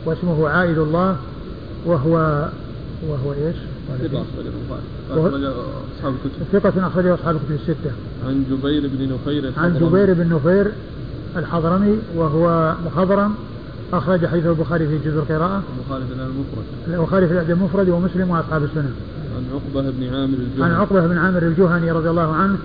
واسمه 0.09 0.49
عائد 0.49 0.79
الله 0.79 1.17
وهو 1.87 2.49
وهو 3.09 3.33
إيش؟ 3.33 3.57
ثقة 4.03 4.25
أخرجه 5.11 5.53
أصحاب 5.99 6.15
الكتب 6.25 6.61
ثقة 6.61 6.87
أخرجه 6.87 7.15
أصحاب 7.15 7.37
الكتب 7.37 7.55
الستة. 7.55 7.91
عن 8.27 8.45
جبير 8.51 8.91
بن 8.95 9.13
نفير 9.15 9.53
عن 9.57 9.75
جبير 9.75 10.15
بن 10.15 10.35
نفير 10.35 10.73
الحضرمي 11.37 11.99
وهو 12.17 12.75
مخضرم 12.87 13.35
أخرج 13.93 14.27
حديث 14.27 14.47
البخاري 14.47 14.87
في 14.87 14.99
جزء 14.99 15.19
القراءة. 15.19 15.63
البخاري 15.79 16.05
في 16.07 16.15
الأدب 16.15 16.31
المفرد. 16.31 16.99
البخاري 17.01 17.27
في 17.27 17.33
الأدب 17.33 17.51
المفرد 17.51 17.89
ومسلم 17.89 18.31
وأصحاب 18.31 18.65
السنن. 18.65 18.95
عن 19.37 19.45
عقبة 19.53 19.91
بن 19.91 20.15
عامر 20.15 20.39
الجهني. 20.39 20.65
عن 20.65 20.73
عقبة 20.73 21.07
بن 21.07 21.19
عامر 21.19 21.43
الجهني 21.43 21.91
رضي 21.91 22.11
الله 22.11 22.35
عنه 22.35 22.59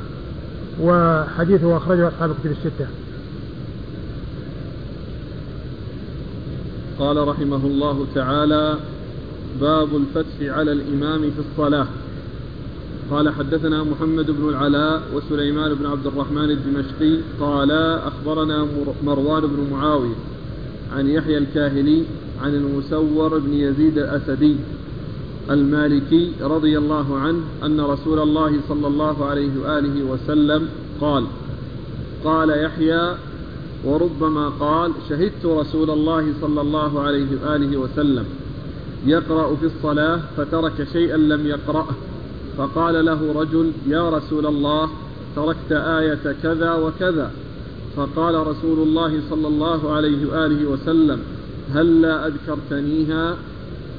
وحديثه 0.82 1.78
أخرجه 1.78 2.08
أصحاب 2.08 2.32
الكتب 2.32 2.52
الستة. 2.52 2.88
قال 7.04 7.28
رحمه 7.28 7.68
الله 7.68 8.06
تعالى 8.16 8.78
باب 9.62 9.88
الفتح 9.95 10.41
على 10.41 10.72
الإمام 10.72 11.22
في 11.22 11.39
الصلاة. 11.39 11.88
قال 13.12 13.30
حدثنا 13.30 13.84
محمد 13.84 14.32
بن 14.32 14.49
العلاء 14.49 15.01
وسليمان 15.16 15.74
بن 15.74 15.86
عبد 15.86 16.08
الرحمن 16.08 16.51
الدمشقي 16.51 17.18
قال 17.39 17.72
أخبرنا 18.12 18.68
مروان 19.04 19.41
بن 19.41 19.68
معاوية 19.72 20.16
عن 20.95 21.10
يحيى 21.10 21.38
الكاهلي 21.38 22.04
عن 22.43 22.56
المسور 22.56 23.39
بن 23.39 23.54
يزيد 23.54 23.97
الأسدي 23.97 24.56
المالكي 25.49 26.32
رضي 26.41 26.78
الله 26.78 27.18
عنه 27.18 27.41
أن 27.64 27.82
رسول 27.82 28.20
الله 28.20 28.60
صلى 28.70 28.88
الله 28.88 29.26
عليه 29.26 29.51
وآله 29.64 30.04
وسلم 30.04 30.70
قال 31.01 31.26
قال 32.24 32.49
يحيى 32.49 33.16
وربما 33.86 34.50
قال 34.50 34.92
شهدت 35.10 35.46
رسول 35.46 35.90
الله 35.90 36.34
صلى 36.42 36.62
الله 36.62 37.02
عليه 37.02 37.28
وآله 37.44 37.78
وسلم 37.78 38.26
يقرأ 39.06 39.56
في 39.56 39.66
الصلاة 39.66 40.20
فترك 40.38 40.88
شيئا 40.94 41.18
لم 41.18 41.48
يقرأه. 41.48 41.96
فقال 42.58 43.06
له 43.06 43.34
رجل 43.36 43.72
يا 43.88 44.10
رسول 44.10 44.46
الله 44.46 44.90
تركت 45.36 45.72
آية 45.72 46.36
كذا 46.44 46.74
وكذا. 46.74 47.32
فقال 47.96 48.48
رسول 48.48 48.80
الله 48.88 49.22
صلى 49.30 49.48
الله 49.48 49.92
عليه 49.92 50.32
وآله 50.32 50.70
وسلم 50.70 51.20
هل 51.74 52.02
لا 52.02 52.28
أذكرتنيها؟ 52.28 53.36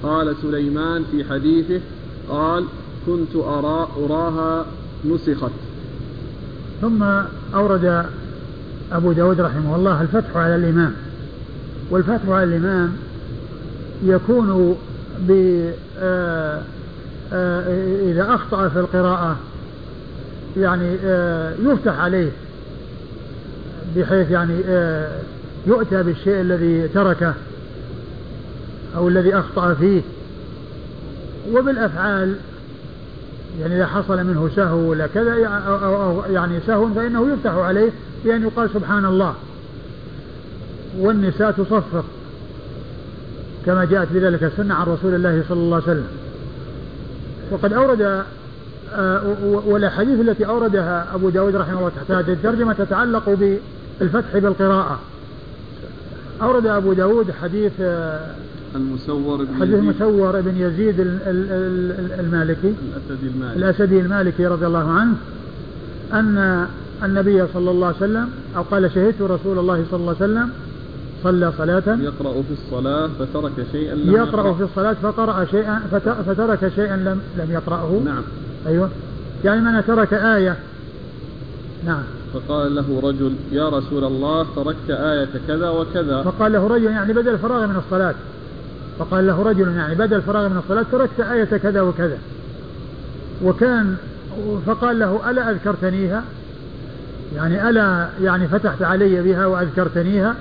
قال 0.02 0.36
سليمان 0.42 1.04
في 1.10 1.24
حديثه 1.24 1.80
قال 2.28 2.64
كنت 3.06 3.36
أرى 3.36 3.88
أراها 4.04 4.66
نسخت. 5.04 5.52
ثم 6.80 7.02
أورد 7.54 8.06
أبو 8.92 9.12
داود 9.12 9.40
رحمه 9.40 9.76
الله 9.76 10.02
الفتح 10.02 10.36
على 10.36 10.56
الإمام. 10.56 10.92
والفتح 11.90 12.28
على 12.28 12.44
الإمام 12.44 12.96
يكون 14.04 14.76
ب 15.18 15.30
آه، 15.98 16.62
آه، 17.32 18.10
إذا 18.10 18.34
أخطأ 18.34 18.68
في 18.68 18.78
القراءة 18.78 19.36
يعني 20.56 20.96
آه، 21.04 21.54
يفتح 21.62 22.00
عليه 22.00 22.30
بحيث 23.96 24.30
يعني 24.30 24.54
يؤتى 25.66 26.02
بالشيء 26.02 26.40
الذي 26.40 26.88
تركه 26.88 27.34
أو 28.96 29.08
الذي 29.08 29.34
أخطأ 29.34 29.74
فيه. 29.74 30.00
وبالأفعال 31.52 32.34
يعني 33.60 33.76
إذا 33.76 33.86
حصل 33.86 34.24
منه 34.24 34.50
سهو 34.56 34.78
ولا 34.78 35.06
كذا 35.06 35.36
يعني 36.30 36.60
سهو 36.66 36.88
فإنه 36.88 37.32
يفتح 37.32 37.54
عليه 37.54 37.90
بأن 38.24 38.42
يقال 38.42 38.70
سبحان 38.70 39.04
الله. 39.04 39.34
والنساء 40.98 41.50
تصفق 41.50 42.04
كما 43.66 43.84
جاءت 43.84 44.08
بذلك 44.12 44.42
السنة 44.42 44.74
عن 44.74 44.86
رسول 44.86 45.14
الله 45.14 45.42
صلى 45.48 45.58
الله 45.58 45.76
عليه 45.76 45.84
وسلم. 45.84 46.08
وقد 47.50 47.72
أورد 47.72 48.24
آه، 48.92 49.22
والأحاديث 49.66 50.20
التي 50.20 50.46
أوردها 50.46 51.06
أبو 51.14 51.28
داود 51.28 51.56
رحمه 51.56 51.78
الله 51.78 51.90
تحت 51.96 52.10
هذه 52.10 52.32
الترجمة 52.32 52.72
تتعلق 52.72 53.54
بالفتح 54.00 54.38
بالقراءة. 54.38 54.98
أورد 56.42 56.66
أبو 56.66 56.92
داود 56.92 57.30
حديث 57.42 57.72
آه، 57.80 58.34
المسور 58.74 59.44
بن 59.44 59.60
حديث 59.60 59.74
المسور 59.74 60.40
بن 60.40 60.56
يزيد 60.56 60.94
المالكي. 62.20 62.74
الأسدي 62.96 63.28
المالكي. 63.34 63.58
الأسدي 63.58 64.00
المالكي 64.00 64.46
رضي 64.46 64.66
الله 64.66 64.90
عنه 64.90 65.14
أن 66.12 66.66
النبي 67.04 67.46
صلى 67.54 67.70
الله 67.70 67.86
عليه 67.86 67.96
وسلم 67.96 68.28
أو 68.56 68.62
قال 68.62 68.90
شهدت 68.94 69.22
رسول 69.22 69.58
الله 69.58 69.84
صلى 69.90 70.00
الله 70.00 70.16
عليه 70.20 70.32
وسلم 70.32 70.50
صلى 71.22 71.52
صلاة. 71.58 71.98
يقرأ 72.00 72.42
في 72.42 72.52
الصلاة 72.52 73.08
فترك 73.18 73.66
شيئا 73.72 73.94
لم 73.94 74.12
يقرأ 74.12 74.26
يقرأ. 74.26 74.52
في 74.52 74.62
الصلاة 74.62 74.96
فقرأ 75.02 75.44
شيئا 75.44 75.80
فترك 76.26 76.72
شيئا 76.76 76.96
لم 76.96 77.20
لم 77.38 77.50
يقرأه. 77.50 78.00
نعم. 78.04 78.22
أيوه. 78.66 78.90
يعني 79.44 79.60
من 79.60 79.82
ترك 79.86 80.14
آية. 80.14 80.56
نعم. 81.86 82.02
فقال 82.34 82.74
له 82.74 83.00
رجل 83.02 83.32
يا 83.52 83.68
رسول 83.68 84.04
الله 84.04 84.46
تركت 84.56 84.90
آية 84.90 85.28
كذا 85.48 85.68
وكذا. 85.68 86.22
فقال 86.22 86.52
له 86.52 86.66
رجل 86.66 86.84
يعني 86.84 87.12
بدل 87.12 87.28
الفراغ 87.28 87.66
من 87.66 87.76
الصلاة. 87.76 88.14
فقال 88.98 89.26
له 89.26 89.42
رجل 89.42 89.76
يعني 89.76 89.94
بدل 89.94 90.16
الفراغ 90.16 90.48
من 90.48 90.56
الصلاة 90.56 90.84
تركت 90.92 91.20
آية 91.20 91.44
كذا 91.44 91.80
وكذا. 91.80 92.18
وكان 93.44 93.96
فقال 94.66 94.98
له 94.98 95.30
ألا 95.30 95.50
أذكرتنيها؟ 95.50 96.22
يعني 97.36 97.70
ألا 97.70 98.08
يعني 98.22 98.48
فتحت 98.48 98.82
علي 98.82 99.22
بها 99.22 99.46
وأذكرتنيها؟ 99.46 100.34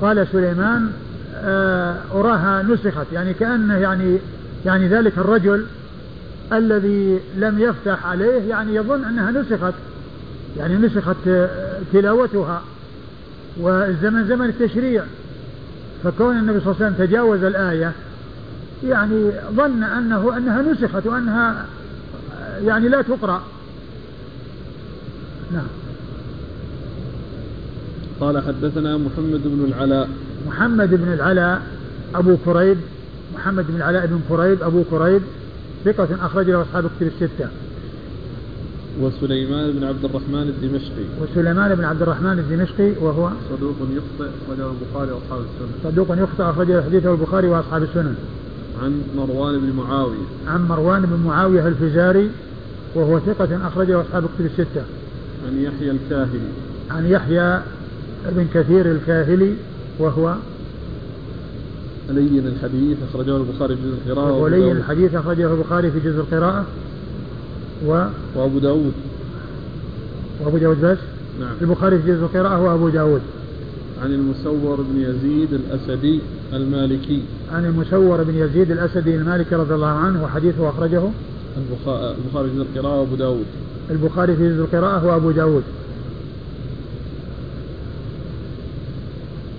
قال 0.00 0.26
سليمان 0.32 0.92
آه، 1.34 1.96
أراها 2.14 2.62
نسخت. 2.62 3.06
يعني 3.12 3.34
كأنه 3.34 3.78
يعني 3.78 4.18
يعني 4.66 4.88
ذلك 4.88 5.18
الرجل 5.18 5.66
الذي 6.52 7.20
لم 7.36 7.58
يفتح 7.58 8.06
عليه 8.06 8.48
يعني 8.48 8.74
يظن 8.74 9.04
أنها 9.04 9.30
نسخت. 9.30 9.74
يعني 10.58 10.76
نسخت 10.76 11.16
تلاوتها. 11.92 12.62
والزمن 13.56 14.28
زمن 14.28 14.46
التشريع. 14.46 15.04
فكون 16.04 16.38
النبي 16.38 16.60
صلى 16.60 16.72
الله 16.72 16.84
عليه 16.84 16.94
وسلم 16.94 17.06
تجاوز 17.06 17.44
الآية 17.44 17.92
يعني 18.84 19.30
ظن 19.56 19.82
أنه 19.82 20.36
أنها 20.36 20.62
نسخت 20.62 21.06
وأنها 21.06 21.66
يعني 22.64 22.88
لا 22.88 23.02
تقرأ. 23.02 23.42
نعم. 25.52 25.66
قال 28.20 28.42
حدثنا 28.42 28.96
محمد 28.96 29.40
بن 29.44 29.64
العلاء. 29.68 30.08
محمد 30.48 30.90
بن 30.90 31.12
العلاء 31.12 31.62
أبو 32.14 32.36
كريب. 32.44 32.76
محمد 33.34 33.66
بن 33.68 33.76
العلاء 33.76 34.06
بن 34.06 34.20
كريب 34.28 34.62
أبو 34.62 34.82
كريب 34.90 35.22
ثقة 35.84 36.08
أخرج 36.26 36.50
له 36.50 36.62
أصحاب 36.62 36.90
كتب 37.00 37.06
الستة. 37.06 37.48
وسليمان 39.00 39.72
بن 39.72 39.84
عبد 39.84 40.04
الرحمن 40.04 40.42
الدمشقي. 40.42 41.04
وسليمان 41.22 41.74
بن 41.74 41.84
عبد 41.84 42.02
الرحمن 42.02 42.38
الدمشقي 42.38 42.92
وهو 43.00 43.30
صدوق 43.50 43.76
يخطئ 43.80 44.30
أخرجه 44.44 44.70
البخاري 44.70 45.12
وأصحاب 45.12 45.40
السنن. 45.40 45.92
صدوق 45.92 46.06
يخطئ 46.10 46.42
أخرجه 46.42 46.82
حديثه 46.82 47.12
البخاري 47.12 47.48
وأصحاب 47.48 47.82
السنن. 47.82 48.14
عن 48.82 49.02
مروان 49.16 49.60
بن 49.60 49.72
معاوية. 49.72 50.26
عن 50.46 50.68
مروان 50.68 51.02
بن 51.02 51.26
معاوية 51.26 51.68
الفزاري 51.68 52.30
وهو 52.94 53.18
ثقة 53.18 53.66
أخرجه 53.66 54.00
أصحاب 54.00 54.24
الكتب 54.24 54.46
الستة. 54.46 54.82
عن 55.46 55.60
يحيى 55.60 55.90
الكاهلي. 55.90 56.48
عن 56.90 57.06
يحيى 57.06 57.60
بن 58.28 58.46
كثير 58.54 58.90
الكاهلي 58.90 59.54
وهو 59.98 60.34
لين 62.10 62.46
الحديث 62.46 62.96
أخرجه 63.10 63.36
البخاري 63.36 63.76
في 63.76 63.82
جزء 63.82 64.12
القراءة. 64.12 64.32
ولين 64.32 64.76
الحديث 64.76 65.14
أخرجه 65.14 65.54
البخاري 65.54 65.90
في 65.90 66.00
جزء 66.00 66.20
القراءة. 66.20 66.64
و 67.86 68.08
وأبو 68.34 68.58
داود. 68.58 68.92
وأبو 70.40 70.58
داود 70.58 70.80
بس؟ 70.80 70.98
نعم. 71.40 71.54
البخاري 71.62 71.98
في 71.98 72.08
جزء 72.08 72.22
القراءة 72.22 72.62
وأبو 72.62 72.88
داود. 72.88 73.20
عن 74.02 74.12
المسور 74.12 74.76
بن 74.80 75.00
يزيد 75.00 75.52
الأسدي 75.52 76.20
المالكي. 76.52 77.22
عن 77.52 77.64
المسور 77.64 78.22
بن 78.22 78.34
يزيد 78.34 78.70
الأسدي 78.70 79.16
المالكي 79.16 79.54
رضي 79.54 79.74
الله 79.74 79.86
عنه 79.86 80.24
وحديثه 80.24 80.68
أخرجه. 80.68 81.02
البخاري 81.56 82.50
في 82.50 82.58
جزء 82.58 82.62
القراءة 82.62 83.00
وأبو 83.00 83.16
داود. 83.16 83.46
البخاري 83.90 84.36
في 84.36 84.48
جزء 84.48 84.60
القراءة 84.60 85.06
وأبو 85.06 85.30
داود. 85.30 85.62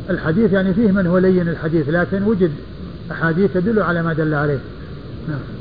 الحديث 0.10 0.54
يعني 0.54 0.74
فيه 0.74 0.92
من 0.92 1.08
هو 1.08 1.18
لين 1.18 1.50
الحديث 1.50 1.90
لكن 1.90 2.24
وجد 2.24 2.52
أحاديث 3.12 3.54
تدل 3.54 3.82
على 3.82 4.04
ما 4.04 4.14
دل 4.14 4.34
عليه. 4.34 4.60
نعم. 5.30 5.57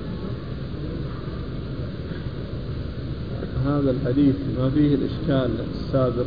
هذا 3.67 3.91
الحديث 3.91 4.35
ما 4.59 4.71
فيه 4.71 4.95
الإشكال 4.95 5.51
السابق 5.75 6.27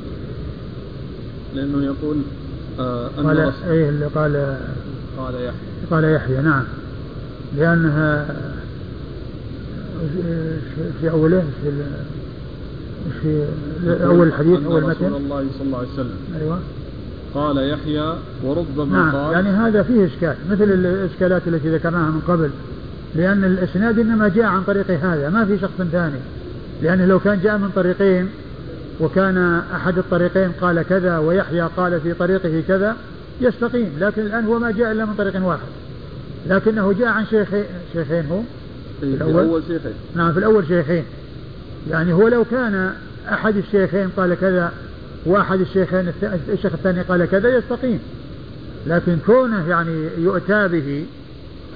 لأنه 1.55 1.85
يقول 1.85 2.17
آه 2.79 3.09
أن 3.19 3.25
قال 3.27 3.51
إيه 3.69 3.89
اللي 3.89 4.05
قال 4.05 4.57
قال 5.17 5.33
يحيى. 5.35 5.51
قال 5.91 6.03
يحيى 6.03 6.41
نعم. 6.41 6.63
لأنها 7.57 8.35
في 11.01 11.09
أوله 11.11 11.43
في 11.61 11.71
في 13.21 13.45
أول 14.05 14.27
الحديث 14.27 14.65
أول 14.65 14.81
متن. 14.83 15.05
رسول 15.05 15.15
الله 15.15 15.45
صلى 15.57 15.67
الله 15.67 15.77
عليه 15.77 15.89
وسلم 15.93 16.15
أيوه. 16.41 16.59
قال 17.33 17.69
يحيى 17.69 18.13
وربما 18.43 18.97
نعم 18.97 19.15
قال 19.15 19.33
يعني 19.33 19.49
هذا 19.49 19.83
فيه 19.83 20.05
إشكال 20.05 20.35
مثل 20.51 20.63
الإشكالات 20.63 21.41
التي 21.47 21.75
ذكرناها 21.75 22.11
من 22.11 22.21
قبل 22.27 22.49
لأن 23.15 23.43
الإسناد 23.43 23.99
إنما 23.99 24.27
جاء 24.27 24.45
عن 24.45 24.63
طريق 24.63 24.91
هذا 24.91 25.29
ما 25.29 25.45
في 25.45 25.59
شخص 25.59 25.81
ثاني. 25.91 26.19
لأنه 26.81 27.05
لو 27.05 27.19
كان 27.19 27.39
جاء 27.43 27.57
من 27.57 27.69
طريقين 27.75 28.29
وكان 28.99 29.61
أحد 29.75 29.97
الطريقين 29.97 30.51
قال 30.61 30.81
كذا 30.81 31.17
ويحيى 31.17 31.61
قال 31.77 32.01
في 32.01 32.13
طريقه 32.13 32.63
كذا 32.67 32.95
يستقيم. 33.41 33.97
لكن 33.99 34.21
الآن 34.21 34.45
هو 34.45 34.59
ما 34.59 34.71
جاء 34.71 34.91
إلا 34.91 35.05
من 35.05 35.13
طريق 35.13 35.45
واحد. 35.45 35.67
لكنه 36.47 36.93
جاء 36.93 37.07
عن 37.07 37.25
شيخين 37.25 37.65
شيخين 37.93 38.25
هو؟ 38.25 38.41
في 38.99 39.05
الأول, 39.05 39.31
الأول 39.31 39.63
شيخين. 39.67 39.93
نعم 40.15 40.33
في 40.33 40.39
الأول 40.39 40.67
شيخين. 40.67 41.03
يعني 41.89 42.13
هو 42.13 42.27
لو 42.27 42.45
كان 42.51 42.93
أحد 43.31 43.57
الشيخين 43.57 44.09
قال 44.17 44.33
كذا 44.41 44.71
وأحد 45.25 45.61
الشيخين 45.61 46.13
الشيخ 46.49 46.73
الثاني 46.73 47.01
قال 47.01 47.25
كذا 47.25 47.57
يستقيم. 47.57 47.99
لكن 48.87 49.17
كونه 49.25 49.69
يعني 49.69 50.07
يؤتى 50.17 50.67
به 50.67 51.05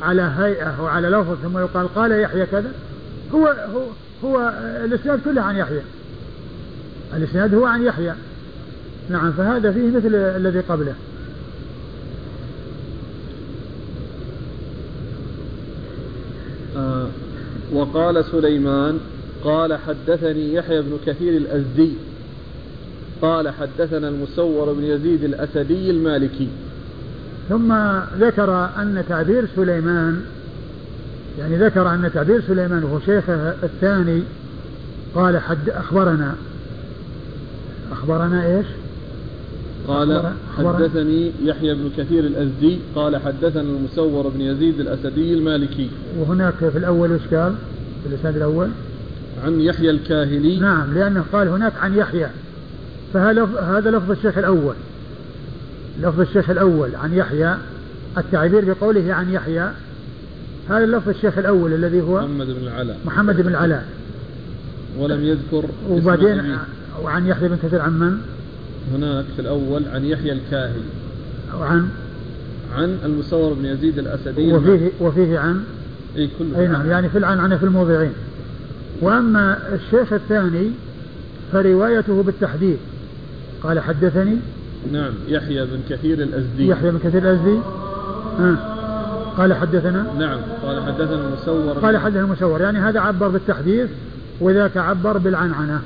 على 0.01 0.31
هيئة 0.37 0.81
وعلى 0.81 1.09
لفظ 1.09 1.35
ثم 1.43 1.57
يقال 1.57 1.95
قال 1.95 2.11
يحيى 2.11 2.45
كذا 2.45 2.71
هو 3.33 3.47
هو 3.47 3.81
هو 4.23 4.53
الاسناد 4.85 5.19
كله 5.25 5.41
عن 5.41 5.55
يحيى. 5.55 5.81
الاسناد 7.13 7.53
هو 7.53 7.65
عن 7.65 7.83
يحيى. 7.83 8.13
نعم 9.09 9.31
فهذا 9.31 9.71
فيه 9.71 9.91
مثل 9.91 10.15
الذي 10.15 10.59
قبله. 10.59 10.93
آه 16.77 17.07
وقال 17.73 18.25
سليمان 18.25 18.99
قال 19.43 19.73
حدثني 19.73 20.53
يحيى 20.53 20.81
بن 20.81 20.97
كثير 21.05 21.37
الأزدي. 21.37 21.91
قال 23.21 23.49
حدثنا 23.49 24.09
المسور 24.09 24.73
بن 24.73 24.83
يزيد 24.83 25.23
الأسدي 25.23 25.91
المالكي. 25.91 26.47
ثم 27.49 27.73
ذكر 28.19 28.69
أن 28.77 29.03
تعبير 29.09 29.47
سليمان 29.55 30.21
يعني 31.39 31.57
ذكر 31.57 31.93
أن 31.93 32.11
تعبير 32.13 32.41
سليمان 32.41 32.83
وهو 32.83 32.99
شيخه 32.99 33.53
الثاني 33.63 34.23
قال 35.15 35.37
حد 35.37 35.69
أخبرنا. 35.69 36.35
أخبرنا 37.91 38.57
إيش؟ 38.57 38.65
قال 39.87 40.33
حدثني 40.57 41.31
يحيى 41.43 41.73
بن 41.73 41.89
كثير 41.97 42.23
الأزدي 42.23 42.79
قال 42.95 43.17
حدثنا 43.17 43.61
المسور 43.61 44.27
بن 44.27 44.41
يزيد 44.41 44.79
الأسدي 44.79 45.33
المالكي. 45.33 45.89
وهناك 46.19 46.53
في 46.53 46.77
الأول 46.77 47.11
وش 47.11 47.33
قال؟ 47.33 47.55
في 48.03 48.09
الإسناد 48.09 48.35
الأول. 48.35 48.69
عن 49.45 49.61
يحيى 49.61 49.89
الكاهلي. 49.89 50.59
نعم 50.59 50.93
لأنه 50.93 51.23
قال 51.33 51.47
هناك 51.47 51.73
عن 51.81 51.95
يحيى. 51.95 52.27
فهذا 53.13 53.91
لفظ 53.91 54.11
الشيخ 54.11 54.37
الأول. 54.37 54.75
لفظ 56.01 56.19
الشيخ 56.19 56.49
الأول 56.49 56.95
عن 56.95 57.13
يحيى. 57.13 57.55
التعبير 58.17 58.73
بقوله 58.73 59.13
عن 59.13 59.33
يحيى 59.33 59.71
هذا 60.69 60.85
لفظ 60.85 61.09
الشيخ 61.09 61.37
الأول 61.37 61.73
الذي 61.73 62.01
هو 62.01 62.21
محمد 62.21 62.47
بن 62.47 62.67
العلاء. 62.67 62.97
محمد 63.05 63.41
بن 63.41 63.47
العلاء. 63.47 63.85
ولم 64.99 65.23
يذكر 65.23 65.65
وبعدين 65.89 66.57
وعن 67.03 67.27
يحيى 67.27 67.47
بن 67.47 67.57
كثير 67.63 67.81
عن 67.81 67.99
من؟ 67.99 68.17
هناك 68.93 69.25
في 69.35 69.41
الأول 69.41 69.83
عن 69.93 70.05
يحيى 70.05 70.31
الكاهل 70.31 70.81
وعن؟ 71.59 71.89
عن 72.75 72.97
المسور 73.05 73.53
بن 73.53 73.65
يزيد 73.65 73.99
الأسدي. 73.99 74.53
وفيه 74.53 74.91
وفيه 74.99 75.39
عن؟ 75.39 75.63
أي 76.17 76.29
كله. 76.39 76.59
أي 76.59 76.67
نعم 76.67 76.89
يعني 76.89 77.09
في 77.09 77.17
العن 77.17 77.39
عن 77.39 77.57
في 77.57 77.63
الموضعين. 77.63 78.13
وأما 79.01 79.57
الشيخ 79.73 80.13
الثاني 80.13 80.71
فروايته 81.51 82.23
بالتحديد 82.23 82.77
قال 83.63 83.79
حدثني 83.79 84.37
نعم 84.91 85.13
يحيى 85.27 85.65
بن 85.65 85.79
كثير 85.89 86.21
الأزدي. 86.21 86.67
يحيى 86.67 86.91
بن 86.91 86.99
كثير 87.03 87.21
الأزدي. 87.21 87.59
آه. 88.39 88.72
قال 89.37 89.53
حدثنا؟ 89.53 90.13
نعم 90.19 90.39
قال 90.63 90.83
حدثنا 90.83 91.27
المسور 91.27 91.73
قال 91.73 91.97
حدثنا 91.97 92.21
المسور 92.21 92.61
يعني 92.61 92.79
هذا 92.79 92.99
عبر 92.99 93.27
بالتحديث 93.27 93.89
وذاك 94.39 94.77
عبر 94.77 95.17
بالعنعنة 95.17 95.81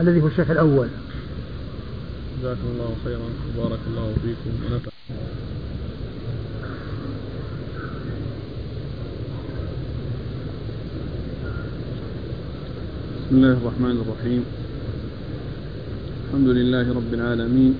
الذي 0.00 0.22
هو 0.22 0.26
الشيخ 0.26 0.50
الأول. 0.50 0.88
جزاكم 2.40 2.60
الله 2.72 2.94
خيرا. 3.04 3.28
وبارك 3.58 3.78
الله 3.86 4.12
فيكم. 4.22 4.72
ونفع 4.72 4.90
بسم 13.18 13.36
الله 13.36 13.52
الرحمن 13.52 14.04
الرحيم. 14.04 14.44
الحمد 16.28 16.48
لله 16.48 16.94
رب 16.94 17.14
العالمين. 17.14 17.74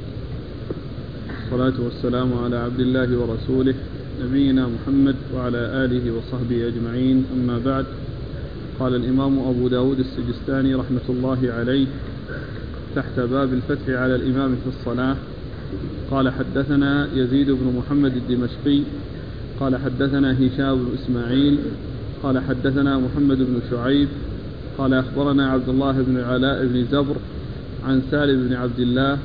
والصلاة 1.53 1.85
والسلام 1.85 2.45
على 2.45 2.57
عبد 2.57 2.81
الله 2.81 3.19
ورسوله 3.19 3.75
نبينا 4.25 4.69
محمد 4.69 5.17
وعلى 5.35 5.59
آله 5.59 6.13
وصحبه 6.13 6.69
أجمعين. 6.69 7.25
أما 7.35 7.59
بعد 7.59 7.87
قال 8.81 8.95
الإمام 8.95 9.39
أبو 9.39 9.69
داود 9.69 9.99
السجستاني 9.99 10.75
رحمة 10.75 11.07
الله 11.09 11.39
عليه 11.53 11.87
تحت 12.97 13.21
باب 13.21 13.53
الفتح 13.53 13.89
على 13.89 14.15
الإمام 14.15 14.57
في 14.57 14.79
الصلاة. 14.79 15.17
قال 16.11 16.33
حدثنا 16.33 17.09
يزيد 17.15 17.51
بن 17.51 17.75
محمد 17.79 18.17
الدمشقي. 18.17 18.81
قال 19.61 19.77
حدثنا 19.77 20.33
هشام 20.33 20.75
بن 20.75 20.91
إسماعيل. 21.03 21.59
قال 22.23 22.39
حدثنا 22.39 22.99
محمد 22.99 23.39
بن 23.39 23.61
شعيب. 23.71 24.09
قال 24.79 24.95
أخبرنا 24.95 25.51
عبد 25.51 25.69
الله 25.69 25.93
بن 25.93 26.17
العلاء 26.17 26.67
بن 26.67 26.85
زبر 26.93 27.17
عن 27.87 28.03
سالم 28.11 28.49
بن 28.49 28.55
عبد 28.55 28.81
الله 28.81 29.19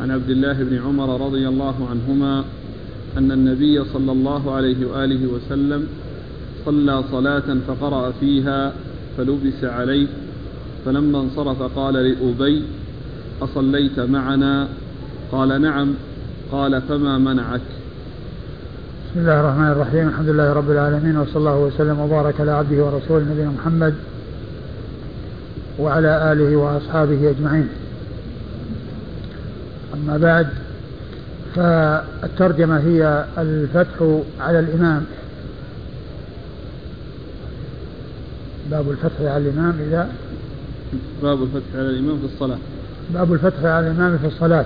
عن 0.00 0.10
عبد 0.10 0.30
الله 0.30 0.52
بن 0.52 0.78
عمر 0.78 1.26
رضي 1.26 1.48
الله 1.48 1.88
عنهما 1.90 2.44
أن 3.16 3.32
النبي 3.32 3.84
صلى 3.84 4.12
الله 4.12 4.54
عليه 4.54 4.86
وآله 4.86 5.26
وسلم 5.26 5.86
صلى 6.64 7.02
صلاة 7.10 7.56
فقرأ 7.68 8.12
فيها 8.20 8.72
فلبس 9.16 9.64
عليه 9.64 10.06
فلما 10.84 11.20
انصرف 11.20 11.62
قال 11.62 11.94
لأبي 11.94 12.62
أصليت 13.42 14.00
معنا؟ 14.00 14.68
قال 15.32 15.62
نعم. 15.62 15.94
قال 16.52 16.82
فما 16.82 17.18
منعك؟ 17.18 17.60
بسم 19.10 19.20
الله 19.20 19.40
الرحمن 19.40 19.66
الرحيم. 19.66 20.08
الحمد 20.08 20.28
لله 20.28 20.52
رب 20.52 20.70
العالمين 20.70 21.16
وصلى 21.16 21.36
الله 21.36 21.58
وسلم 21.58 22.00
وبارك 22.00 22.40
على 22.40 22.50
عبده 22.50 22.84
ورسوله 22.84 23.24
نبينا 23.32 23.50
محمد 23.50 23.94
وعلى 25.78 26.32
آله 26.32 26.56
وأصحابه 26.56 27.30
أجمعين. 27.30 27.68
أما 29.94 30.16
بعد 30.16 30.46
فالترجمة 31.56 32.78
هي 32.78 33.24
الفتح 33.38 34.22
على 34.40 34.58
الإمام. 34.58 35.04
باب 38.70 38.90
الفتح 38.90 39.20
على 39.20 39.36
الإمام 39.36 39.74
إذا 39.88 40.08
باب 41.22 41.42
الفتح 41.42 41.74
على 41.74 41.90
الإمام 41.90 42.18
في 42.18 42.24
الصلاة. 42.24 42.58
باب 43.10 43.32
الفتح 43.32 43.64
على 43.64 43.86
الإمام 43.86 44.18
في 44.18 44.26
الصلاة. 44.26 44.64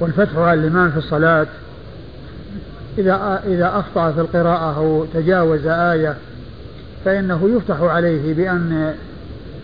والفتح 0.00 0.36
على 0.36 0.60
الإمام 0.60 0.90
في 0.90 0.96
الصلاة 0.96 1.46
إذا 2.98 3.42
إذا 3.46 3.66
أخطأ 3.66 4.12
في 4.12 4.20
القراءة 4.20 4.76
أو 4.76 5.04
تجاوز 5.14 5.66
آية 5.66 6.16
فإنه 7.04 7.50
يفتح 7.56 7.80
عليه 7.80 8.34
بأن 8.34 8.94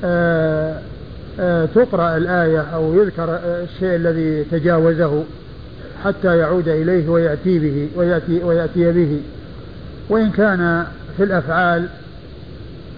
آه، 0.05 0.79
آه، 1.41 1.69
تقرأ 1.75 2.17
الآية 2.17 2.61
أو 2.61 2.95
يذكر 2.95 3.39
الشيء 3.45 3.97
الذي 3.97 4.45
تجاوزه. 4.45 5.25
حتى 6.05 6.39
يعود 6.39 6.69
إليه 6.69 7.09
ويأتي 7.09 7.59
به 7.59 7.89
ويأتي, 7.97 8.45
ويأتي 8.45 8.93
به. 8.93 9.21
وإن 10.09 10.31
كان 10.31 10.87
في 11.17 11.25
الأفعال 11.25 11.89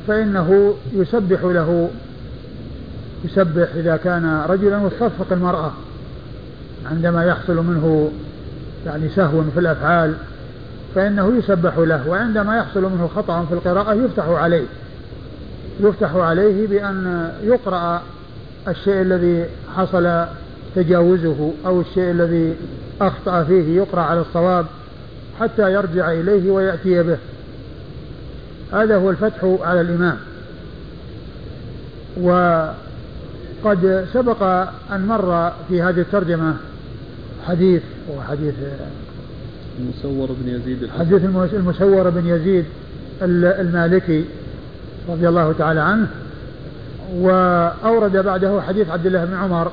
فإنه 0.09 0.75
يسبح 0.93 1.43
له 1.43 1.91
يسبح 3.25 3.69
إذا 3.75 3.97
كان 3.97 4.45
رجلا 4.49 4.79
وتصفق 4.79 5.33
المرأة 5.33 5.73
عندما 6.91 7.25
يحصل 7.25 7.57
منه 7.57 8.11
يعني 8.87 9.09
سهو 9.09 9.43
في 9.55 9.61
الأفعال 9.61 10.15
فإنه 10.95 11.37
يسبح 11.39 11.79
له 11.79 12.09
وعندما 12.09 12.57
يحصل 12.57 12.83
منه 12.83 13.11
خطأ 13.17 13.45
في 13.45 13.55
القراءة 13.55 13.95
يفتح 13.95 14.29
عليه. 14.29 14.65
يفتح 15.81 16.15
عليه 16.15 16.67
بأن 16.67 17.31
يقرأ 17.43 18.03
الشيء 18.69 19.03
الذي 19.03 19.45
حصل 19.77 20.25
تجاوزه 20.77 21.53
أو 21.67 21.81
الشيء 21.81 22.11
الذي 22.11 22.55
أخطأ 23.01 23.45
فيه 23.45 23.77
يقرأ 23.77 24.01
على 24.01 24.21
الصواب 24.21 24.67
حتى 25.41 25.73
يرجع 25.73 26.13
إليه 26.13 26.51
ويأتي 26.51 27.03
به. 27.03 27.19
هذا 28.73 28.97
هو 28.97 29.11
الفتح 29.11 29.57
على 29.61 29.81
الإمام. 29.81 30.17
وقد 32.21 34.07
سبق 34.13 34.43
أن 34.93 35.07
مر 35.07 35.53
في 35.69 35.83
هذه 35.83 36.01
الترجمة 36.01 36.55
حديث 37.47 37.83
وحديث 38.17 38.55
المسور 39.79 40.29
بن 40.41 40.49
يزيد 40.49 40.91
حديث 40.99 41.25
المسور 41.55 42.11
بن 42.11 42.27
يزيد 42.27 42.65
المالكي 43.23 44.25
رضي 45.09 45.29
الله 45.29 45.53
تعالى 45.53 45.81
عنه. 45.81 46.09
وأورد 47.15 48.17
بعده 48.17 48.61
حديث 48.61 48.91
عبد 48.91 49.07
الله 49.07 49.25
بن 49.25 49.35
عمر 49.35 49.73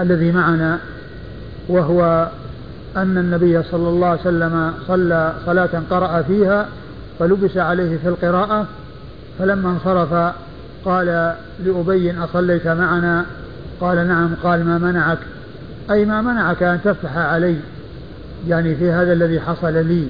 الذي 0.00 0.32
معنا 0.32 0.78
وهو 1.68 2.28
أن 2.96 3.18
النبي 3.18 3.62
صلى 3.62 3.88
الله 3.88 4.06
عليه 4.06 4.20
وسلم 4.20 4.72
صلى 4.88 5.32
صلاة 5.46 5.82
قرأ 5.90 6.22
فيها 6.22 6.68
فلبس 7.18 7.56
عليه 7.56 7.98
في 7.98 8.08
القراءة 8.08 8.66
فلما 9.38 9.70
انصرف 9.70 10.34
قال 10.84 11.34
لأبي 11.64 12.14
أصليت 12.18 12.66
معنا؟ 12.66 13.24
قال 13.80 14.08
نعم. 14.08 14.30
قال 14.42 14.64
ما 14.64 14.78
منعك؟ 14.78 15.18
أي 15.90 16.04
ما 16.04 16.22
منعك 16.22 16.62
أن 16.62 16.78
تفتح 16.84 17.16
علي 17.16 17.56
يعني 18.48 18.74
في 18.74 18.90
هذا 18.90 19.12
الذي 19.12 19.40
حصل 19.40 19.72
لي. 19.72 20.08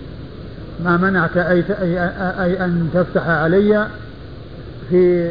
ما 0.84 0.96
منعك 0.96 1.36
أي, 1.36 1.64
أي, 2.42 2.64
أن 2.64 2.90
تفتح 2.94 3.28
علي 3.28 3.86
في 4.90 5.30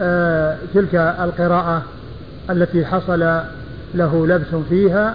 آه 0.00 0.56
تلك 0.74 0.94
القراءة 0.94 1.82
التي 2.50 2.86
حصل 2.86 3.40
له 3.94 4.26
لبس 4.26 4.64
فيها؟ 4.68 5.14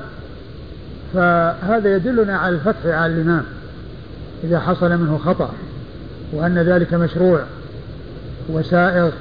فهذا 1.15 1.95
يدلنا 1.95 2.37
على 2.37 2.55
الفتح 2.55 2.85
على 2.85 3.13
الإمام 3.13 3.43
إذا 4.43 4.59
حصل 4.59 4.97
منه 4.97 5.17
خطأ 5.17 5.49
وأن 6.31 6.57
ذلك 6.57 6.93
مشروع 6.93 7.43
وسائغ 8.49 9.11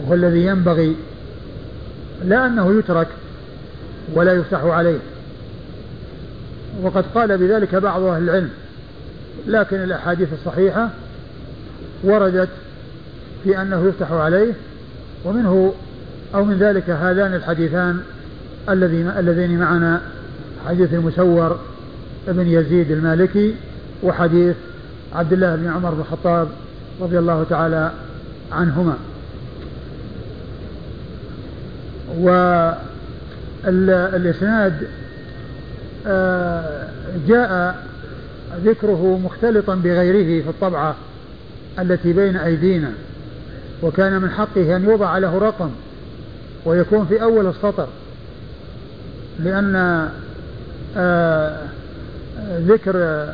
وهو 0.00 0.14
الذي 0.14 0.46
ينبغي 0.46 0.96
لا 2.24 2.46
أنه 2.46 2.78
يترك 2.78 3.06
ولا 4.14 4.32
يفتح 4.32 4.64
عليه. 4.64 4.98
وقد 6.82 7.04
قال 7.14 7.38
بذلك 7.38 7.74
بعض 7.74 8.02
أهل 8.02 8.22
العلم 8.22 8.50
لكن 9.46 9.76
الأحاديث 9.76 10.28
الصحيحة 10.32 10.90
وردت 12.04 12.48
في 13.44 13.62
أنه 13.62 13.88
يفتح 13.88 14.12
عليه 14.12 14.52
ومنه 15.24 15.74
أو 16.34 16.44
من 16.44 16.58
ذلك 16.58 16.90
هذان 16.90 17.34
الحديثان 17.34 18.00
الذي 18.68 19.12
اللذين 19.18 19.58
معنا 19.58 20.00
حديث 20.68 20.94
المسور 20.94 21.58
بن 22.28 22.46
يزيد 22.46 22.90
المالكي 22.90 23.54
وحديث 24.02 24.56
عبد 25.14 25.32
الله 25.32 25.56
بن 25.56 25.68
عمر 25.68 25.90
بن 25.90 26.00
الخطاب 26.00 26.48
رضي 27.00 27.18
الله 27.18 27.46
تعالى 27.50 27.92
عنهما. 28.52 28.96
والإسناد 33.64 34.88
آه، 36.06 36.88
جاء 37.28 37.76
ذكره 38.64 39.20
مختلطا 39.24 39.74
بغيره 39.74 40.42
في 40.42 40.50
الطبعة 40.50 40.94
التي 41.78 42.12
بين 42.12 42.36
أيدينا 42.36 42.92
وكان 43.82 44.22
من 44.22 44.30
حقه 44.30 44.76
أن 44.76 44.84
يوضع 44.84 45.18
له 45.18 45.38
رقم 45.38 45.70
ويكون 46.64 47.06
في 47.06 47.22
أول 47.22 47.46
السطر 47.46 47.88
لأن 49.38 50.08
ذكر 52.66 53.26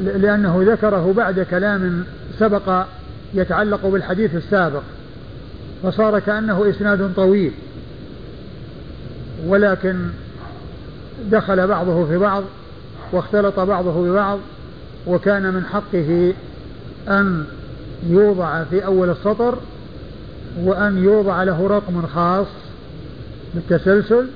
لأنه 0.00 0.62
ذكره 0.66 1.12
بعد 1.16 1.40
كلام 1.40 2.04
سبق 2.38 2.84
يتعلق 3.34 3.86
بالحديث 3.86 4.34
السابق 4.34 4.82
فصار 5.82 6.18
كأنه 6.18 6.70
إسناد 6.70 7.12
طويل 7.16 7.52
ولكن 9.46 9.96
دخل 11.30 11.66
بعضه 11.66 12.06
في 12.06 12.16
بعض 12.18 12.44
واختلط 13.12 13.60
بعضه 13.60 14.02
ببعض 14.02 14.38
وكان 15.06 15.54
من 15.54 15.64
حقه 15.64 16.34
أن 17.08 17.44
يوضع 18.06 18.64
في 18.64 18.84
أول 18.84 19.10
السطر 19.10 19.58
وأن 20.58 21.04
يوضع 21.04 21.42
له 21.42 21.66
رقم 21.66 22.06
خاص 22.06 22.46
بالتسلسل 23.54 24.26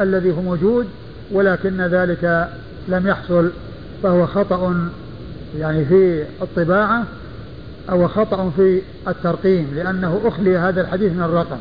الذي 0.00 0.30
هو 0.30 0.42
موجود 0.42 0.86
ولكن 1.32 1.80
ذلك 1.80 2.48
لم 2.88 3.06
يحصل 3.06 3.50
فهو 4.02 4.26
خطأ 4.26 4.88
يعني 5.58 5.84
في 5.84 6.24
الطباعة 6.42 7.04
أو 7.90 8.08
خطأ 8.08 8.50
في 8.56 8.82
الترقيم 9.08 9.66
لأنه 9.76 10.20
أخلي 10.24 10.56
هذا 10.56 10.80
الحديث 10.80 11.12
من 11.12 11.22
الرقم 11.22 11.58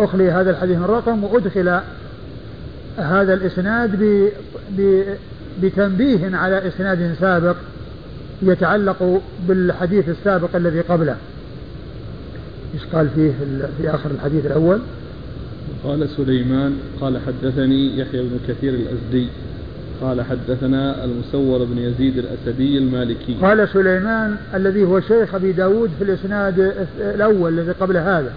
أخلي 0.00 0.30
هذا 0.30 0.50
الحديث 0.50 0.76
من 0.76 0.84
الرقم 0.84 1.24
وأدخل 1.24 1.80
هذا 2.98 3.34
الإسناد 3.34 3.96
ب 4.02 4.28
ب 4.70 5.04
بتنبيه 5.62 6.36
على 6.36 6.68
إسناد 6.68 7.14
سابق 7.20 7.56
يتعلق 8.42 9.22
بالحديث 9.48 10.08
السابق 10.08 10.56
الذي 10.56 10.80
قبله 10.80 11.16
إيش 12.74 12.82
قال 12.92 13.08
فيه 13.14 13.32
في 13.78 13.90
آخر 13.90 14.10
الحديث 14.10 14.46
الأول؟ 14.46 14.80
قال 15.84 16.08
سليمان 16.08 16.78
قال 17.00 17.18
حدثني 17.26 17.98
يحيى 17.98 18.22
بن 18.22 18.38
كثير 18.48 18.74
الأزدي. 18.74 19.28
قال 20.02 20.22
حدثنا 20.22 21.04
المسور 21.04 21.64
بن 21.64 21.78
يزيد 21.78 22.18
الأسدي 22.18 22.78
المالكي. 22.78 23.34
قال 23.42 23.68
سليمان 23.68 24.36
الذي 24.54 24.84
هو 24.84 25.00
شيخ 25.00 25.34
أبي 25.34 25.52
داود 25.52 25.90
في 25.98 26.04
الإسناد 26.04 26.74
الأول 27.00 27.58
الذي 27.58 27.72
قبل 27.72 27.96
هذا 27.96 28.32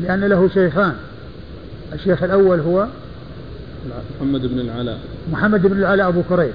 لأن 0.00 0.24
له 0.24 0.48
شيخان. 0.48 0.92
الشيخ 1.92 2.22
الأول 2.22 2.60
هو 2.60 2.86
محمد 4.20 4.46
بن 4.46 4.60
العلاء. 4.60 4.98
محمد 5.32 5.66
بن 5.66 5.78
العلاء 5.78 6.08
أبو 6.08 6.22
كريب. 6.28 6.52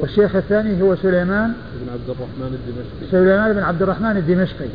والشيخ 0.00 0.36
الثاني 0.36 0.82
هو 0.82 0.96
سليمان 0.96 1.52
بن 1.80 1.92
عبد 1.92 2.08
الرحمن 2.08 2.58
الدمشقي. 2.58 3.10
سليمان 3.10 3.52
بن 3.52 3.62
عبد 3.62 3.82
الرحمن 3.82 4.16
الدمشقي. 4.16 4.68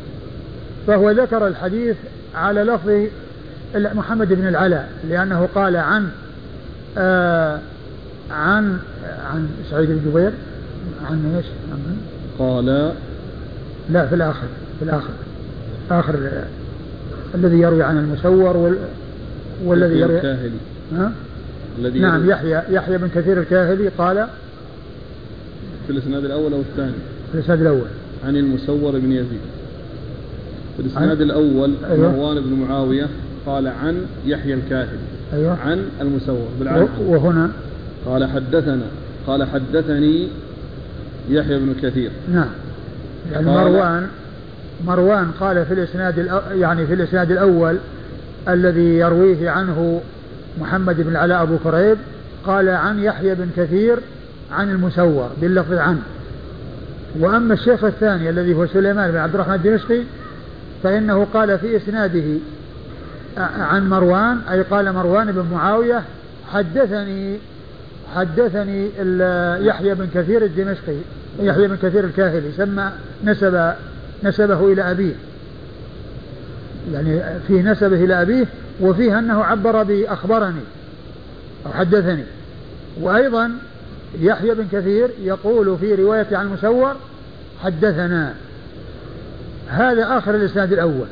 فهو 0.86 1.10
ذكر 1.10 1.46
الحديث 1.46 1.96
على 2.34 2.62
لفظ 2.62 3.06
محمد 3.76 4.32
بن 4.32 4.46
العلاء 4.46 4.88
لأنه 5.08 5.48
قال 5.54 5.76
عن 5.76 6.08
آه 6.98 7.58
عن 8.30 8.78
عن 9.32 9.48
سعيد 9.70 9.88
بن 9.88 10.10
جبير 10.10 10.32
عن 11.10 11.34
إيش؟ 11.36 11.46
عن 11.72 11.96
قال 12.38 12.92
لا 13.90 14.06
في 14.06 14.14
الآخر 14.14 14.46
في 14.78 14.84
الآخر 14.84 15.10
آخر 15.90 16.14
الذي 17.34 17.60
يروي 17.60 17.82
عن 17.82 17.98
المسور 17.98 18.56
وال 18.56 18.78
والذي 19.64 19.98
يروي 19.98 20.16
الكاهلي 20.16 20.56
ها؟ 20.92 21.12
الذي 21.78 21.98
نعم 21.98 22.30
يحيى 22.30 22.62
يحيى 22.70 22.98
بن 22.98 23.08
كثير 23.08 23.40
الكاهلي 23.40 23.88
قال 23.88 24.26
في 25.86 25.92
الإسناد 25.92 26.24
الأول 26.24 26.52
أو 26.52 26.60
الثاني؟ 26.60 26.92
في 27.32 27.38
الإسناد 27.38 27.60
الأول 27.60 27.88
عن 28.24 28.36
المسور 28.36 28.98
بن 28.98 29.12
يزيد 29.12 29.40
في 30.76 30.82
الإسناد 30.82 31.20
الأول 31.20 31.74
أيوة. 31.90 32.12
مروان 32.12 32.40
بن 32.40 32.52
معاوية 32.52 33.06
قال 33.46 33.68
عن 33.68 34.06
يحيى 34.26 34.54
الكاهلي 34.54 34.98
أيوة. 35.32 35.58
عن 35.60 35.84
المسور 36.00 36.48
بالعن 36.58 36.88
وهنا؟ 37.00 37.50
قال 38.06 38.24
حدثنا 38.24 38.86
قال 39.26 39.44
حدثني 39.44 40.28
يحيى 41.28 41.58
بن 41.58 41.74
كثير. 41.82 42.10
نعم. 42.32 42.48
يعني 43.32 43.46
مروان 43.46 44.06
مروان 44.86 45.30
قال 45.40 45.66
في 45.66 45.74
الإسناد 45.74 46.30
يعني 46.52 46.86
في 46.86 46.94
الإسناد 46.94 47.30
الأول 47.30 47.76
الذي 48.48 48.98
يرويه 48.98 49.50
عنه 49.50 50.00
محمد 50.60 51.00
بن 51.00 51.10
العلاء 51.10 51.42
أبو 51.42 51.56
كريب 51.64 51.96
قال 52.46 52.68
عن 52.68 53.02
يحيى 53.02 53.34
بن 53.34 53.48
كثير 53.56 53.98
عن 54.52 54.70
المسور 54.70 55.30
باللفظ 55.40 55.72
عنه 55.72 56.02
وأما 57.20 57.54
الشيخ 57.54 57.84
الثاني 57.84 58.30
الذي 58.30 58.54
هو 58.54 58.66
سليمان 58.66 59.10
بن 59.10 59.16
عبد 59.16 59.34
الرحمن 59.34 59.54
الدمشقي 59.54 60.02
فإنه 60.82 61.26
قال 61.34 61.58
في 61.58 61.76
إسناده 61.76 62.38
عن 63.38 63.88
مروان 63.88 64.40
أي 64.50 64.62
قال 64.62 64.92
مروان 64.92 65.32
بن 65.32 65.46
معاوية 65.52 66.02
حدثني 66.52 67.38
حدثني 68.14 68.90
يحيى 69.66 69.94
بن 69.94 70.08
كثير 70.14 70.44
الدمشقي 70.44 70.96
يحيى 71.40 71.68
بن 71.68 71.76
كثير 71.76 72.04
الكاهلي 72.04 72.52
سمى 72.52 72.90
نسب 73.24 73.72
نسبه 74.22 74.72
إلى 74.72 74.90
أبيه. 74.90 75.14
يعني 76.92 77.20
في 77.48 77.62
نسبه 77.62 78.04
إلى 78.04 78.22
أبيه 78.22 78.46
وفيه 78.80 79.18
أنه 79.18 79.44
عبر 79.44 79.82
بأخبرني 79.82 80.62
أو 81.66 81.72
حدثني. 81.72 82.24
وأيضا 83.00 83.50
يحيى 84.20 84.54
بن 84.54 84.66
كثير 84.72 85.10
يقول 85.22 85.78
في 85.78 85.94
رواية 85.94 86.26
عن 86.32 86.46
المسور 86.46 86.94
حدثنا. 87.62 88.34
هذا 89.68 90.18
آخر 90.18 90.34
الإسناد 90.34 90.72
الأول. 90.72 91.06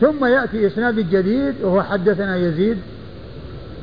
ثم 0.00 0.24
يأتي 0.24 0.66
إسناد 0.66 1.10
جديد 1.10 1.54
وهو 1.62 1.82
حدثنا 1.82 2.36
يزيد. 2.36 2.76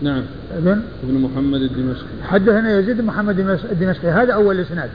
نعم. 0.01 0.24
ابن 0.57 0.82
ابن 1.03 1.13
محمد 1.13 1.61
الدمشقي. 1.61 2.07
حدثنا 2.24 2.80
يزيد 2.80 2.97
بن 2.97 3.05
محمد 3.05 3.39
الدمشقي. 3.72 4.07
هذا 4.07 4.34
أول 4.34 4.55
الإسناد 4.55 4.89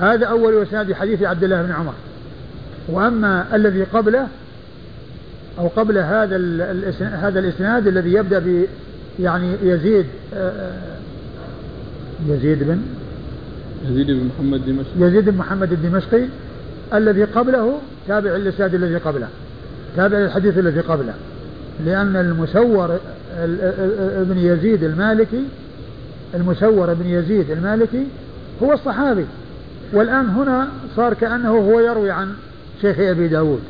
هذا 0.00 0.26
أول 0.26 0.62
إسناد 0.62 0.92
حديث 0.92 1.22
عبد 1.22 1.44
الله 1.44 1.62
بن 1.62 1.72
عمر. 1.72 1.94
وأما 2.88 3.56
الذي 3.56 3.82
قبله 3.84 4.28
أو 5.58 5.68
قبل 5.68 5.98
هذا 5.98 6.36
هذا 7.00 7.38
الإسناد 7.38 7.86
الذي 7.86 8.12
يبدأ 8.12 8.38
ب 8.38 8.66
يعني 9.20 9.52
يزيد 9.62 10.06
آه، 10.34 10.50
آه، 10.50 10.96
يزيد 12.28 12.62
بن؟ 12.62 12.82
يزيد 13.88 14.06
بن 14.06 14.30
محمد 14.36 14.68
الدمشقي. 14.68 15.00
يزيد 15.00 15.28
بن 15.28 15.38
محمد 15.38 15.72
الدمشقي 15.72 16.24
الذي 16.94 17.24
قبله 17.24 17.78
تابع 18.08 18.36
الإسناد 18.36 18.74
الذي 18.74 18.96
قبله. 18.96 19.28
تابع 19.96 20.18
الحديث 20.18 20.58
الذي 20.58 20.80
قبله. 20.80 21.14
لأن 21.84 22.16
المسور 22.16 22.98
ابن 24.20 24.38
يزيد 24.38 24.84
المالكي 24.84 25.44
المسور 26.34 26.92
ابن 26.92 27.06
يزيد 27.06 27.50
المالكي 27.50 28.06
هو 28.62 28.72
الصحابي. 28.72 29.26
والآن 29.92 30.28
هنا 30.28 30.68
صار 30.96 31.14
كأنه 31.14 31.50
هو 31.50 31.80
يروي 31.80 32.10
عن 32.10 32.34
شيخ 32.82 32.98
أبي 32.98 33.28
داود. 33.28 33.60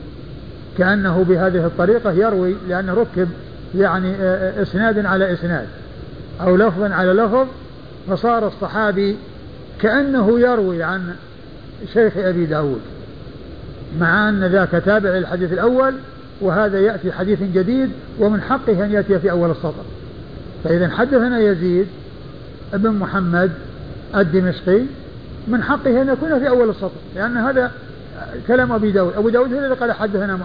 كأنه 0.79 1.25
بهذه 1.29 1.67
الطريقة 1.67 2.13
يروي 2.13 2.57
لأنه 2.69 2.95
ركب 2.95 3.29
يعني 3.79 4.15
إسناد 4.63 5.07
على 5.07 5.33
إسناد 5.33 5.67
أو 6.41 6.57
لفظا 6.57 6.89
على 6.89 7.13
لفظ. 7.13 7.47
فصار 8.09 8.47
الصحابي 8.47 9.17
كأنه 9.81 10.41
يروي 10.41 10.83
عن 10.83 11.15
شيخ 11.93 12.13
أبي 12.17 12.47
داود. 12.47 12.81
مع 14.01 14.29
أن 14.29 14.45
ذاك 14.45 14.71
تابع 14.85 15.11
للحديث 15.11 15.53
الأول 15.53 15.95
وهذا 16.45 16.81
يأتي 16.81 17.13
حديث 17.13 17.39
جديد 17.55 17.91
ومن 18.21 18.41
حقه 18.41 18.85
أن 18.85 18.93
يأتي 18.93 19.19
في 19.19 19.31
أول 19.31 19.51
السطر. 19.51 19.85
فإذا 20.65 20.89
حدثنا 20.89 21.39
يزيد 21.39 21.87
بن 22.73 22.91
محمد 22.91 23.51
الدمشقي 24.17 24.81
من 25.49 25.63
حقه 25.63 26.03
أن 26.03 26.09
يكون 26.09 26.39
في 26.39 26.49
أول 26.49 26.71
السطر 26.71 26.91
لأن 27.17 27.37
هذا 27.37 27.71
كلام 28.47 28.73
أبي 28.73 28.93
داود. 28.93 29.15
أبو 29.17 29.29
داود 29.29 29.53
هو 29.53 29.59
الذي 29.59 29.75
قال 29.75 29.93
حدثنا 29.93 30.39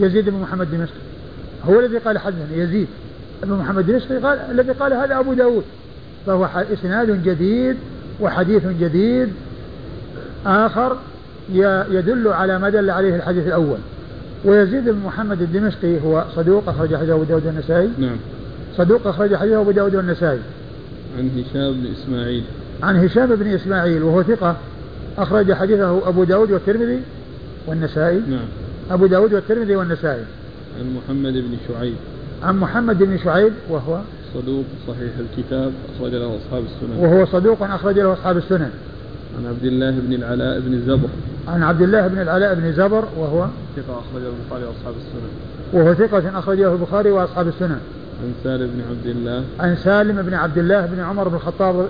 يزيد 0.00 0.28
بن 0.28 0.40
محمد 0.40 0.72
الدمشقي 0.72 1.00
هو 1.68 1.80
الذي 1.80 1.98
قال 1.98 2.18
حدثنا 2.18 2.56
يزيد 2.56 2.88
بن 3.42 3.52
محمد 3.52 3.88
الدمشقي 3.88 4.16
قال 4.16 4.38
الذي 4.50 4.72
قال 4.72 4.92
هذا 4.92 5.18
أبو 5.18 5.32
داود. 5.32 5.64
فهو 6.26 6.48
إسناد 6.72 7.24
جديد 7.24 7.76
وحديث 8.20 8.62
جديد 8.80 9.32
آخر 10.46 10.96
يدل 11.90 12.28
على 12.28 12.58
ما 12.58 12.70
دل 12.70 12.90
عليه 12.90 13.16
الحديث 13.16 13.46
الأول. 13.46 13.78
ويزيد 14.44 14.84
بن 14.84 14.98
محمد 15.06 15.42
الدمشقي 15.42 16.00
هو 16.00 16.24
صدوق 16.36 16.68
أخرج 16.68 16.96
حديثه 16.96 17.14
أبو 17.14 17.24
داود 17.24 17.46
والنسائي. 17.46 17.90
نعم. 17.98 18.16
صدوق 18.76 19.06
أخرج 19.06 19.34
حديثه 19.34 19.60
أبو 19.60 19.70
داود 19.70 19.94
والنسائي. 19.94 20.38
عن 21.18 21.30
هشام 21.30 21.72
بن 21.72 21.86
إسماعيل. 21.92 22.44
عن 22.82 22.96
هشام 22.96 23.36
بن 23.36 23.46
إسماعيل 23.46 24.02
وهو 24.02 24.22
ثقة 24.22 24.56
أخرج 25.18 25.52
حديثه 25.52 26.08
أبو 26.08 26.24
داود 26.24 26.50
والترمذي 26.50 27.00
والنسائي. 27.66 28.22
نعم. 28.30 28.46
أبو 28.90 29.06
داود 29.06 29.34
والترمذي 29.34 29.76
والنسائي. 29.76 30.24
عن 30.80 30.96
محمد 30.96 31.32
بن 31.32 31.56
شعيب. 31.68 31.94
عن 32.42 32.58
محمد 32.58 32.98
بن 32.98 33.18
شعيب 33.18 33.52
وهو 33.70 34.00
صدوق 34.34 34.64
صحيح 34.88 35.12
الكتاب 35.20 35.72
أخرج 35.96 36.14
له 36.14 36.36
أصحاب 36.36 36.62
السنن. 36.64 36.98
وهو 36.98 37.26
صدوق 37.26 37.62
أخرج 37.62 37.98
له 37.98 38.12
أصحاب 38.12 38.36
السنن. 38.36 38.70
عن 39.38 39.46
عبد 39.46 39.64
الله 39.64 39.90
بن 39.90 40.12
العلاء 40.12 40.60
بن 40.60 40.80
زبر. 40.86 41.08
عن 41.48 41.62
عبد 41.62 41.82
الله 41.82 42.08
بن 42.08 42.20
العلاء 42.20 42.54
بن 42.54 42.72
زبر 42.72 43.04
وهو 43.16 43.46
ثقة 43.76 43.98
أخرجه 43.98 44.26
البخاري 44.26 44.64
وأصحاب 44.64 44.94
السنن. 44.96 45.30
وهو 45.72 45.94
ثقة 45.94 46.38
أخرجه 46.38 46.72
البخاري 46.72 47.10
وأصحاب 47.10 47.48
السنن. 47.48 47.80
عن 48.22 48.32
سالم 48.44 48.70
بن 48.74 48.82
عبد 48.90 49.16
الله. 49.16 49.44
عن 49.60 49.76
سالم 49.76 50.22
بن 50.22 50.34
عبد 50.34 50.58
الله 50.58 50.86
بن 50.86 51.00
عمر 51.00 51.28
بن 51.28 51.34
الخطاب 51.34 51.86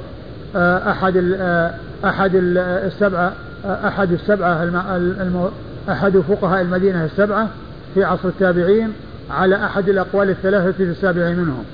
آه، 0.56 0.90
أحد 0.90 1.34
آه، 1.40 1.74
أحد 2.04 2.30
السبعة 2.34 3.32
آه، 3.64 3.88
أحد 3.88 4.12
السبعة 4.12 4.62
الم... 4.62 5.50
أحد 5.88 6.18
فقهاء 6.18 6.60
المدينة 6.60 7.04
السبعة 7.04 7.48
في 7.94 8.04
عصر 8.04 8.28
التابعين 8.28 8.92
على 9.30 9.56
أحد 9.56 9.88
الأقوال 9.88 10.30
الثلاثة 10.30 10.72
في 10.72 10.82
السابع 10.82 11.30
منهم. 11.30 11.64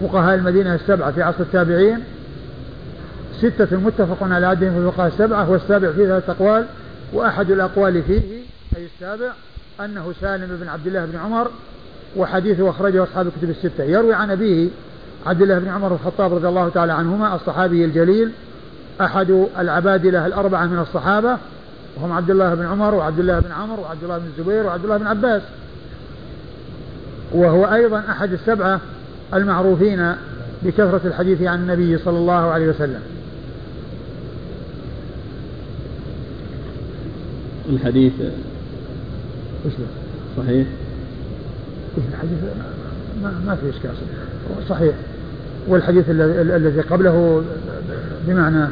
فقهاء 0.00 0.34
المدينة 0.34 0.74
السبعة 0.74 1.10
في 1.10 1.22
عصر 1.22 1.40
التابعين 1.40 1.98
ستة 3.38 3.76
متفق 3.76 4.22
على 4.22 4.46
عدهم 4.46 4.72
في 4.72 4.78
الفقهاء 4.78 5.08
السبعة 5.08 5.50
والسابع 5.50 5.92
فيه 5.92 6.06
ثلاثة 6.06 6.32
أقوال 6.32 6.66
وأحد 7.12 7.50
الأقوال 7.50 8.02
فيه 8.02 8.20
أي 8.76 8.86
السابع 8.94 9.32
أنه 9.84 10.12
سالم 10.20 10.56
بن 10.60 10.68
عبد 10.68 10.86
الله 10.86 11.04
بن 11.04 11.18
عمر 11.18 11.50
وحديثه 12.16 12.70
أخرجه 12.70 13.02
أصحاب 13.02 13.26
الكتب 13.26 13.50
الستة. 13.50 13.84
يروي 13.84 14.14
عن 14.14 14.30
أبيه 14.30 14.68
عبد 15.26 15.42
الله 15.42 15.58
بن 15.58 15.68
عمر 15.68 15.92
الخطاب 15.92 16.34
رضي 16.34 16.48
الله 16.48 16.68
تعالى 16.68 16.92
عنهما 16.92 17.34
الصحابي 17.34 17.84
الجليل 17.84 18.30
أحد 19.00 19.46
العبادلة 19.58 20.26
الأربعة 20.26 20.66
من 20.66 20.78
الصحابة 20.78 21.38
وهم 21.96 22.12
عبد 22.12 22.30
الله 22.30 22.54
بن 22.54 22.66
عمر 22.66 22.94
وعبد 22.94 23.18
الله 23.18 23.40
بن 23.40 23.52
عمر 23.52 23.80
وعبد 23.80 24.02
الله 24.02 24.18
بن 24.18 24.26
الزبير 24.26 24.66
وعبد 24.66 24.84
الله 24.84 24.96
بن 24.96 25.06
عباس. 25.06 25.42
وهو 27.32 27.64
أيضا 27.64 28.04
أحد 28.10 28.32
السبعة 28.32 28.80
المعروفين 29.34 30.14
بكثرة 30.62 31.00
الحديث 31.04 31.42
عن 31.42 31.58
النبي 31.58 31.98
صلى 31.98 32.18
الله 32.18 32.50
عليه 32.50 32.68
وسلم. 32.68 33.00
الحديث 37.72 38.12
صحيح؟ 40.36 40.66
الحديث؟ 42.12 42.38
ما, 43.22 43.32
ما 43.46 43.56
في 43.56 43.70
إشكال 43.70 43.90
صحيح. 44.68 44.94
والحديث 45.68 46.04
الذي 46.10 46.80
قبله 46.80 47.42
بمعنى 48.26 48.66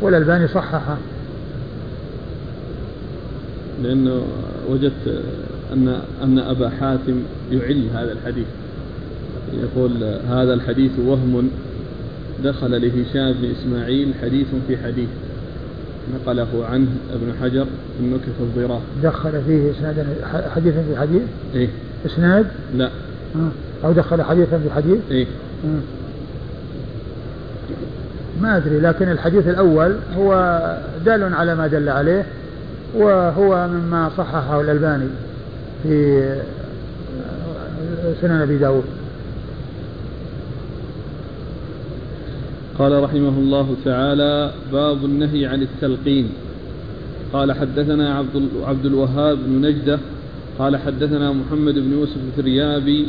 والألباني 0.00 0.48
صححه. 0.48 0.96
لأنه 3.82 4.22
وجدت 4.70 5.22
أن 5.72 6.00
أن 6.22 6.38
أبا 6.38 6.68
حاتم 6.68 7.22
يعل 7.52 7.88
هذا 7.94 8.12
الحديث. 8.12 8.46
يقول 9.62 10.04
هذا 10.28 10.54
الحديث 10.54 10.92
وهم 11.06 11.50
دخل 12.44 12.70
لهشام 12.70 13.32
بن 13.32 13.50
إسماعيل 13.50 14.14
حديث 14.22 14.46
في 14.68 14.76
حديث. 14.76 15.08
نقله 16.14 16.66
عنه 16.72 16.88
ابن 17.12 17.32
حجر 17.42 17.64
في 17.64 18.00
النكت 18.00 18.24
الضراء 18.40 18.80
دخل 19.02 19.42
فيه 19.46 19.70
إسنادا 19.70 20.06
حديثا 20.54 20.82
في 20.82 21.00
حديث؟ 21.00 21.22
إيه 21.54 21.68
إسناد؟ 22.06 22.46
لا 22.74 22.90
آه. 23.36 23.86
أو 23.86 23.92
دخل 23.92 24.22
حديثا 24.22 24.58
في 24.58 24.70
حديث؟ 24.70 24.98
إيه 25.10 25.26
آه. 25.64 25.80
ما 28.42 28.56
أدري 28.56 28.80
لكن 28.80 29.08
الحديث 29.08 29.48
الأول 29.48 29.96
هو 30.16 30.60
دال 31.04 31.34
على 31.34 31.54
ما 31.54 31.66
دل 31.66 31.88
عليه 31.88 32.24
وهو 32.94 33.68
مما 33.68 34.10
صححه 34.16 34.60
الألباني 34.60 35.08
في 35.82 36.22
سنن 38.20 38.40
أبي 38.40 38.58
داود 38.58 38.84
قال 42.80 43.02
رحمه 43.02 43.38
الله 43.38 43.76
تعالى 43.84 44.52
باب 44.72 45.04
النهي 45.04 45.46
عن 45.46 45.62
التلقين. 45.62 46.28
قال 47.32 47.52
حدثنا 47.52 48.14
عبد 48.14 48.48
عبد 48.64 48.86
الوهاب 48.86 49.38
بن 49.46 49.66
نجدة 49.66 49.98
قال 50.58 50.76
حدثنا 50.76 51.32
محمد 51.32 51.74
بن 51.74 51.92
يوسف 51.92 52.16
الفريابي 52.28 53.06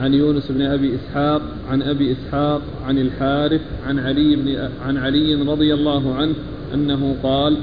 عن 0.00 0.14
يونس 0.14 0.52
بن 0.52 0.62
أبي 0.62 0.94
إسحاق 0.94 1.42
عن 1.70 1.82
أبي 1.82 2.12
إسحاق 2.12 2.62
عن 2.86 2.98
الحارث 2.98 3.60
عن 3.86 3.98
علي 3.98 4.36
بن 4.36 4.68
عن 4.86 4.96
علي 4.96 5.34
رضي 5.34 5.74
الله 5.74 6.14
عنه 6.14 6.34
أنه 6.74 7.16
قال 7.22 7.56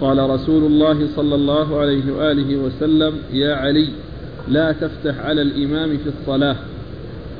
قال 0.00 0.30
رسول 0.30 0.64
الله 0.64 1.08
صلى 1.16 1.34
الله 1.34 1.78
عليه 1.80 2.12
وآله 2.12 2.56
وسلم 2.56 3.14
يا 3.32 3.54
علي 3.54 3.88
لا 4.48 4.72
تفتح 4.72 5.18
على 5.18 5.42
الإمام 5.42 5.96
في 5.96 6.08
الصلاة. 6.20 6.56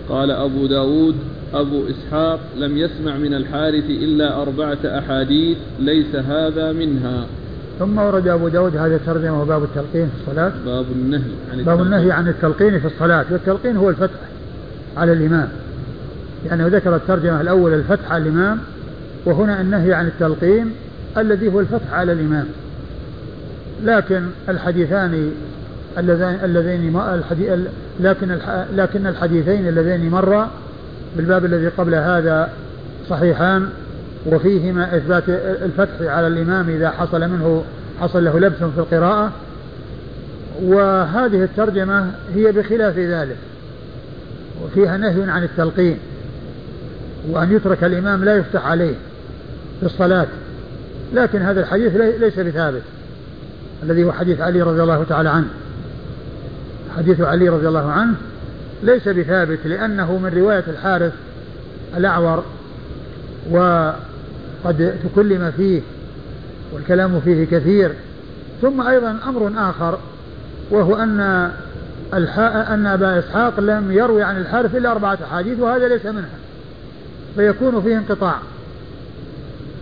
قال 0.08 0.30
أبو 0.30 0.66
داود 0.66 1.14
أبو 1.54 1.82
إسحاق 1.90 2.40
لم 2.56 2.78
يسمع 2.78 3.16
من 3.16 3.34
الحارث 3.34 3.84
إلا 3.90 4.42
أربعة 4.42 4.78
أحاديث 4.84 5.58
ليس 5.80 6.16
هذا 6.16 6.72
منها. 6.72 7.26
ثم 7.78 7.98
ورد 7.98 8.28
أبو 8.28 8.48
داود 8.48 8.76
هذه 8.76 8.94
الترجمة 8.94 9.42
وباب 9.42 9.62
التلقين 9.62 10.06
في 10.06 10.20
الصلاة. 10.20 10.52
باب 10.66 10.86
النهي 10.92 11.22
عن 11.52 11.62
باب 11.64 11.82
النهي 11.82 12.12
عن 12.12 12.28
التلقين 12.28 12.80
في 12.80 12.86
الصلاة. 12.86 13.24
والتلقين 13.30 13.76
هو 13.76 13.90
الفتح 13.90 14.18
على 14.96 15.12
الإمام. 15.12 15.48
لأنه 16.44 16.62
يعني 16.62 16.76
ذكر 16.76 16.96
الترجمة 16.96 17.40
الأول 17.40 17.74
الفتح 17.74 18.12
على 18.12 18.22
الإمام 18.22 18.58
وهنا 19.26 19.60
النهي 19.60 19.94
عن 19.94 20.06
التلقين 20.06 20.70
الذي 21.18 21.48
هو 21.48 21.60
الفتح 21.60 21.92
على 21.92 22.12
الإمام. 22.12 22.46
لكن 23.84 24.22
الحديثان 24.48 25.32
اللذين 25.98 26.38
اللذين 26.44 27.02
لكن 28.00 28.38
لكن 28.76 29.06
الحديثين 29.06 29.68
اللذين 29.68 30.10
مرا 30.10 30.50
بالباب 31.16 31.44
الذي 31.44 31.68
قبل 31.68 31.94
هذا 31.94 32.50
صحيحان 33.08 33.68
وفيهما 34.26 34.96
إثبات 34.96 35.24
الفتح 35.62 36.00
على 36.00 36.26
الإمام 36.26 36.70
إذا 36.70 36.90
حصل 36.90 37.20
منه 37.20 37.64
حصل 38.00 38.24
له 38.24 38.38
لبس 38.38 38.56
في 38.56 38.78
القراءة. 38.78 39.32
وهذه 40.62 41.44
الترجمة 41.44 42.10
هي 42.34 42.52
بخلاف 42.52 42.98
ذلك 42.98 43.36
وفيها 44.64 44.96
نهي 44.96 45.30
عن 45.30 45.42
التلقين 45.42 45.98
وأن 47.30 47.52
يترك 47.52 47.84
الإمام 47.84 48.24
لا 48.24 48.36
يفتح 48.36 48.66
عليه 48.66 48.94
في 49.80 49.86
الصلاة. 49.86 50.26
لكن 51.14 51.42
هذا 51.42 51.60
الحديث 51.60 51.96
ليس 51.96 52.38
بثابت 52.38 52.82
الذي 53.82 54.04
هو 54.04 54.12
حديث 54.12 54.40
علي 54.40 54.62
رضي 54.62 54.82
الله 54.82 55.04
تعالى 55.08 55.28
عنه. 55.28 55.48
حديث 56.96 57.20
علي 57.20 57.48
رضي 57.48 57.68
الله 57.68 57.90
عنه 57.90 58.14
ليس 58.84 59.08
بثابت 59.08 59.58
لأنه 59.64 60.18
من 60.18 60.32
رواية 60.36 60.64
الحارث 60.68 61.12
الأعور 61.96 62.44
وقد 63.50 64.94
تكلم 65.04 65.52
فيه 65.56 65.80
والكلام 66.72 67.20
فيه 67.20 67.44
كثير. 67.44 67.92
ثم 68.62 68.80
أيضا 68.80 69.18
أمر 69.26 69.52
آخر 69.56 69.98
وهو 70.70 70.96
أن 70.96 71.20
أن 72.72 72.86
أبا 72.86 73.18
إسحاق 73.18 73.60
لم 73.60 73.92
يروي 73.92 74.22
عن 74.22 74.36
الحارث 74.36 74.74
إلا 74.74 74.90
أربعة 74.90 75.18
أحاديث 75.24 75.60
وهذا 75.60 75.88
ليس 75.88 76.06
منها. 76.06 76.38
فيكون 77.36 77.82
فيه 77.82 77.98
انقطاع. 77.98 78.36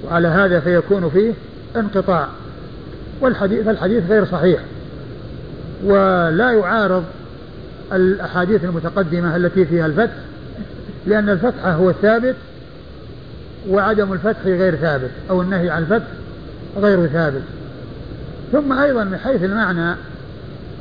وعلى 0.04 0.28
هذا 0.28 0.60
فيكون 0.60 1.10
فيه 1.10 1.32
انقطاع. 1.76 2.28
والحديث 3.20 3.64
فالحديث 3.64 4.10
غير 4.10 4.24
صحيح. 4.24 4.60
ولا 5.84 6.52
يعارض 6.52 7.04
الأحاديث 7.92 8.64
المتقدمة 8.64 9.36
التي 9.36 9.64
فيها 9.64 9.86
الفتح 9.86 10.16
لأن 11.06 11.28
الفتح 11.28 11.66
هو 11.66 11.90
الثابت 11.90 12.36
وعدم 13.68 14.12
الفتح 14.12 14.44
غير 14.44 14.76
ثابت 14.76 15.10
أو 15.30 15.42
النهي 15.42 15.70
عن 15.70 15.82
الفتح 15.82 16.06
غير 16.76 17.06
ثابت. 17.06 17.42
ثم 18.52 18.72
أيضا 18.72 19.04
من 19.04 19.18
حيث 19.18 19.44
المعنى 19.44 19.96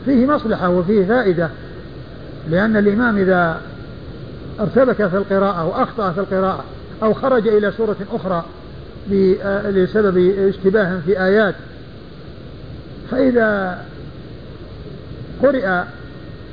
فيه 0.05 0.25
مصلحة 0.25 0.69
وفيه 0.69 1.05
فائدة 1.05 1.49
لأن 2.49 2.77
الإمام 2.77 3.17
إذا 3.17 3.61
ارتبك 4.59 5.07
في 5.07 5.17
القراءة 5.17 5.65
وأخطأ 5.65 6.11
في 6.11 6.19
القراءة 6.19 6.63
أو 7.03 7.13
خرج 7.13 7.47
إلى 7.47 7.71
سورة 7.71 7.95
أخرى 8.11 8.45
لسبب 9.71 10.33
اشتباه 10.49 10.99
في 11.05 11.23
آيات 11.23 11.55
فإذا 13.11 13.77
قرئ 15.43 15.81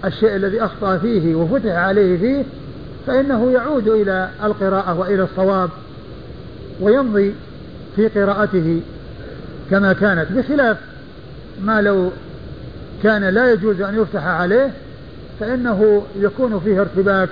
الشيء 0.04 0.36
الذي 0.36 0.64
أخطأ 0.64 0.98
فيه 0.98 1.34
وفتح 1.34 1.72
عليه 1.72 2.18
فيه 2.18 2.44
فإنه 3.06 3.50
يعود 3.50 3.88
إلى 3.88 4.30
القراءة 4.44 4.98
وإلى 4.98 5.22
الصواب 5.22 5.70
ويمضي 6.80 7.34
في 7.96 8.08
قراءته 8.08 8.80
كما 9.70 9.92
كانت 9.92 10.32
بخلاف 10.32 10.76
ما 11.62 11.80
لو 11.80 12.10
كان 13.02 13.24
لا 13.24 13.52
يجوز 13.52 13.80
أن 13.80 14.02
يفتح 14.02 14.24
عليه 14.24 14.70
فإنه 15.40 16.02
يكون 16.20 16.60
فيه 16.60 16.80
ارتباك 16.80 17.28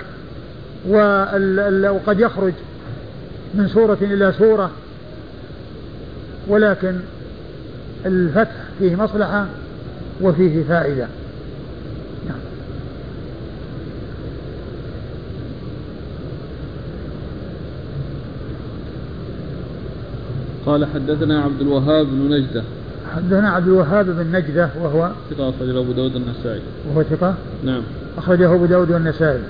وقد 0.88 2.20
يخرج 2.20 2.52
من 3.54 3.68
سورة 3.68 3.98
إلى 4.00 4.32
سورة 4.38 4.70
ولكن 6.48 6.96
الفتح 8.06 8.56
فيه 8.78 8.96
مصلحة 8.96 9.46
وفيه 10.20 10.62
فائدة 10.68 11.06
نعم. 12.28 12.38
قال 20.66 20.86
حدثنا 20.94 21.42
عبد 21.42 21.60
الوهاب 21.60 22.06
بن 22.06 22.34
نجدة. 22.34 22.62
حدثنا 23.16 23.50
عبد 23.50 23.68
الوهاب 23.68 24.06
بن 24.06 24.36
نجدة 24.36 24.70
وهو 24.82 25.10
ثقة 25.30 25.48
أخرجه 25.48 25.80
أبو 25.80 25.92
داود 25.92 26.16
النسائي. 26.16 26.60
وهو 26.88 27.02
ثقة؟ 27.02 27.34
نعم. 27.64 27.82
أخرجه 28.18 28.54
أبو 28.54 28.66
داود 28.66 28.90
والنسائي. 28.90 29.40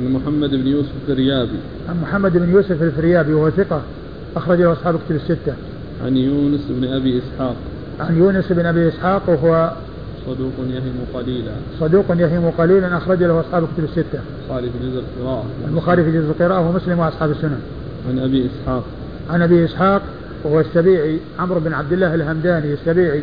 عن 0.00 0.12
محمد 0.12 0.50
بن 0.50 0.66
يوسف 0.66 0.90
الفريابي. 1.02 1.58
عن 1.88 2.00
محمد 2.02 2.32
بن 2.36 2.50
يوسف 2.50 2.82
الفريابي 2.82 3.32
وهو 3.32 3.50
ثقة. 3.50 3.82
أخرجه 4.36 4.72
أصحاب 4.72 4.98
كتب 5.06 5.16
الستة. 5.16 5.54
عن 6.04 6.16
يونس 6.16 6.60
بن 6.70 6.88
أبي 6.88 7.18
إسحاق. 7.18 7.56
عن 8.00 8.18
يونس 8.18 8.52
بن 8.52 8.66
أبي 8.66 8.88
إسحاق 8.88 9.22
وهو 9.28 9.72
صدوق 10.26 10.52
يهم 10.58 10.94
قليلا. 11.14 11.52
صدوق 11.80 12.04
يهم 12.10 12.50
قليلا 12.58 12.96
أخرج 12.96 13.22
له 13.22 13.40
أصحاب 13.40 13.68
كتب 13.76 13.84
الستة. 13.84 14.20
البخاري 14.42 14.70
في 14.70 14.90
جزء 14.90 15.02
القراءة. 15.18 15.44
البخاري 15.68 16.04
في 16.04 16.12
جزء 16.12 16.30
القراءة 16.30 16.68
ومسلم 16.68 16.98
وأصحاب 16.98 17.30
السنن 17.30 17.60
عن 18.08 18.18
أبي 18.18 18.46
إسحاق. 18.46 18.84
عن 19.30 19.42
أبي 19.42 19.64
إسحاق. 19.64 20.02
وهو 20.46 20.60
السبيعي 20.60 21.18
عمرو 21.38 21.60
بن 21.60 21.72
عبد 21.72 21.92
الله 21.92 22.14
الهمداني 22.14 22.72
السبيعي 22.72 23.22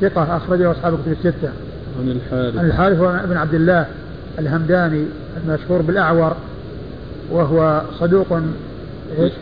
ثقة 0.00 0.36
أخرجه 0.36 0.70
أصحاب 0.70 0.98
كتب 1.02 1.12
الستة. 1.12 1.48
عن 2.00 2.08
الحارث. 2.08 2.56
عن 2.56 2.66
الحارث 2.66 2.98
بن 3.28 3.36
عبد 3.36 3.54
الله 3.54 3.86
الهمداني 4.38 5.04
المشهور 5.44 5.82
بالأعور 5.82 6.36
وهو 7.30 7.82
صدوق 8.00 8.40
إيش؟ 9.18 9.32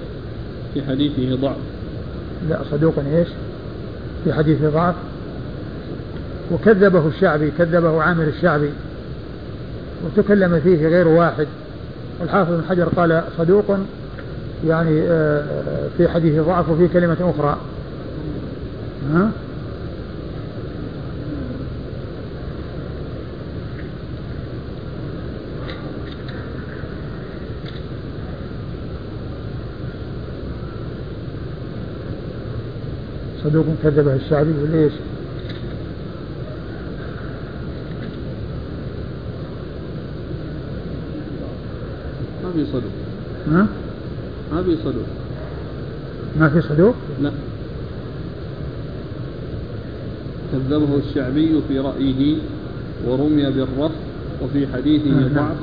في 0.74 0.82
حديثه 0.82 1.36
ضعف. 1.36 1.56
لا 2.50 2.58
صدوق 2.70 2.94
إيش؟ 3.14 3.28
في 4.24 4.32
حديث 4.32 4.62
ضعف. 4.62 4.94
وكذبه 6.52 7.08
الشعبي 7.08 7.52
كذبه 7.58 8.02
عامر 8.02 8.24
الشعبي 8.24 8.70
وتكلم 10.04 10.60
فيه 10.60 10.88
غير 10.88 11.08
واحد. 11.08 11.46
والحافظ 12.20 12.52
بن 12.52 12.62
حجر 12.68 12.88
قال 12.96 13.22
صدوق 13.38 13.78
يعني 14.66 15.02
آه، 15.02 15.88
في 15.96 16.08
حديث 16.08 16.40
ضعف 16.42 16.68
وفي 16.68 16.88
كلمة 16.88 17.16
أخرى 17.36 17.58
ها؟ 19.12 19.30
صدوق 33.44 33.66
كذبه 33.82 34.14
الشعبي 34.14 34.52
وليش؟ 34.62 34.92
ما 42.44 42.52
في 42.52 42.66
صدوق 42.66 42.92
ها؟ 43.48 43.66
ما 44.54 44.62
في 44.62 44.76
صدوق 44.84 45.06
ما 46.40 46.48
في 46.48 46.60
صدوق؟ 46.62 46.94
لا 47.22 47.30
كذبه 50.52 50.98
الشعبي 51.08 51.60
في 51.68 51.78
رأيه 51.78 52.36
ورمي 53.06 53.50
بالرفض 53.50 53.90
وفي 54.42 54.66
حديثه 54.74 55.10
نعم. 55.10 55.34
ضعف 55.34 55.56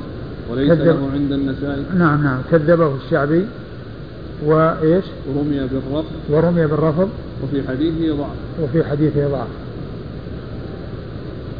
وليس 0.50 0.68
كذب. 0.72 0.86
له 0.86 1.10
عند 1.12 1.32
النسائي 1.32 1.82
نعم 1.96 2.24
نعم 2.24 2.38
كذبه 2.50 2.94
الشعبي 2.94 3.46
وإيش؟ 4.44 5.04
ورمي 5.28 5.60
بالرفض 5.60 6.04
ورمي 6.30 6.66
بالرفض 6.66 7.08
وفي 7.42 7.68
حديثه 7.68 8.16
ضعف 8.16 8.36
وفي 8.62 8.84
حديثه 8.84 9.28
ضعف 9.28 9.48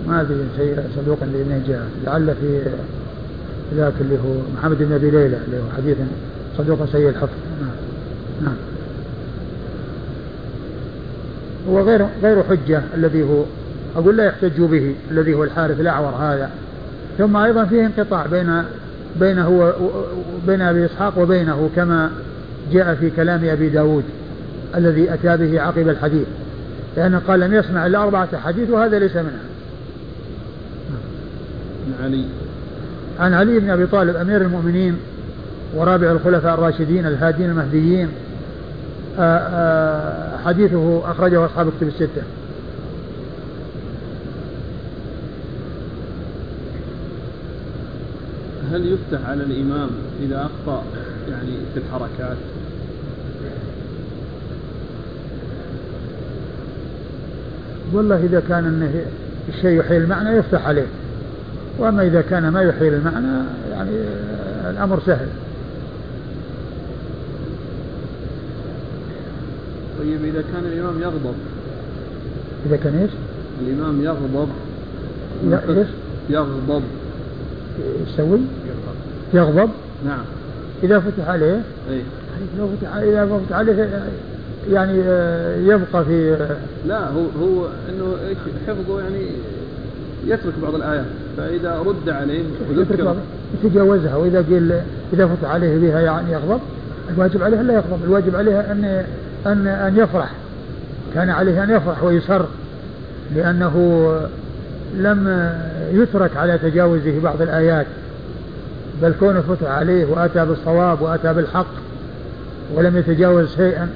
ما 0.09 0.21
أدري 0.21 0.47
شيء 0.57 0.77
صدوق 0.97 1.19
لابن 1.21 1.63
جاء 1.69 1.89
لعل 2.07 2.35
في 2.41 2.63
ذاك 3.75 3.95
اللي 4.01 4.15
هو 4.15 4.35
محمد 4.57 4.79
بن 4.79 4.93
أبي 4.93 5.11
ليلى 5.11 5.39
اللي 5.47 5.57
هو 5.57 5.77
حديث 5.77 5.97
صدوق 6.59 6.85
سيء 6.93 7.09
الحفظ 7.09 7.31
نعم. 7.61 7.71
نعم. 8.43 8.57
هو 11.69 11.81
غير 11.81 12.07
غير 12.23 12.43
حجة 12.43 12.83
الذي 12.95 13.23
هو 13.23 13.45
أقول 13.97 14.17
لا 14.17 14.25
يحتج 14.25 14.61
به 14.61 14.95
الذي 15.11 15.35
هو 15.35 15.45
الحارث 15.45 15.81
الأعور 15.81 16.11
هذا. 16.11 16.51
ثم 17.19 17.37
أيضا 17.37 17.65
فيه 17.65 17.87
انقطاع 17.87 18.27
بين 18.27 18.63
بينه 19.21 19.73
وبين 20.45 20.61
أبي 20.61 20.85
إسحاق 20.85 21.19
وبينه 21.19 21.71
كما 21.77 22.11
جاء 22.73 22.95
في 22.95 23.11
كلام 23.11 23.45
أبي 23.45 23.69
داود 23.69 24.05
الذي 24.77 25.15
أتى 25.15 25.37
به 25.37 25.61
عقب 25.61 25.89
الحديث. 25.89 26.27
لأنه 26.97 27.19
قال 27.29 27.41
لم 27.41 27.55
يسمع 27.55 27.87
إلا 27.87 28.03
أربعة 28.03 28.39
حديث 28.39 28.71
وهذا 28.71 28.99
ليس 28.99 29.17
منها. 29.17 29.43
عن 31.87 32.05
علي. 32.05 32.25
عن 33.21 33.35
علي 33.35 33.59
بن 33.59 33.71
أبي 33.71 33.87
طالب 33.87 34.17
أمير 34.17 34.43
المؤمنين 34.43 34.97
ورابع 35.75 36.11
الخلفاء 36.11 36.55
الراشدين 36.55 37.07
الهادين 37.07 37.51
المهديين 37.51 38.09
آآ 39.19 39.49
آآ 39.53 40.39
حديثه 40.39 41.11
أخرجه 41.11 41.47
أصحاب 41.47 41.69
الكتب 41.69 41.89
الستة. 41.89 42.23
هل 48.73 48.93
يفتح 48.93 49.29
على 49.29 49.43
الإمام 49.43 49.91
إذا 50.23 50.47
أخطأ 50.47 50.83
يعني 51.31 51.53
في 51.75 51.81
الحركات؟ 51.81 52.37
والله 57.93 58.17
إذا 58.17 58.43
كان 58.49 58.65
إنه 58.65 59.05
الشيء 59.49 59.81
يحيل 59.81 60.03
المعنى 60.03 60.31
يفتح 60.31 60.67
عليه 60.67 60.87
وأما 61.79 62.03
إذا 62.03 62.21
كان 62.21 62.49
ما 62.49 62.63
يحيل 62.63 62.95
المعنى 62.95 63.45
يعني 63.71 63.91
الأمر 64.71 65.01
سهل. 65.07 65.29
طيب 70.03 70.25
إذا 70.25 70.43
كان 70.53 70.65
الإمام 70.73 71.03
يغضب. 71.03 71.35
إذا 72.67 72.77
كان 72.77 72.99
إيش؟ 72.99 73.11
الإمام 73.67 74.05
يغضب. 74.05 74.49
ي- 75.51 75.79
إيش؟ 75.79 75.89
يغضب. 76.31 76.83
يسوي؟ 78.07 78.41
يغضب. 79.35 79.71
نعم. 80.07 80.25
إذا 80.83 81.01
فتح 81.01 81.29
عليه؟ 81.29 81.63
أي. 81.91 82.01
لو 82.59 82.69
فتح 82.81 82.95
إذا 82.97 83.25
ما 83.25 83.39
فتح 83.47 83.57
عليه 83.57 84.03
يعني 84.71 85.03
آه، 85.05 85.57
يبقى 85.57 86.05
في 86.05 86.37
لا 86.89 87.09
هو 87.09 87.21
هو 87.41 87.67
إنه 87.89 88.15
إيش 88.29 88.39
حفظه 88.67 89.01
يعني 89.01 89.27
يترك 90.27 90.53
بعض 90.63 90.75
الآيات. 90.75 91.05
فإذا 91.37 91.79
رد 91.87 92.09
عليه 92.09 92.39
يترك 92.71 93.01
وذكر 93.01 93.17
يتجاوزها. 93.65 94.17
وإذا 94.17 94.43
قيل 94.43 94.73
إذا 95.13 95.27
فتح 95.27 95.51
عليه 95.51 95.79
بها 95.79 96.01
يعني 96.01 96.33
يغضب 96.33 96.61
الواجب 97.11 97.43
عليه 97.43 97.61
الا 97.61 97.75
يغضب. 97.75 98.05
الواجب 98.05 98.37
عليه 98.37 98.61
أن 98.61 99.05
ان 99.47 99.67
أن 99.67 99.97
يفرح. 99.97 100.31
كان 101.15 101.31
عليه 101.31 101.65
أن 101.65 101.71
يفرح 101.71 102.03
ويسر 102.03 102.47
لأنه 103.35 103.77
لم 104.97 105.51
يترك 105.93 106.37
على 106.37 106.59
تجاوزه 106.59 107.21
بعض 107.21 107.43
الآيات 107.43 107.87
بل 109.03 109.13
كونه 109.21 109.41
فتح 109.41 109.71
عليه 109.71 110.05
وأتى 110.05 110.47
بالصواب 110.47 111.03
وأتى 111.03 111.35
بالحق 111.35 111.67
ولم 112.75 112.97
يتجاوز 112.97 113.55
شيئا. 113.57 113.89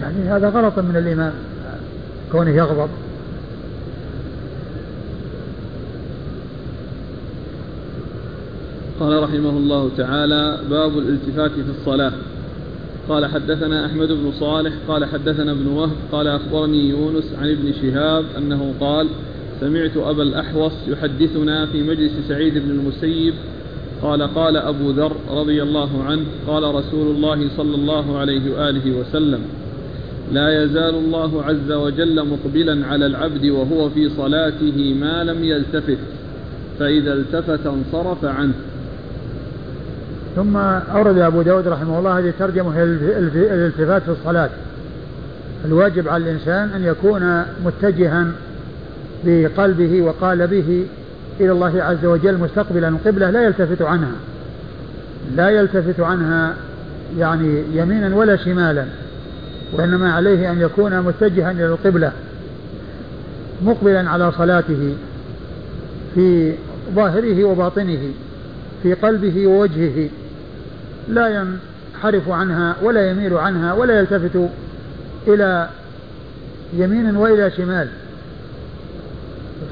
يعني 0.00 0.28
هذا 0.28 0.48
غلط 0.48 0.78
من 0.78 0.96
الامام 0.96 1.32
كونه 2.32 2.50
يغضب. 2.50 2.88
قال 9.00 9.22
رحمه 9.22 9.50
الله 9.50 9.90
تعالى 9.96 10.58
باب 10.70 10.98
الالتفات 10.98 11.50
في 11.50 11.70
الصلاة. 11.80 12.12
قال 13.08 13.26
حدثنا 13.26 13.86
أحمد 13.86 14.08
بن 14.08 14.32
صالح 14.40 14.72
قال 14.88 15.04
حدثنا 15.04 15.52
ابن 15.52 15.66
وهب 15.66 15.96
قال 16.12 16.26
أخبرني 16.26 16.88
يونس 16.88 17.32
عن 17.38 17.48
ابن 17.50 17.72
شهاب 17.82 18.24
أنه 18.38 18.74
قال 18.80 19.08
سمعت 19.60 19.96
أبا 19.96 20.22
الأحوص 20.22 20.72
يحدثنا 20.88 21.66
في 21.66 21.82
مجلس 21.82 22.12
سعيد 22.28 22.58
بن 22.58 22.70
المسيب 22.70 23.34
قال 24.02 24.22
قال 24.22 24.56
أبو 24.56 24.90
ذر 24.90 25.12
رضي 25.30 25.62
الله 25.62 26.02
عنه 26.02 26.22
قال 26.46 26.74
رسول 26.74 27.16
الله 27.16 27.48
صلى 27.56 27.74
الله 27.74 28.18
عليه 28.18 28.52
وآله 28.52 28.98
وسلم 29.00 29.40
لا 30.32 30.64
يزال 30.64 30.94
الله 30.94 31.42
عز 31.42 31.72
وجل 31.72 32.26
مقبلا 32.26 32.86
على 32.86 33.06
العبد 33.06 33.46
وهو 33.46 33.90
في 33.90 34.08
صلاته 34.08 34.94
ما 35.00 35.24
لم 35.24 35.44
يلتفت 35.44 35.98
فإذا 36.78 37.12
التفت 37.12 37.66
انصرف 37.66 38.24
عنه. 38.24 38.54
ثم 40.36 40.56
أورد 40.56 41.18
أبو 41.18 41.42
داود 41.42 41.68
رحمه 41.68 41.98
الله 41.98 42.18
هذه 42.18 42.28
الترجمة 42.28 42.76
هي 42.76 42.82
الالتفات 42.82 44.02
في 44.02 44.10
الصلاة. 44.10 44.50
الواجب 45.64 46.08
على 46.08 46.24
الإنسان 46.24 46.68
أن 46.68 46.84
يكون 46.84 47.42
متجها 47.64 48.26
بقلبه 49.24 50.02
وقال 50.02 50.46
به 50.46 50.86
إلى 51.40 51.52
الله 51.52 51.82
عز 51.82 52.04
وجل 52.04 52.38
مستقبلا. 52.38 52.88
القبلة 52.88 53.30
لا 53.30 53.42
يلتفت 53.42 53.82
عنها. 53.82 54.12
لا 55.36 55.50
يلتفت 55.50 56.00
عنها 56.00 56.54
يعني 57.18 57.62
يمينا 57.74 58.16
ولا 58.16 58.36
شمالا 58.36 58.84
وإنما 59.72 60.12
عليه 60.12 60.52
أن 60.52 60.60
يكون 60.60 61.00
متجها 61.00 61.50
إلى 61.50 61.66
القبلة 61.66 62.12
مقبلا 63.64 64.10
على 64.10 64.32
صلاته 64.32 64.94
في 66.14 66.52
ظاهره 66.94 67.44
وباطنه 67.44 68.00
في 68.82 68.94
قلبه 68.94 69.46
ووجهه. 69.46 70.08
لا 71.08 71.28
ينحرف 71.28 72.28
عنها 72.28 72.76
ولا 72.82 73.10
يميل 73.10 73.34
عنها 73.34 73.72
ولا 73.72 73.98
يلتفت 73.98 74.48
إلى 75.28 75.68
يمين 76.72 77.16
وإلى 77.16 77.50
شمال. 77.50 77.88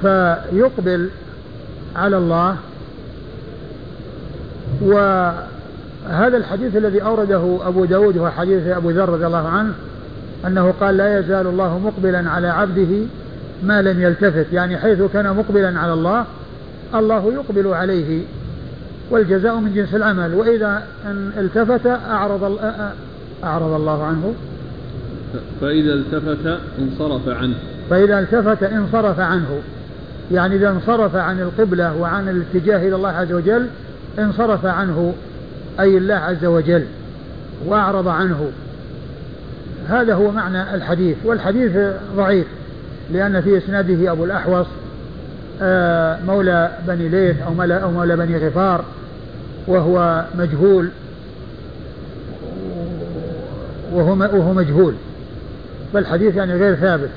فيقبل 0.02 1.08
على 1.96 2.16
الله. 2.16 2.56
وهذا 4.82 6.36
الحديث 6.36 6.76
الذي 6.76 7.02
أورده 7.02 7.58
أبو 7.62 7.84
داود 7.84 8.18
هو 8.18 8.30
حديث 8.30 8.66
أبو 8.66 8.90
ذر 8.90 9.08
رضي 9.08 9.26
الله 9.26 9.48
عنه 9.48 9.72
أنه 10.46 10.74
قال 10.80 10.96
لا 10.96 11.18
يزال 11.18 11.46
الله 11.46 11.78
مقبلا 11.78 12.30
على 12.30 12.48
عبده 12.48 13.06
ما 13.62 13.82
لم 13.82 14.02
يلتفت. 14.02 14.52
يعني 14.52 14.78
حيث 14.78 15.02
كان 15.12 15.36
مقبلا 15.36 15.80
على 15.80 15.92
الله 15.92 16.24
الله 16.94 17.32
يقبل 17.32 17.74
عليه. 17.74 18.22
والجزاء 19.10 19.56
من 19.56 19.74
جنس 19.74 19.94
العمل. 19.94 20.34
وإذا 20.34 20.82
أن 21.06 21.32
التفت 21.38 21.86
أعرض 21.86 22.58
أعرض 23.44 23.72
الله 23.72 24.04
عنه. 24.04 24.34
فإذا 25.60 25.94
التفت 25.94 26.58
انصرف 26.78 27.28
عنه. 27.28 27.54
فإذا 27.90 28.18
التفت 28.18 28.62
انصرف 28.62 29.20
عنه. 29.20 29.60
يعني 30.32 30.56
إذا 30.56 30.70
انصرف 30.70 31.16
عن 31.16 31.40
القبلة 31.40 31.96
وعن 31.96 32.28
الاتجاه 32.28 32.88
إلى 32.88 32.96
الله 32.96 33.08
عز 33.08 33.32
وجل 33.32 33.66
انصرف 34.18 34.66
عنه 34.66 35.14
أي 35.80 35.98
الله 35.98 36.14
عز 36.14 36.44
وجل 36.44 36.84
وأعرض 37.66 38.08
عنه. 38.08 38.50
هذا 39.88 40.14
هو 40.14 40.30
معنى 40.30 40.74
الحديث. 40.74 41.16
والحديث 41.24 41.72
ضعيف 42.16 42.46
لأن 43.12 43.40
في 43.40 43.58
إسناده 43.58 44.12
أبو 44.12 44.24
الأحوص 44.24 44.66
آه، 45.62 46.18
مولى 46.26 46.70
بني 46.86 47.08
ليث 47.08 47.42
أو 47.42 47.54
مولى, 47.54 47.82
أو 47.82 47.90
مولى 47.90 48.16
بني 48.16 48.46
غفار 48.46 48.84
وهو 49.66 50.24
مجهول. 50.38 50.88
وهو 53.92 54.12
وهو 54.12 54.52
مجهول. 54.52 54.94
فالحديث 55.92 56.36
يعني 56.36 56.54
غير 56.54 56.74
ثابت. 56.74 57.10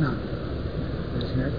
نعم. 0.00 0.14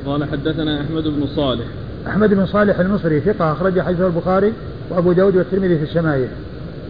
قال 0.06 0.23
حدثنا 0.23 0.81
أحمد 0.81 1.03
بن 1.03 1.27
صالح. 1.35 1.65
أحمد 2.07 2.30
بن 2.34 2.45
صالح 2.45 2.80
المصري 2.80 3.19
ثقة 3.19 3.52
أخرج 3.52 3.81
حديثه 3.81 4.07
البخاري 4.07 4.53
وأبو 4.90 5.11
داود 5.11 5.35
والترمذي 5.35 5.77
في 5.77 5.84
الشمائل. 5.84 6.27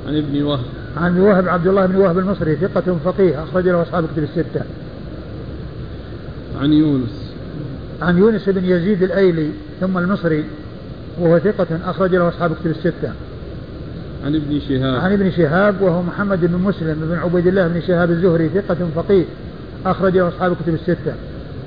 عن 0.08 0.18
ابن 0.18 0.44
وهب. 0.44 0.66
عن 0.98 1.12
ابن 1.12 1.20
وهب 1.20 1.48
عبد 1.48 1.68
الله 1.68 1.86
بن 1.86 1.95
وهب 1.95 2.20
المصري 2.20 2.56
ثقة 2.56 2.98
فقيه 3.06 3.44
أخرج 3.44 3.68
له 3.68 3.82
أصحاب 3.82 4.06
كتب 4.14 4.24
الستة. 4.24 4.62
عن 6.62 6.74
يونس. 6.74 7.34
عن 8.02 8.18
يونس 8.18 8.50
بن 8.50 8.66
يزيد 8.66 9.04
الأيلي 9.04 9.50
ثم 9.82 9.98
المصري. 9.98 10.45
وهو 11.19 11.40
ثقة 11.40 11.68
أخرج 11.85 12.15
له 12.15 12.30
أصحاب 12.30 12.52
كتب 12.56 12.72
الستة. 12.72 13.14
عن 14.26 14.35
ابن 14.35 14.60
شهاب. 14.60 14.95
عن 14.95 15.14
ابن 15.14 15.31
شهاب 15.31 15.81
وهو 15.81 16.02
محمد 16.02 16.45
بن 16.45 16.57
مسلم 16.57 16.94
بن 17.10 17.18
عبيد 17.18 17.48
الله 17.48 17.68
بن 17.68 17.81
شهاب 17.81 18.11
الزهري 18.11 18.49
ثقة 18.49 18.77
فقيه 18.95 19.26
أخرج 19.85 20.18
له 20.18 20.27
أصحاب 20.27 20.56
كتب 20.64 20.73
الستة. 20.73 21.14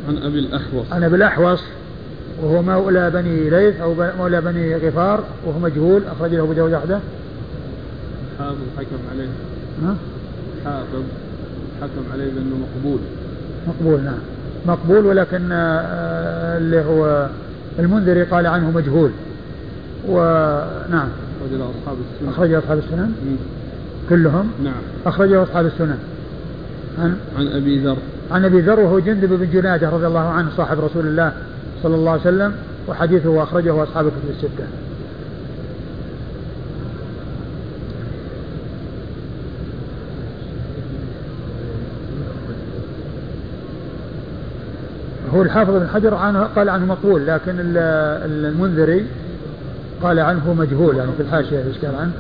عن 0.09 0.17
أبي 0.17 0.39
الأحوص. 0.39 0.93
عن 0.93 1.05
أبي 1.05 1.17
الأحوص 1.17 1.63
وهو 2.43 2.63
مولى 2.63 3.11
بني 3.11 3.51
ليث 3.51 3.81
أو 3.81 3.95
مولى 4.19 4.41
بني 4.41 4.77
غفار 4.77 5.25
وهو 5.47 5.59
مجهول 5.59 6.03
أخرج 6.13 6.35
له 6.35 6.43
أبو 6.43 6.53
داود 6.53 6.73
وحده. 6.73 6.99
حافظ 8.39 8.57
حكم 8.79 8.97
عليه. 9.13 9.29
ها؟ 9.83 9.97
حافظ 10.65 11.03
حكم 11.83 12.13
عليه 12.13 12.25
بأنه 12.25 12.57
مقبول. 12.57 12.99
مقبول 13.69 14.01
نعم. 14.01 14.19
مقبول 14.67 15.07
ولكن 15.07 15.49
آه، 15.53 16.59
اللي 16.59 16.81
هو 16.81 17.29
المنذري 17.79 18.23
قال 18.23 18.47
عنه 18.47 18.71
مجهول. 18.71 19.11
ونعم 20.09 21.09
أخرج 21.41 21.59
له 21.59 21.71
أصحاب 21.83 21.97
السنن. 22.15 22.29
أخرج 22.29 22.53
أصحاب 22.53 22.79
السنن؟ 22.79 23.13
كلهم؟ 24.09 24.51
نعم. 24.65 24.75
أخرجه 25.07 25.43
أصحاب 25.43 25.67
السنن. 25.67 25.99
عن؟ 26.99 27.17
عن 27.39 27.47
أبي 27.47 27.79
ذر. 27.85 27.97
عن 28.31 28.45
أبي 28.45 28.61
ذر 28.61 28.81
وهو 28.81 28.99
جندب 28.99 29.29
بن 29.29 29.51
جنادة 29.53 29.91
رضي 29.91 30.07
الله 30.07 30.29
عنه 30.29 30.51
صاحب 30.57 30.81
رسول 30.81 31.07
الله 31.07 31.33
صلى 31.83 31.95
الله 31.95 32.11
عليه 32.11 32.21
وسلم 32.21 32.55
وحديثه 32.89 33.43
أخرجه 33.43 33.83
أصحاب 33.83 34.07
الكتب 34.07 34.31
الستة. 34.31 34.67
هو 45.35 45.43
الحافظ 45.43 45.75
بن 45.75 45.89
حجر 45.89 46.15
عنه 46.15 46.43
قال 46.43 46.69
عنه 46.69 46.87
مقبول 46.87 47.27
لكن 47.27 47.55
المنذري 47.59 49.07
قال 50.03 50.19
عنه 50.19 50.55
مجهول 50.55 50.97
يعني 50.97 51.11
في 51.17 51.23
الحاشية 51.23 51.59
إيش 51.59 51.79
قال 51.85 51.95
عنه؟ 51.95 52.13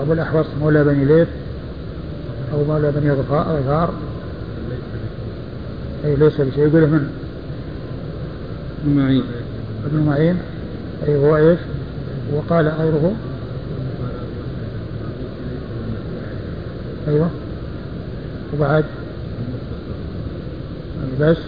أبو 0.00 0.12
الأحوص 0.12 0.46
مولى 0.60 0.84
بني 0.84 1.04
ليث 1.04 1.28
أو 2.52 2.64
مولى 2.64 2.90
بني 2.90 3.10
غفار 3.10 3.94
أي 6.04 6.16
ليس 6.16 6.40
بشيء 6.40 6.68
يقول 6.68 6.86
من 6.86 7.10
ابن 8.84 8.96
معين. 8.96 9.24
ابن 9.86 10.06
معين. 10.06 10.38
أي 11.06 11.16
هو 11.16 11.36
إيش؟ 11.36 11.58
وقال 12.32 12.68
غيره. 12.68 13.14
أيوه. 17.08 17.30
وبعد؟ 18.54 18.84
بس. 21.20 21.38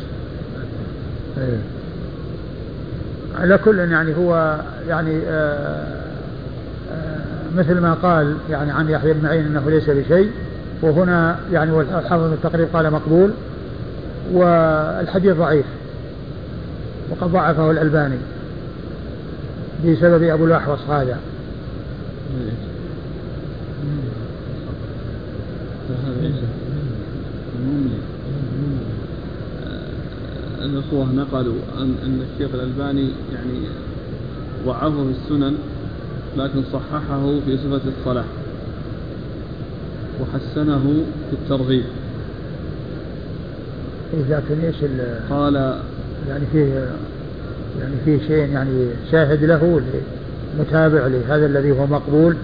أيه. 1.38 1.75
على 3.36 3.58
كل 3.58 3.78
يعني 3.78 4.16
هو 4.16 4.60
يعني 4.88 5.20
آه 5.28 5.86
آه 6.92 7.24
مثل 7.56 7.80
ما 7.80 7.94
قال 7.94 8.36
يعني 8.50 8.72
عن 8.72 8.88
يحيى 8.88 9.12
بن 9.12 9.22
معين 9.22 9.46
إنه 9.46 9.70
ليس 9.70 9.90
بشيء 9.90 10.30
وهنا 10.82 11.36
يعني 11.52 11.70
والحافظ 11.70 12.32
التقريب 12.32 12.68
قال 12.72 12.90
مقبول 12.90 13.30
والحديث 14.32 15.36
ضعيف 15.36 15.66
وقد 17.10 17.32
ضعفه 17.32 17.70
الألباني 17.70 18.18
بسبب 19.84 20.22
أبو 20.22 20.44
الأحوص 20.44 20.80
هذا. 20.90 21.18
الأخوة 30.62 31.12
نقلوا 31.12 31.54
أن 31.78 31.94
أن 32.04 32.20
الشيخ 32.32 32.54
الألباني 32.54 33.08
يعني 33.34 33.60
ضعفه 34.66 35.04
في 35.04 35.10
السنن 35.22 35.54
لكن 36.36 36.62
صححه 36.72 37.40
في 37.46 37.56
صفة 37.56 37.80
الصلاة 37.98 38.24
وحسنه 40.20 41.04
في 41.30 41.36
الترغيب. 41.42 41.84
إيه 44.14 44.36
لكن 44.36 44.60
إيش 44.64 44.76
قال 45.30 45.54
يعني 46.28 46.44
فيه 46.52 46.88
يعني 47.80 47.94
فيه 48.04 48.18
شيء 48.26 48.52
يعني 48.52 48.86
شاهد 49.10 49.44
له 49.44 49.80
متابع 50.60 51.06
لهذا 51.06 51.46
الذي 51.46 51.70
هو 51.70 51.86
مقبول؟ 51.86 52.36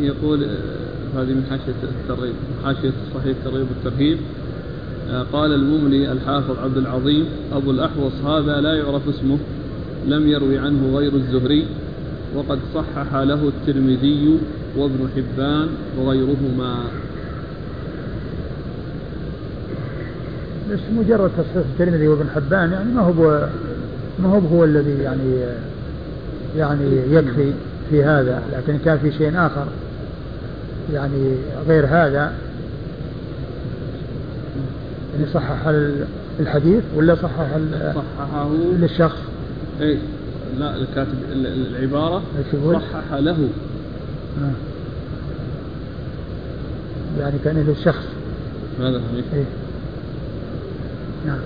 يقول 0.00 0.44
آه، 0.44 1.20
هذه 1.20 1.26
من 1.26 1.46
حاشية 1.50 1.72
الترغيب 1.82 2.34
حاشية 2.64 2.92
صحيح 3.14 3.36
الترغيب 3.36 3.66
والترهيب 3.70 4.18
قال 5.32 5.52
المملي 5.52 6.12
الحافظ 6.12 6.58
عبد 6.58 6.76
العظيم 6.76 7.26
أبو 7.52 7.70
الأحوص 7.70 8.12
هذا 8.26 8.60
لا 8.60 8.74
يعرف 8.74 9.08
اسمه 9.08 9.38
لم 10.06 10.28
يروي 10.28 10.58
عنه 10.58 10.96
غير 10.96 11.12
الزهري 11.14 11.66
وقد 12.36 12.58
صحح 12.74 13.14
له 13.14 13.48
الترمذي 13.48 14.38
وابن 14.76 15.08
حبان 15.16 15.68
وغيرهما. 15.98 16.76
بس 20.72 20.80
مجرد 20.96 21.30
تصحيح 21.38 21.66
الترمذي 21.72 22.08
وابن 22.08 22.26
حبان 22.34 22.72
يعني 22.72 22.92
ما 22.92 23.00
هو 23.00 23.48
ما 24.18 24.28
هو 24.28 24.38
هو 24.38 24.64
الذي 24.64 25.02
يعني 25.02 25.40
يعني 26.56 26.84
يكفي 27.10 27.52
في 27.90 28.04
هذا 28.04 28.42
لكن 28.52 28.78
كان 28.84 28.98
في 28.98 29.12
شيء 29.12 29.32
آخر 29.36 29.66
يعني 30.92 31.34
غير 31.68 31.86
هذا. 31.86 32.32
يعني 35.14 35.26
صحح 35.34 35.72
الحديث 36.40 36.82
ولا 36.96 37.14
صحح 37.14 37.46
صححه؟ 37.94 38.50
للشخص؟ 38.78 39.18
اي 39.80 39.98
لا 40.58 40.76
الكاتب 40.76 41.14
العبارة 41.32 42.22
صحح 42.74 43.14
له. 43.14 43.48
آه. 44.42 44.52
يعني 47.20 47.36
كان 47.44 47.64
للشخص. 47.68 48.04
هذا 48.80 49.02
إيه؟ 49.34 49.44
نعم. 51.26 51.38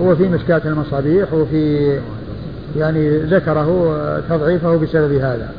هو 0.00 0.16
في 0.16 0.28
مشكاة 0.28 0.62
المصابيح 0.64 1.32
وفي 1.32 1.98
يعني 2.76 3.18
ذكره 3.18 4.22
تضعيفه 4.28 4.76
بسبب 4.76 5.12
هذا. 5.12 5.50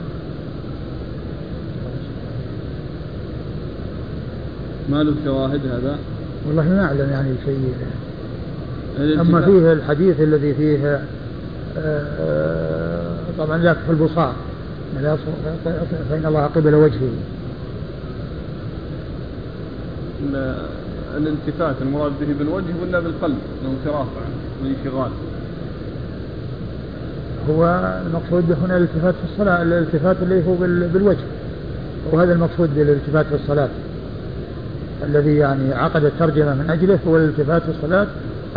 ما 4.90 5.04
له 5.04 5.14
شواهد 5.26 5.62
هذا؟ 5.66 5.98
والله 6.48 6.64
ما 6.64 6.86
أعلم 6.86 7.10
يعني 7.12 7.34
شيء. 7.46 7.74
أما 9.22 9.42
فيه 9.42 9.74
الحديث 9.74 10.22
الذي 10.22 10.54
فيه 10.54 10.88
آه، 10.88 11.02
آه، 11.78 13.16
طبعا 13.38 13.58
ذاك 13.58 13.78
في 13.86 13.92
البصار. 13.92 14.34
فإن 16.10 16.26
الله 16.26 16.42
قبل 16.42 16.76
وجهه. 16.76 17.10
الالتفات 21.18 21.76
المراد 21.82 22.12
به 22.22 22.34
بالوجه 22.40 22.74
ولا 22.82 23.00
بالقلب؟ 23.00 23.38
الانصراف 23.64 24.08
عنه 24.18 24.36
الانشغال. 24.64 25.12
هو 27.50 27.92
المقصود 28.08 28.58
هنا 28.64 28.78
الالتفات 28.78 29.14
في 29.14 29.32
الصلاة 29.34 29.62
الالتفات 29.62 30.18
اللي 30.22 30.48
هو 30.48 30.56
بالوجه. 30.94 31.26
وهذا 32.12 32.34
المقصود 32.34 32.76
بالالتفات 32.76 33.26
في 33.26 33.36
الصلاة. 33.36 33.70
الذي 35.04 35.36
يعني 35.36 35.74
عقد 35.74 36.04
الترجمة 36.04 36.54
من 36.54 36.70
أجله 36.70 37.00
هو 37.08 37.18
الالتفات 37.18 37.62
في 37.62 37.70
الصلاة 37.70 38.08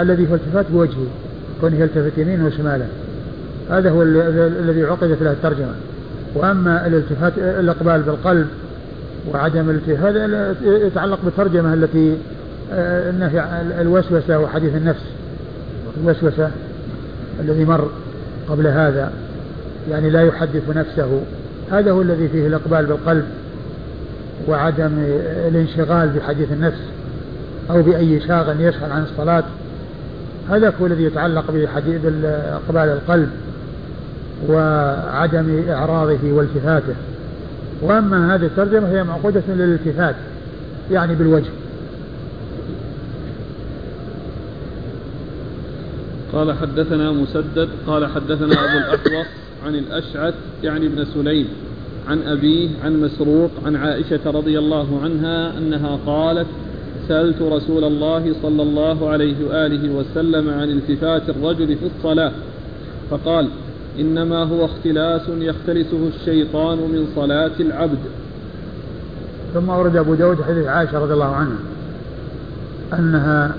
الذي 0.01 0.31
هو 0.31 0.35
التفات 0.35 0.67
بوجهه 0.71 1.07
كونه 1.61 1.77
يلتفت 1.77 2.19
يمينه 2.19 2.47
وشماله. 2.47 2.87
هذا 3.71 3.91
هو 3.91 4.03
الذي 4.03 4.85
عقدت 4.85 5.23
له 5.23 5.33
الترجمة. 5.33 5.75
وأما 6.35 6.87
الالتفات 6.87 7.33
الإقبال 7.39 8.03
بالقلب 8.03 8.47
وعدم 9.33 9.71
الالتفات 9.71 9.99
هذا 9.99 10.55
يتعلق 10.62 11.19
بالترجمة 11.25 11.75
التي 11.75 12.17
آه، 12.73 13.11
النهي 13.11 13.45
الوسوسة 13.81 14.39
وحديث 14.39 14.77
النفس. 14.77 15.05
الوسوسة 16.03 16.51
الذي 17.41 17.65
مر 17.65 17.91
قبل 18.49 18.67
هذا 18.67 19.12
يعني 19.91 20.11
لا 20.11 20.23
يحدث 20.23 20.77
نفسه. 20.77 21.21
هذا 21.73 21.91
هو 21.91 22.03
الذي 22.03 22.29
فيه 22.29 22.47
الإقبال 22.47 22.87
بالقلب. 22.87 23.25
وعدم 24.49 24.91
الانشغال 25.49 26.09
بحديث 26.09 26.53
النفس 26.53 26.83
أو 27.71 27.83
بأي 27.83 28.21
شاغل 28.21 28.61
يشغل 28.61 28.91
عن 28.91 29.03
الصلاة 29.03 29.45
هذا 30.51 30.75
هو 30.81 30.87
الذي 30.87 31.05
يتعلق 31.05 31.51
بحديث 31.51 32.01
إقبال 32.25 32.89
القلب 32.89 33.31
وعدم 34.49 35.62
إعراضه 35.69 36.33
والتفاته. 36.33 36.95
وأما 37.83 38.35
هذه 38.35 38.45
الترجمة 38.45 38.89
هي 38.89 39.05
معقودة 39.05 39.43
للالتفات 39.49 40.15
يعني 40.91 41.15
بالوجه. 41.15 41.51
قال 46.33 46.53
حدثنا 46.53 47.12
مسدد 47.12 47.69
قال 47.87 48.07
حدثنا 48.07 48.53
أبو 48.53 48.79
الأحوص 48.79 49.27
عن 49.67 49.75
الأشعث 49.75 50.35
يعني 50.62 50.87
ابن 50.87 51.05
سليم. 51.05 51.49
عن 52.09 52.22
أبيه 52.22 52.68
عن 52.85 53.01
مسروق 53.01 53.51
عن 53.66 53.77
عائشة 53.77 54.20
رضي 54.27 54.59
الله 54.59 55.01
عنها 55.05 55.59
أنها 55.59 55.98
قالت 56.06 56.47
سألت 57.09 57.43
رسول 57.43 57.85
الله 57.85 58.35
صلى 58.43 58.62
الله 58.62 59.09
عليه 59.09 59.35
وآله 59.48 59.94
وسلم 59.94 60.51
عن 60.51 60.70
التفات 60.70 61.28
الرجل 61.28 61.77
في 61.77 61.86
الصلاة 61.97 62.32
فقال 63.10 63.48
إنما 64.01 64.43
هو 64.44 64.64
اختلاس 64.64 65.22
يختلسه 65.28 66.09
الشيطان 66.16 66.78
من 66.78 67.06
صلاة 67.16 67.52
العبد. 67.60 67.98
ثم 69.55 69.68
ورد 69.68 69.97
أبو 69.97 70.14
داود 70.14 70.43
حديث 70.43 70.66
عائشة 70.66 70.98
رضي 70.98 71.12
الله 71.12 71.35
عنها 71.35 71.59
أنها 72.98 73.55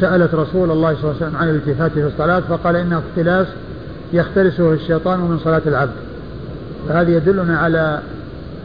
سألت 0.00 0.34
رسول 0.34 0.70
الله 0.70 0.94
صلى 0.94 1.04
الله 1.04 1.14
عليه 1.16 1.26
وسلم 1.26 1.36
عن 1.36 1.50
الالتفات 1.50 1.92
في 1.92 2.06
الصلاة 2.06 2.40
فقال 2.40 2.76
إنه 2.76 3.02
اختلاس 3.10 3.46
يختلسه 4.12 4.72
الشيطان 4.72 5.20
من 5.20 5.38
صلاة 5.38 5.62
العبد. 5.66 5.92
فهذا 6.88 7.16
يدلنا 7.16 7.58
على 7.58 8.00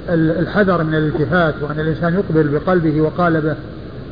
الحذر 0.09 0.83
من 0.83 0.95
الالتفات 0.95 1.53
وأن 1.61 1.79
الإنسان 1.79 2.13
يقبل 2.13 2.47
بقلبه 2.47 3.01
وقالبه 3.01 3.55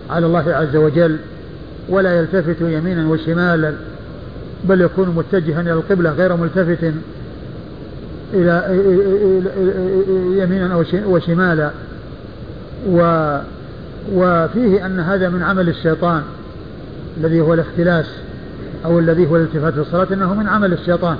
على 0.10 0.26
الله 0.26 0.54
عز 0.54 0.76
وجل 0.76 1.18
ولا 1.90 2.20
يلتفت 2.20 2.62
يمينا 2.62 3.08
وشمالا 3.08 3.74
بل 4.64 4.82
يكون 4.82 5.10
متجها 5.10 5.62
إلى 5.62 5.74
القبلة 5.74 6.12
غير 6.12 6.36
ملتفت 6.36 6.94
إلى 8.34 8.66
يمينا 10.44 10.84
وشمالا. 11.06 11.72
و 12.90 13.38
وفيه 14.14 14.86
أن 14.86 15.00
هذا 15.00 15.30
من 15.30 15.44
عمل 15.44 15.70
الشيطان 15.70 16.22
الذي 17.18 17.42
هو 17.42 17.54
الاختلاس 17.54 18.06
أو 18.86 19.00
الذي 19.00 19.28
هو 19.28 19.36
الالتفات 19.36 19.74
في 19.74 19.80
الصلاة 19.80 20.08
أنه 20.12 20.34
من 20.34 20.48
عمل 20.48 20.74
الشيطان 20.74 21.18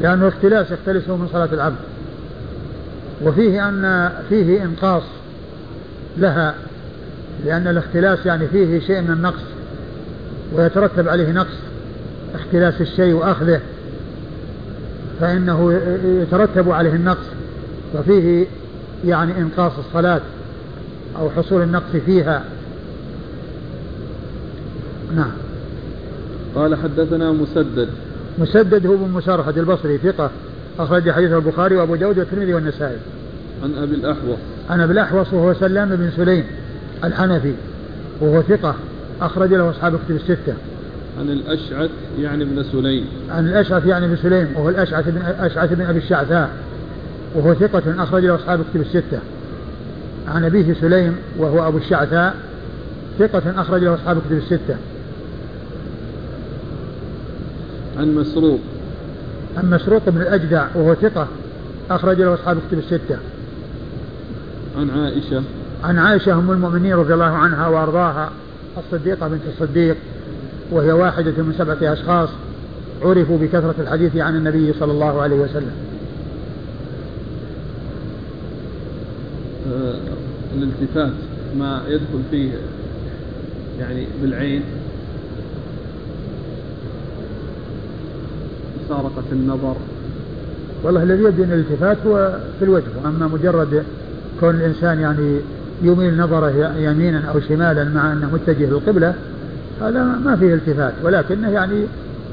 لأنه 0.00 0.28
اختلاس 0.28 0.70
يختلسه 0.70 1.16
من 1.16 1.28
صلاة 1.32 1.48
العبد. 1.52 1.76
وفيه 3.22 3.68
أن 3.68 4.12
فيه 4.28 4.62
إنقاص 4.62 5.02
لها 6.18 6.54
لأن 7.44 7.68
الاختلاس 7.68 8.26
يعني 8.26 8.46
فيه 8.46 8.80
شيء 8.80 9.00
من 9.00 9.10
النقص 9.10 9.42
ويترتب 10.52 11.08
عليه 11.08 11.32
نقص 11.32 11.56
اختلاس 12.34 12.80
الشيء 12.80 13.14
وأخذه 13.14 13.60
فإنه 15.20 15.80
يترتب 16.22 16.70
عليه 16.70 16.92
النقص 16.92 17.26
وفيه 17.94 18.46
يعني 19.04 19.38
إنقاص 19.38 19.72
الصلاة 19.78 20.20
أو 21.18 21.30
حصول 21.30 21.62
النقص 21.62 21.96
فيها. 22.06 22.44
نعم. 25.16 25.30
قال 26.54 26.74
حدثنا 26.74 27.32
مسدد. 27.32 27.88
مسدد 28.38 28.86
هو 28.86 28.96
بن 28.96 29.10
مسرحد 29.10 29.58
البصري 29.58 29.98
ثقة. 29.98 30.30
أخرج 30.78 31.10
حديث 31.10 31.32
البخاري 31.32 31.76
وأبو 31.76 31.94
داود 31.94 32.18
والترمذي 32.18 32.54
والنسائي. 32.54 32.96
عن 33.62 33.74
أبي 33.74 33.94
الأحوص. 33.94 34.38
عن 34.70 34.80
أبي 34.80 34.92
الأحوص 34.92 35.32
وهو 35.32 35.54
سلام 35.54 35.88
بن 35.88 36.10
سليم 36.16 36.44
الحنفي 37.04 37.52
وهو 38.20 38.42
ثقة 38.42 38.74
أخرج 39.20 39.54
له 39.54 39.70
أصحاب 39.70 39.94
الكتب 39.94 40.16
الستة. 40.16 40.54
عن 41.20 41.30
الأشعث 41.30 41.90
يعني 42.20 42.44
ابن 42.44 42.62
سليم. 42.62 43.04
عن 43.30 43.48
الأشعث 43.48 43.86
يعني 43.86 44.06
ابن 44.06 44.16
سليم 44.16 44.48
وهو 44.56 44.68
الأشعث 44.68 45.08
بن 45.08 45.22
أشعث 45.22 45.72
بن 45.72 45.86
أبي 45.86 45.98
الشعثاء 45.98 46.50
وهو 47.34 47.54
ثقة 47.54 48.02
أخرج 48.02 48.24
له 48.24 48.34
أصحاب 48.34 48.60
الكتب 48.60 48.80
الستة. 48.80 49.18
عن 50.28 50.44
أبيه 50.44 50.74
سليم 50.80 51.16
وهو 51.38 51.68
أبو 51.68 51.78
الشعثاء 51.78 52.34
ثقة 53.18 53.60
أخرج 53.60 53.84
له 53.84 53.94
أصحاب 53.94 54.16
الكتب 54.16 54.36
الستة. 54.36 54.76
عن 57.98 58.14
مسروق. 58.14 58.60
عن 59.56 59.70
مسروق 59.70 60.08
بن 60.08 60.20
الأجدع 60.20 60.66
وهو 60.74 60.94
ثقة 60.94 61.28
أخرج 61.90 62.20
له 62.20 62.34
أصحاب 62.34 62.58
الكتب 62.58 62.78
الستة. 62.78 63.18
عن 64.78 64.90
عائشة. 64.90 65.42
عن 65.84 65.98
عائشة 65.98 66.32
أم 66.32 66.50
المؤمنين 66.50 66.94
رضي 66.94 67.14
الله 67.14 67.24
عنها 67.24 67.68
وأرضاها 67.68 68.30
الصديقة 68.78 69.28
بنت 69.28 69.40
الصديق 69.48 69.96
وهي 70.70 70.92
واحدة 70.92 71.42
من 71.42 71.54
سبعة 71.58 71.92
أشخاص 71.92 72.28
عرفوا 73.02 73.38
بكثرة 73.38 73.74
الحديث 73.78 74.16
عن 74.16 74.36
النبي 74.36 74.72
صلى 74.72 74.92
الله 74.92 75.22
عليه 75.22 75.36
وسلم. 75.36 75.72
آه 79.72 79.94
الالتفات 80.54 81.12
ما 81.58 81.82
يدخل 81.88 82.20
فيه 82.30 82.50
يعني 83.80 84.06
بالعين. 84.22 84.62
مسارقة 88.86 89.24
النظر. 89.32 89.76
والله 90.82 91.02
الذي 91.02 91.24
يبدو 91.24 91.44
أن 91.44 91.52
الالتفات 91.52 91.96
هو 92.06 92.36
في 92.58 92.64
الوجه 92.64 92.84
أما 93.04 93.26
مجرد 93.26 93.82
كون 94.40 94.54
الإنسان 94.54 95.00
يعني 95.00 95.40
يميل 95.82 96.16
نظره 96.16 96.74
يمينا 96.78 97.22
أو 97.34 97.40
شمالا 97.40 97.84
مع 97.84 98.12
أنه 98.12 98.30
متجه 98.32 98.66
للقبلة 98.66 99.14
هذا 99.80 100.04
ما 100.24 100.36
فيه 100.36 100.54
التفات 100.54 100.92
ولكنه 101.04 101.50
يعني 101.50 101.84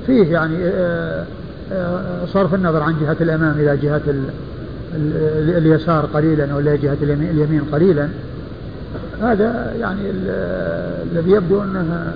فيه 0.05 0.31
يعني 0.31 0.57
آه، 0.63 1.25
آه، 1.71 2.25
صرف 2.25 2.53
النظر 2.53 2.83
عن 2.83 2.95
جهة 3.01 3.17
الأمام 3.21 3.55
إلى 3.59 3.77
جهة 3.77 4.01
اليسار 5.57 6.05
قليلا 6.05 6.53
أو 6.53 6.59
إلى 6.59 6.77
جهة 6.77 6.97
اليمين 7.01 7.61
قليلا. 7.71 8.07
هذا 9.21 9.73
يعني 9.79 9.99
الذي 11.11 11.31
يبدو 11.31 11.63
أنه 11.63 12.13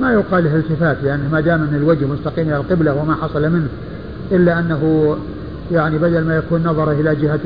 ما 0.00 0.12
يقال 0.12 0.44
له 0.44 0.56
التفات 0.56 0.96
لأنه 1.02 1.28
ما 1.32 1.40
دام 1.40 1.62
أن 1.62 1.74
الوجه 1.74 2.06
مستقيم 2.06 2.48
إلى 2.48 2.56
القبلة 2.56 2.94
وما 2.94 3.14
حصل 3.14 3.50
منه 3.50 3.68
إلا 4.32 4.58
أنه 4.58 5.16
يعني 5.72 5.98
بدل 5.98 6.24
ما 6.24 6.36
يكون 6.36 6.62
نظره 6.62 6.92
إلى 6.92 7.14
جهة 7.14 7.40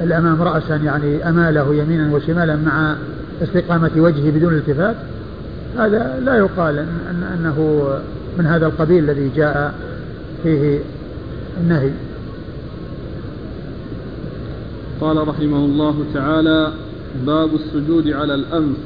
الأمام 0.00 0.42
رأسا 0.42 0.76
يعني 0.76 1.28
أماله 1.28 1.74
يمينا 1.74 2.14
وشمالا 2.14 2.56
مع 2.56 2.96
استقامة 3.42 3.90
وجهه 3.96 4.30
بدون 4.30 4.54
التفات 4.54 4.96
هذا 5.78 6.20
لا 6.24 6.36
يقال 6.36 6.78
أن 6.78 7.22
أنه 7.38 7.88
من 8.38 8.46
هذا 8.46 8.66
القبيل 8.66 9.04
الذي 9.04 9.30
جاء 9.36 9.74
فيه 10.42 10.78
النهي. 11.60 11.90
قال 15.00 15.28
رحمه 15.28 15.56
الله 15.56 16.04
تعالى 16.14 16.72
باب 17.26 17.50
السجود 17.54 18.08
على 18.08 18.34
الأنف. 18.34 18.76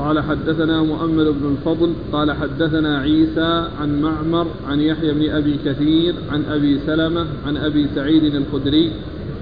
قال 0.00 0.20
حدثنا 0.20 0.82
مؤمل 0.82 1.32
بن 1.32 1.56
الفضل 1.56 1.92
قال 2.12 2.32
حدثنا 2.32 2.98
عيسى 2.98 3.68
عن 3.80 4.02
معمر 4.02 4.46
عن 4.68 4.80
يحيى 4.80 5.12
بن 5.12 5.30
أبي 5.30 5.56
كثير 5.64 6.14
عن 6.32 6.44
أبي 6.50 6.78
سلمة 6.86 7.26
عن 7.46 7.56
أبي 7.56 7.86
سعيد 7.94 8.34
الخدري 8.34 8.92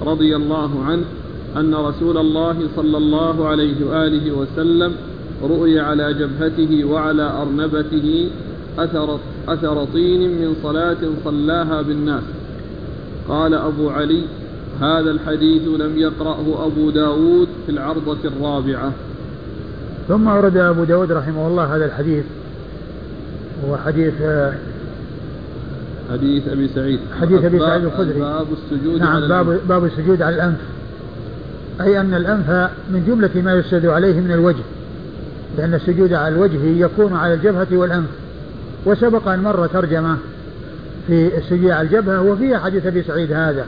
رضي 0.06 0.36
الله 0.36 0.85
عنه 0.85 1.05
أن 1.56 1.74
رسول 1.74 2.18
الله 2.18 2.56
صلى 2.76 2.97
الله 2.97 3.47
عليه 3.47 3.86
وآله 3.86 4.32
وسلم 4.32 4.93
رؤي 5.43 5.80
على 5.80 6.14
جبهته 6.14 6.85
وعلى 6.85 7.22
أرنبته 7.43 8.28
أثر, 8.78 9.18
أثر 9.48 9.85
طين 9.85 10.20
من 10.20 10.56
صلاة 10.62 10.98
صلاها 11.24 11.82
بالناس. 11.82 12.22
قال 13.28 13.55
أبو 13.55 13.90
علي 13.90 14.22
هذا 14.80 15.10
الحديث 15.10 15.62
لم 15.68 15.98
يقرأه 15.98 16.66
أبو 16.66 16.90
داود 16.90 17.48
في 17.66 17.72
العرضة 17.72 18.18
الرابعة. 18.24 18.93
ثم 20.09 20.28
أورد 20.28 20.56
أبو 20.56 20.85
داود 20.85 21.12
رحمه 21.12 21.47
الله 21.47 21.76
هذا 21.76 21.85
الحديث. 21.85 22.24
هو 23.68 23.76
حديث 23.76 24.14
حديث 26.12 26.48
أبي 26.48 26.68
سعيد. 26.68 27.01
حديث 27.20 27.44
أبي 27.44 27.59
سعيد 27.59 27.85
الخدري. 27.85 28.20
باب 28.20 28.47
السجود 28.52 29.01
نعم 29.01 29.16
على 29.16 29.28
باب, 29.28 29.60
باب 29.68 29.85
السجود 29.85 30.22
على 30.22 30.36
الأنف. 30.36 30.59
أي 31.80 32.01
أن 32.01 32.14
الأنف 32.14 32.70
من 32.90 33.05
جملة 33.06 33.43
ما 33.43 33.55
يسجد 33.55 33.86
عليه 33.86 34.20
من 34.20 34.32
الوجه 34.32 34.62
لأن 35.59 35.74
السجود 35.74 36.12
على 36.12 36.35
الوجه 36.35 36.64
يكون 36.64 37.16
على 37.16 37.35
الجبهة 37.35 37.66
والأنف. 37.72 38.09
وسبق 38.86 39.28
أن 39.28 39.43
مر 39.43 39.66
ترجمة 39.66 40.16
في 41.06 41.39
السجود 41.39 41.70
على 41.70 41.86
الجبهة 41.89 42.22
وفيها 42.22 42.59
حديث 42.59 42.86
أبي 42.86 43.02
سعيد 43.02 43.32
هذا. 43.32 43.64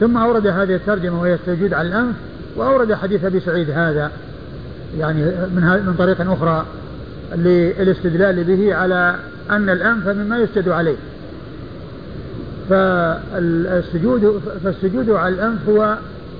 ثم 0.00 0.16
أورد 0.16 0.46
هذه 0.46 0.74
الترجمة 0.74 1.20
وهي 1.20 1.34
السجود 1.34 1.74
على 1.74 1.88
الأنف 1.88 2.14
وأورد 2.56 2.94
حديث 2.94 3.24
أبي 3.24 3.40
سعيد 3.40 3.70
هذا. 3.70 4.10
يعني 4.98 5.24
من 5.24 5.82
من 5.86 5.94
طريق 5.98 6.30
أخرى 6.32 6.66
للاستدلال 7.36 8.44
به 8.44 8.74
على 8.74 9.16
أن 9.50 9.70
الأنف 9.70 10.08
مما 10.08 10.38
يسجد 10.38 10.68
عليه. 10.68 10.96
فالسجود 12.70 14.42
فالسجود 14.64 15.10
على 15.10 15.34
الأنف 15.34 15.68
هو 15.68 15.96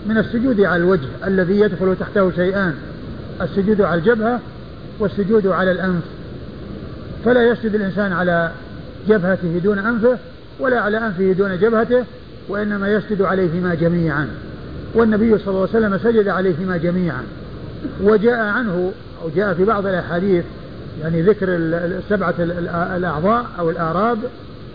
من 0.06 0.18
السجود 0.18 0.60
على 0.60 0.82
الوجه 0.82 1.08
الذي 1.26 1.60
يدخل 1.60 1.96
تحته 2.00 2.30
شيئان 2.30 2.74
السجود 3.40 3.80
على 3.80 3.98
الجبهة 4.00 4.40
والسجود 4.98 5.46
على 5.46 5.70
الأنف. 5.70 6.02
فلا 7.24 7.48
يسجد 7.48 7.74
الإنسان 7.74 8.12
على 8.12 8.50
جبهته 9.08 9.60
دون 9.64 9.78
أنفه 9.78 10.18
ولا 10.60 10.80
على 10.80 10.98
أنفه 10.98 11.32
دون 11.32 11.58
جبهته 11.58 12.04
وإنما 12.48 12.88
يسجد 12.88 13.22
عليهما 13.22 13.74
جميعا. 13.74 14.28
والنبي 14.94 15.38
صلى 15.38 15.48
الله 15.48 15.68
عليه 15.74 15.86
وسلم 15.86 15.98
سجد 15.98 16.28
عليهما 16.28 16.76
جميعا. 16.76 17.22
وجاء 18.02 18.38
عنه 18.38 18.92
أو 19.22 19.28
جاء 19.36 19.54
في 19.54 19.64
بعض 19.64 19.86
الأحاديث 19.86 20.44
يعني 21.02 21.22
ذكر 21.22 21.46
السبعة 21.50 22.34
الأعضاء 22.96 23.46
أو 23.58 23.70
الآراب 23.70 24.18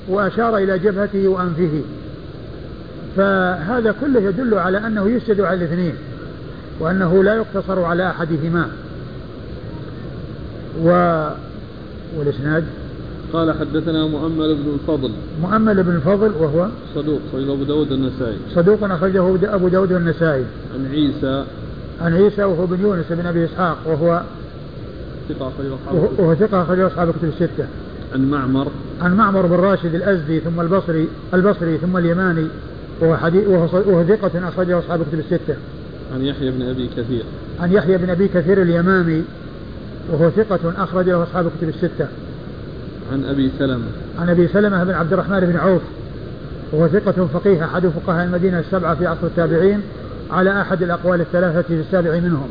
وأشار 0.10 0.58
إلى 0.58 0.80
جبهته 0.80 1.28
وأنفه. 1.28 1.82
فهذا 3.18 3.96
كله 4.02 4.20
يدل 4.20 4.54
على 4.54 4.78
أنه 4.78 5.10
يسجد 5.10 5.42
على 5.42 5.58
الاثنين 5.58 5.94
وأنه 6.80 7.24
لا 7.24 7.36
يقتصر 7.36 7.84
على 7.84 8.10
أحدهما. 8.10 8.70
و 10.84 10.90
والإسناد؟ 12.18 12.64
قال 13.34 13.54
حدثنا 13.60 14.08
مؤمل 14.08 14.56
بن 14.56 14.74
الفضل. 14.74 15.12
مؤمل 15.42 15.84
بن 15.84 15.96
الفضل 15.96 16.32
وهو؟ 16.40 16.68
صدوق 16.96 17.20
صدوق 17.34 17.52
أبو 17.52 17.64
داود 17.64 17.92
النسائي 17.92 18.38
صدوق 18.56 18.84
أخرجه 18.84 19.36
أبو 19.56 19.68
داود 19.68 19.92
النسائي 19.92 20.46
عن 20.76 20.92
عيسى 20.92 21.46
عن 22.02 22.14
عيسى 22.14 22.44
وهو 22.44 22.66
بن 22.66 22.82
يونس 22.82 23.06
بن 23.10 23.26
أبي 23.26 23.46
إسحاق 23.46 23.78
وهو 23.86 24.22
ثقة 25.30 25.52
وهو 26.20 26.36
ثقة 26.36 26.62
أخرجه 26.62 26.88
أصحاب 26.88 27.10
الكتب 27.10 27.28
الستة. 27.28 27.68
عن 28.14 28.30
معمر. 28.30 28.68
عن 29.02 29.16
معمر 29.16 29.46
بن 29.46 29.56
راشد 29.56 29.96
الأزدي 29.96 30.40
ثم 30.40 30.62
البصري 30.62 31.08
البصري 31.34 31.78
ثم 31.78 31.98
اليماني 31.98 32.48
وهو 33.02 33.18
حديث 33.18 33.48
وهو, 33.48 33.68
وهو 33.74 34.04
ثقة 34.04 34.50
أخرجه 34.50 34.80
أصحاب 34.80 35.02
الكتب 35.02 35.20
الستة. 35.20 35.56
عن 36.14 36.22
يحيى 36.22 36.52
بن 36.52 36.62
أبي 36.62 36.90
كثير. 36.98 37.24
عن 37.60 37.72
يحيى 37.72 37.98
بن 37.98 38.10
أبي 38.10 38.28
كثير 38.28 38.62
اليمامي 38.62 39.24
وهو 40.12 40.30
ثقة 40.30 40.74
أخرج 40.78 41.10
له 41.10 41.24
أصحاب 41.24 41.48
الكتب 41.48 41.70
الستة. 41.70 42.08
عن 43.12 43.26
أبي 43.26 43.52
سلمة. 43.60 43.88
عن 44.20 44.30
أبي 44.30 44.48
سلمة 44.48 44.84
بن 44.84 44.94
عبد 44.94 45.14
الرحمن 45.14 45.40
بن 45.40 45.56
عوف 45.56 45.82
وهو 46.72 46.88
ثقة 46.88 47.28
فقيه 47.34 47.66
أحد 47.66 47.88
فقهاء 47.88 48.26
المدينة 48.26 48.60
السبعة 48.60 48.96
في 48.96 49.08
عصر 49.08 49.28
التابعين 49.28 49.82
على 50.32 50.62
أحد 50.62 50.84
الأقوال 50.84 51.22
الثلاثة 51.22 51.62
في 51.62 51.74
السابع 51.74 52.20
منهم 52.20 52.48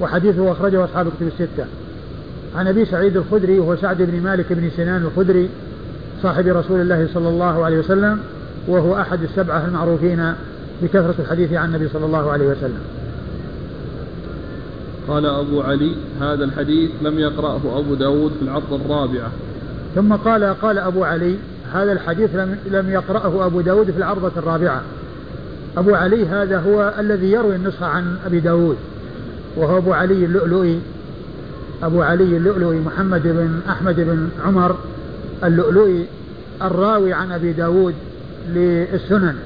وحديثه 0.00 0.52
أخرجه 0.52 0.84
أصحاب 0.84 1.06
الكتب 1.06 1.26
الستة. 1.26 1.64
عن 2.56 2.66
أبي 2.66 2.84
سعيد 2.84 3.16
الخدري 3.16 3.58
وهو 3.58 3.76
سعد 3.76 4.02
بن 4.02 4.22
مالك 4.22 4.52
بن 4.52 4.70
سنان 4.76 5.02
الخدري 5.02 5.48
صاحب 6.22 6.46
رسول 6.46 6.80
الله 6.80 7.08
صلى 7.14 7.28
الله 7.28 7.64
عليه 7.64 7.78
وسلم 7.78 8.20
وهو 8.68 9.00
أحد 9.00 9.22
السبعة 9.22 9.66
المعروفين 9.66 10.32
بكثرة 10.82 11.14
الحديث 11.18 11.52
عن 11.52 11.68
النبي 11.68 11.88
صلى 11.88 12.06
الله 12.06 12.30
عليه 12.30 12.46
وسلم. 12.46 12.80
قال 15.08 15.26
أبو 15.26 15.60
علي 15.60 15.92
هذا 16.20 16.44
الحديث 16.44 16.90
لم 17.02 17.18
يقرأه 17.18 17.60
أبو 17.78 17.94
داود 17.94 18.32
في 18.32 18.42
العرض 18.42 18.72
الرابعة 18.72 19.30
ثم 19.94 20.12
قال 20.12 20.44
قال 20.44 20.78
أبو 20.78 21.04
علي 21.04 21.36
هذا 21.72 21.92
الحديث 21.92 22.34
لم, 22.34 22.58
لم 22.70 22.90
يقرأه 22.90 23.46
أبو 23.46 23.60
داود 23.60 23.90
في 23.90 23.98
العرضة 23.98 24.32
الرابعة. 24.36 24.82
أبو 25.76 25.94
علي 25.94 26.26
هذا 26.26 26.58
هو 26.58 26.94
الذي 26.98 27.32
يروي 27.32 27.56
النسخة 27.56 27.86
عن 27.86 28.16
أبي 28.26 28.40
داود 28.40 28.76
وهو 29.56 29.78
أبو 29.78 29.92
علي 29.92 30.24
اللؤلؤي 30.24 30.80
أبو 31.82 32.02
علي 32.02 32.36
اللؤلؤي 32.36 32.80
محمد 32.80 33.22
بن 33.22 33.60
أحمد 33.68 33.96
بن 33.96 34.28
عمر 34.46 34.76
اللؤلؤي 35.44 36.06
الراوي 36.62 37.12
عن 37.12 37.32
أبي 37.32 37.52
داود 37.52 37.94
للسنن. 38.48 39.36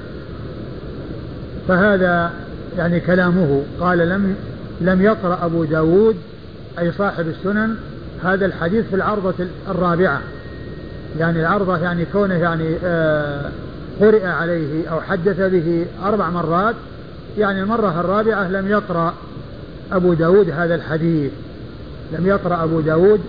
فهذا 1.69 2.31
يعني 2.79 3.01
كلامه 3.01 3.63
قال 3.81 3.99
لم 3.99 4.35
لم 4.81 5.03
يقرأ 5.03 5.39
أبو 5.45 5.65
داود 5.65 6.17
أي 6.79 6.93
صاحب 6.93 7.29
السنن 7.29 7.75
هذا 8.25 8.47
الحديث 8.47 8.87
في 8.87 8.97
العرضة 8.97 9.35
الرابعة. 9.71 10.21
يعني 11.19 11.41
العرضة 11.41 11.79
يعني 11.79 12.07
كونه 12.13 12.35
يعني 12.35 12.77
آه 12.85 13.51
قرئ 14.01 14.27
عليه 14.27 14.89
أو 14.89 15.01
حدث 15.01 15.41
به 15.41 15.87
أربع 16.05 16.31
مرات 16.31 16.75
يعني 17.39 17.63
المرة 17.63 18.01
الرابعة 18.01 18.49
لم 18.49 18.69
يقرأ 18.69 19.15
أبو 19.93 20.15
داود 20.15 20.51
هذا 20.51 20.75
الحديث. 20.75 21.33
لم 22.19 22.27
يقرأ 22.27 22.65
أبو 22.65 22.81
داود 22.81 23.21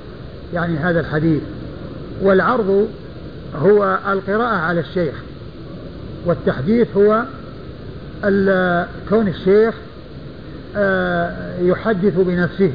يعني 0.53 0.77
هذا 0.77 0.99
الحديث. 0.99 1.41
والعرض 2.22 2.88
هو 3.61 3.99
القراءة 4.11 4.56
على 4.56 4.80
الشيخ 4.80 5.14
والتحديث 6.26 6.88
هو 6.98 7.23
كون 9.10 9.27
الشيخ 9.27 9.76
آه، 10.77 11.60
يحدث 11.61 12.14
بنفسه. 12.18 12.72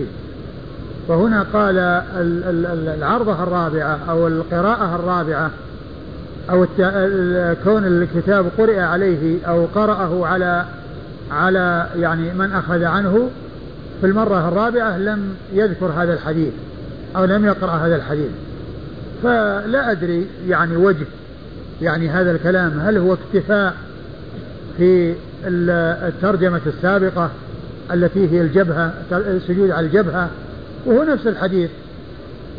وهنا 1.08 1.46
قال 1.52 2.02
العرضة 2.98 3.42
الرابعة 3.42 3.98
أو 4.08 4.26
القراءة 4.26 4.94
الرابعة 4.94 5.50
أو 6.50 6.66
كون 7.64 7.86
الكتاب 7.86 8.46
قرئ 8.58 8.80
عليه 8.80 9.46
أو 9.46 9.66
قرأه 9.74 10.26
على 10.26 10.64
على 11.30 11.86
يعني 11.96 12.34
من 12.34 12.52
أخذ 12.52 12.84
عنه 12.84 13.30
في 14.00 14.06
المرة 14.06 14.48
الرابعة 14.48 14.98
لم 14.98 15.34
يذكر 15.52 15.86
هذا 15.86 16.14
الحديث 16.14 16.52
أو 17.16 17.24
لم 17.24 17.44
يقرأ 17.44 17.70
هذا 17.70 17.96
الحديث. 17.96 18.30
فلا 19.22 19.90
أدري 19.90 20.26
يعني 20.48 20.76
وجه 20.76 21.06
يعني 21.82 22.08
هذا 22.08 22.30
الكلام. 22.30 22.80
هل 22.80 22.98
هو 22.98 23.14
اكتفاء 23.14 23.74
في 24.76 25.14
الترجمة 25.44 26.60
السابقة 26.66 27.30
التي 27.92 28.30
هي 28.30 28.40
الجبهة 28.40 28.92
السجود 29.12 29.70
على 29.70 29.86
الجبهة؟ 29.86 30.30
وهو 30.86 31.04
نفس 31.04 31.26
الحديث. 31.26 31.70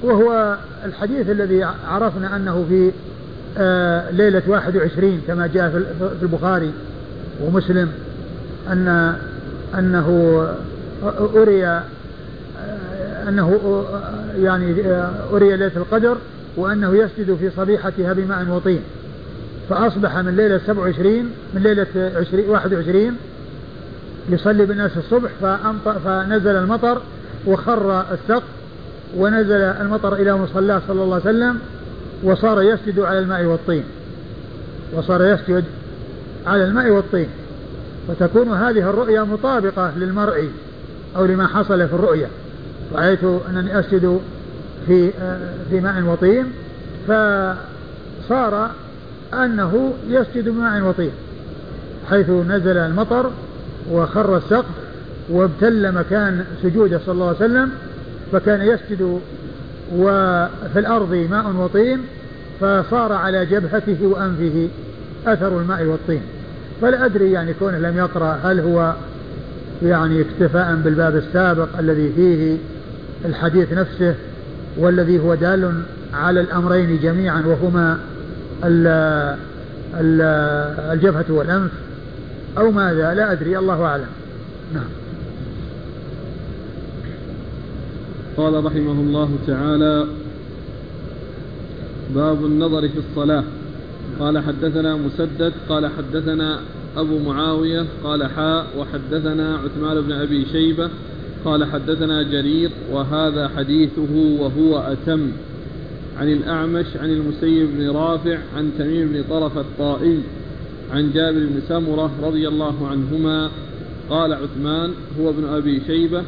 وهو 0.03 0.57
الحديث 0.85 1.29
الذي 1.29 1.63
عرفنا 1.87 2.35
أنه 2.35 2.65
في 2.69 2.91
ليلة 4.11 4.41
21 4.47 5.21
كما 5.27 5.47
جاء 5.47 5.69
في 5.99 6.23
البخاري 6.23 6.71
ومسلم 7.43 7.91
أن 8.71 9.15
أنه 9.77 10.47
أري 11.35 11.67
آه، 11.67 11.83
أنه 13.29 13.59
آه، 13.65 14.37
يعني 14.37 14.75
أري 15.33 15.49
ليلة 15.49 15.71
القدر 15.75 16.17
وأنه 16.57 16.95
يسجد 16.95 17.35
في 17.35 17.49
صبيحتها 17.57 18.13
بماء 18.13 18.45
وطين. 18.49 18.81
فأصبح 19.69 20.17
من 20.17 20.35
ليلة 20.35 20.61
27 20.67 21.31
من 21.53 21.61
ليلة 21.61 21.87
20 22.15 22.49
21 22.49 23.17
يصلي 24.29 24.65
بالناس 24.65 24.91
الصبح 24.97 25.29
فنزل 26.05 26.55
المطر 26.55 27.01
وخر 27.47 28.01
السقف 28.11 28.43
ونزل 29.17 29.61
المطر 29.61 30.13
إلى 30.13 30.37
مصلاه 30.37 30.81
صلى 30.87 31.03
الله 31.03 31.15
عليه 31.15 31.25
وسلم 31.25 31.59
وصار 32.23 32.61
يسجد 32.61 32.99
على 32.99 33.19
الماء 33.19 33.43
والطين. 33.43 33.83
وصار 34.93 35.25
يسجد 35.25 35.63
على 36.47 36.63
الماء 36.63 36.89
والطين. 36.89 37.27
فتكون 38.07 38.49
هذه 38.49 38.89
الرؤيا 38.89 39.23
مطابقة 39.23 39.91
للمرء 39.97 40.49
أو 41.15 41.25
لما 41.25 41.47
حصل 41.47 41.87
في 41.87 41.93
الرؤيا. 41.93 42.27
رأيت 42.95 43.23
أنني 43.49 43.79
أسجد 43.79 44.19
في 44.87 45.11
في 45.69 45.79
ماء 45.79 46.03
وطين 46.03 46.45
فصار 47.07 48.71
أنه 49.33 49.93
يسجد 50.09 50.49
بماء 50.49 50.81
وطين. 50.81 51.11
حيث 52.09 52.29
نزل 52.29 52.77
المطر 52.77 53.31
وخر 53.91 54.37
السقف 54.37 54.65
وابتل 55.29 55.91
مكان 55.91 56.45
سجوده 56.63 56.99
صلى 57.05 57.13
الله 57.13 57.27
عليه 57.27 57.37
وسلم 57.37 57.71
فكان 58.31 58.61
يسجد 58.61 59.19
وفي 59.95 60.79
الأرض 60.79 61.27
ماء 61.31 61.55
وطين 61.55 61.99
فصار 62.59 63.13
على 63.13 63.45
جبهته 63.45 63.97
وأنفه 64.07 64.69
أثر 65.27 65.59
الماء 65.61 65.83
والطين. 65.83 66.21
فلا 66.81 67.05
أدري 67.05 67.31
يعني 67.31 67.53
كونه 67.53 67.77
لم 67.77 67.97
يقرأ 67.97 68.39
هل 68.43 68.59
هو 68.59 68.93
يعني 69.83 70.21
اكتفاء 70.21 70.75
بالباب 70.75 71.15
السابق 71.15 71.67
الذي 71.79 72.11
فيه 72.15 72.57
الحديث 73.25 73.73
نفسه 73.73 74.15
والذي 74.77 75.19
هو 75.19 75.35
دال 75.35 75.81
على 76.13 76.41
الأمرين 76.41 76.99
جميعا 77.03 77.43
وهما 77.45 77.97
الجبهة 80.93 81.25
والأنف 81.29 81.71
أو 82.57 82.71
ماذا؟ 82.71 83.13
لا 83.13 83.31
أدري 83.31 83.57
الله 83.57 83.85
أعلم. 83.85 84.07
نعم. 84.73 85.06
قال 88.37 88.65
رحمه 88.65 88.91
الله 88.91 89.29
تعالى 89.47 90.07
باب 92.15 92.45
النظر 92.45 92.89
في 92.89 92.97
الصلاة. 92.97 93.43
قال 94.19 94.39
حدثنا 94.39 94.95
مسدد 94.95 95.53
قال 95.69 95.87
حدثنا 95.87 96.59
أبو 96.97 97.19
معاوية 97.19 97.85
قال 98.03 98.23
حاء 98.23 98.65
وحدثنا 98.77 99.57
عثمان 99.57 100.01
بن 100.01 100.11
أبي 100.11 100.45
شيبة 100.45 100.89
قال 101.45 101.65
حدثنا 101.65 102.23
جرير 102.23 102.71
وهذا 102.91 103.47
حديثه 103.57 104.15
وهو 104.39 104.77
أتم. 104.77 105.31
عن 106.19 106.31
الأعمش 106.31 106.85
عن 106.95 107.09
المسيب 107.09 107.69
بن 107.77 107.89
رافع 107.89 108.37
عن 108.57 108.71
تميم 108.77 109.07
بن 109.07 109.23
طرف 109.29 109.57
الطائي 109.57 110.19
عن 110.91 111.11
جابر 111.13 111.39
بن 111.39 111.61
سمرة 111.67 112.11
رضي 112.23 112.47
الله 112.47 112.87
عنهما 112.87 113.49
قال 114.09 114.33
عثمان 114.33 114.91
هو 115.19 115.29
ابن 115.29 115.45
أبي 115.45 115.81
شيبة 115.87 116.23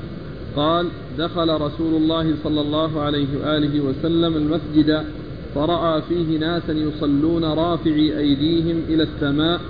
قال 0.55 0.88
دخل 1.17 1.61
رسول 1.61 1.93
الله 1.95 2.34
صلى 2.43 2.61
الله 2.61 3.01
عليه 3.01 3.27
وآله 3.43 3.81
وسلم 3.81 4.35
المسجد 4.35 5.03
فرأى 5.55 6.01
فيه 6.01 6.38
ناسا 6.39 6.73
يصلون 6.73 7.43
رافعي 7.43 8.19
أيديهم 8.19 8.81
إلى 8.89 9.03
السماء 9.03 9.61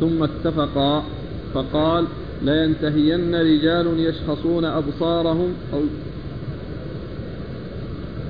ثم 0.00 0.22
اتفقا 0.22 1.02
فقال 1.54 2.04
لينتهين 2.42 3.34
رجال 3.34 4.00
يشخصون 4.00 4.64
أبصارهم 4.64 5.52
أو 5.74 5.80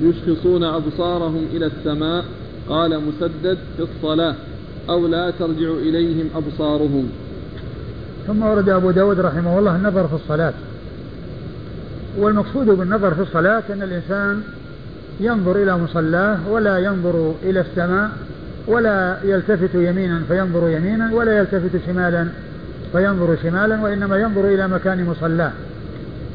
يشخصون 0.02 0.64
أبصارهم 0.64 1.46
إلى 1.52 1.66
السماء. 1.66 2.24
قال 2.68 3.00
مسدد 3.00 3.58
في 3.76 3.82
الصلاة 3.82 4.34
أو 4.90 5.06
لا 5.06 5.30
ترجع 5.30 5.70
إليهم 5.70 6.30
أبصارهم. 6.36 7.08
ثم 8.26 8.42
ورد 8.42 8.68
أبو 8.68 8.90
داود 8.90 9.20
رحمه 9.20 9.58
الله 9.58 9.76
النظر 9.76 10.08
في 10.08 10.14
الصلاة. 10.14 10.52
والمقصود 12.18 12.66
بالنظر 12.66 13.14
في 13.14 13.22
الصلاة 13.22 13.62
أن 13.72 13.82
الإنسان 13.82 14.42
ينظر 15.20 15.62
إلى 15.62 15.78
مصلاه 15.78 16.38
ولا 16.48 16.78
ينظر 16.78 17.34
إلى 17.42 17.60
السماء 17.60 18.10
ولا 18.66 19.18
يلتفت 19.24 19.74
يمينا 19.74 20.22
فينظر 20.28 20.68
يمينا 20.68 21.10
ولا 21.14 21.38
يلتفت 21.38 21.80
شمالا 21.86 22.28
فينظر 22.92 23.36
شمالا 23.42 23.80
وإنما 23.80 24.16
ينظر 24.16 24.44
إلى 24.44 24.68
مكان 24.68 25.04
مصلاه. 25.04 25.52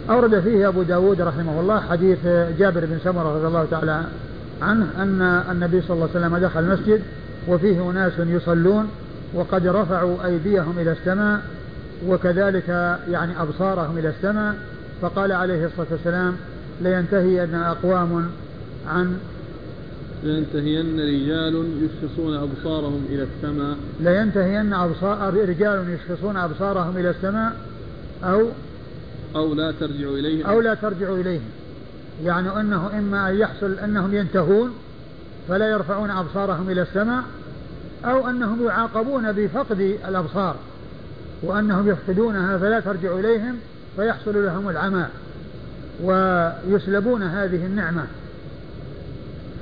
أورد 0.10 0.40
فيه 0.40 0.68
أبو 0.68 0.84
داود 0.84 1.22
رحمه 1.22 1.60
الله 1.60 1.80
حديث 1.80 2.18
جابر 2.60 2.86
بن 2.86 2.98
سمرة 3.04 3.36
رضي 3.36 3.48
الله 3.48 3.68
تعالى 3.72 4.02
عنه 4.62 4.88
أن 4.98 5.22
النبي 5.52 5.82
صلى 5.82 5.96
الله 5.96 6.10
عليه 6.16 6.26
وسلم 6.26 6.38
دخل 6.38 6.60
المسجد 6.60 7.02
وفيه 7.48 7.92
أناس 7.92 8.14
يصلون 8.20 8.88
وقد 9.34 9.68
رفعوا 9.68 10.26
أيديهم 10.26 10.74
إلى 10.80 10.92
السماء 10.92 11.42
وكذلك 12.08 12.98
يعني 13.12 13.42
أبصارهم 13.42 13.98
إلى 13.98 14.10
السماء 14.10 14.56
فقال 15.04 15.32
عليه 15.32 15.66
الصلاة 15.66 15.88
والسلام 15.92 16.36
لينتهي 16.82 17.44
أن 17.44 17.56
أقوام 17.56 18.30
عن 18.88 19.18
لينتهين 20.24 21.00
رجال 21.00 21.66
يشخصون 21.82 22.36
أبصارهم 22.36 23.06
إلى 23.10 23.24
السماء. 23.24 23.78
لينتهين 24.00 24.74
أبصار 24.74 25.34
رجال 25.34 25.86
يشخصون 25.90 26.38
أبصارهم 26.38 26.98
إلى 26.98 27.10
السماء 27.10 27.56
أو 28.24 28.48
أو 29.36 29.54
لا 29.54 29.72
ترجع 29.72 30.08
إليهم. 30.08 30.46
أو 30.46 30.62
لا 30.62 30.74
ترجع 30.74 31.14
إليهم. 31.14 31.50
يعني 32.24 32.60
أنه 32.60 33.00
إما 33.00 33.30
أن 33.30 33.36
يحصل 33.36 33.74
أنهم 33.74 34.14
ينتهون 34.14 34.74
فلا 35.50 35.70
يرفعون 35.70 36.10
أبصارهم 36.10 36.70
إلى 36.70 36.82
السماء 36.82 37.24
أو 38.06 38.30
أنهم 38.30 38.66
يعاقبون 38.66 39.32
بفقد 39.32 39.80
الأبصار 40.10 40.56
وأنهم 41.42 41.90
يفقدونها 41.90 42.58
فلا 42.58 42.80
ترجع 42.80 43.20
إليهم. 43.20 43.56
فيحصل 43.96 44.46
لهم 44.46 44.70
العمى 44.70 45.06
ويسلبون 46.04 47.24
هذه 47.24 47.66
النعمة. 47.66 48.04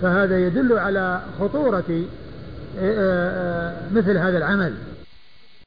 فهذا 0.01 0.39
يدل 0.39 0.79
على 0.79 1.21
خطورة 1.39 2.03
آه، 2.79 2.93
آه، 2.97 3.73
مثل 3.93 4.17
هذا 4.17 4.37
العمل. 4.37 4.73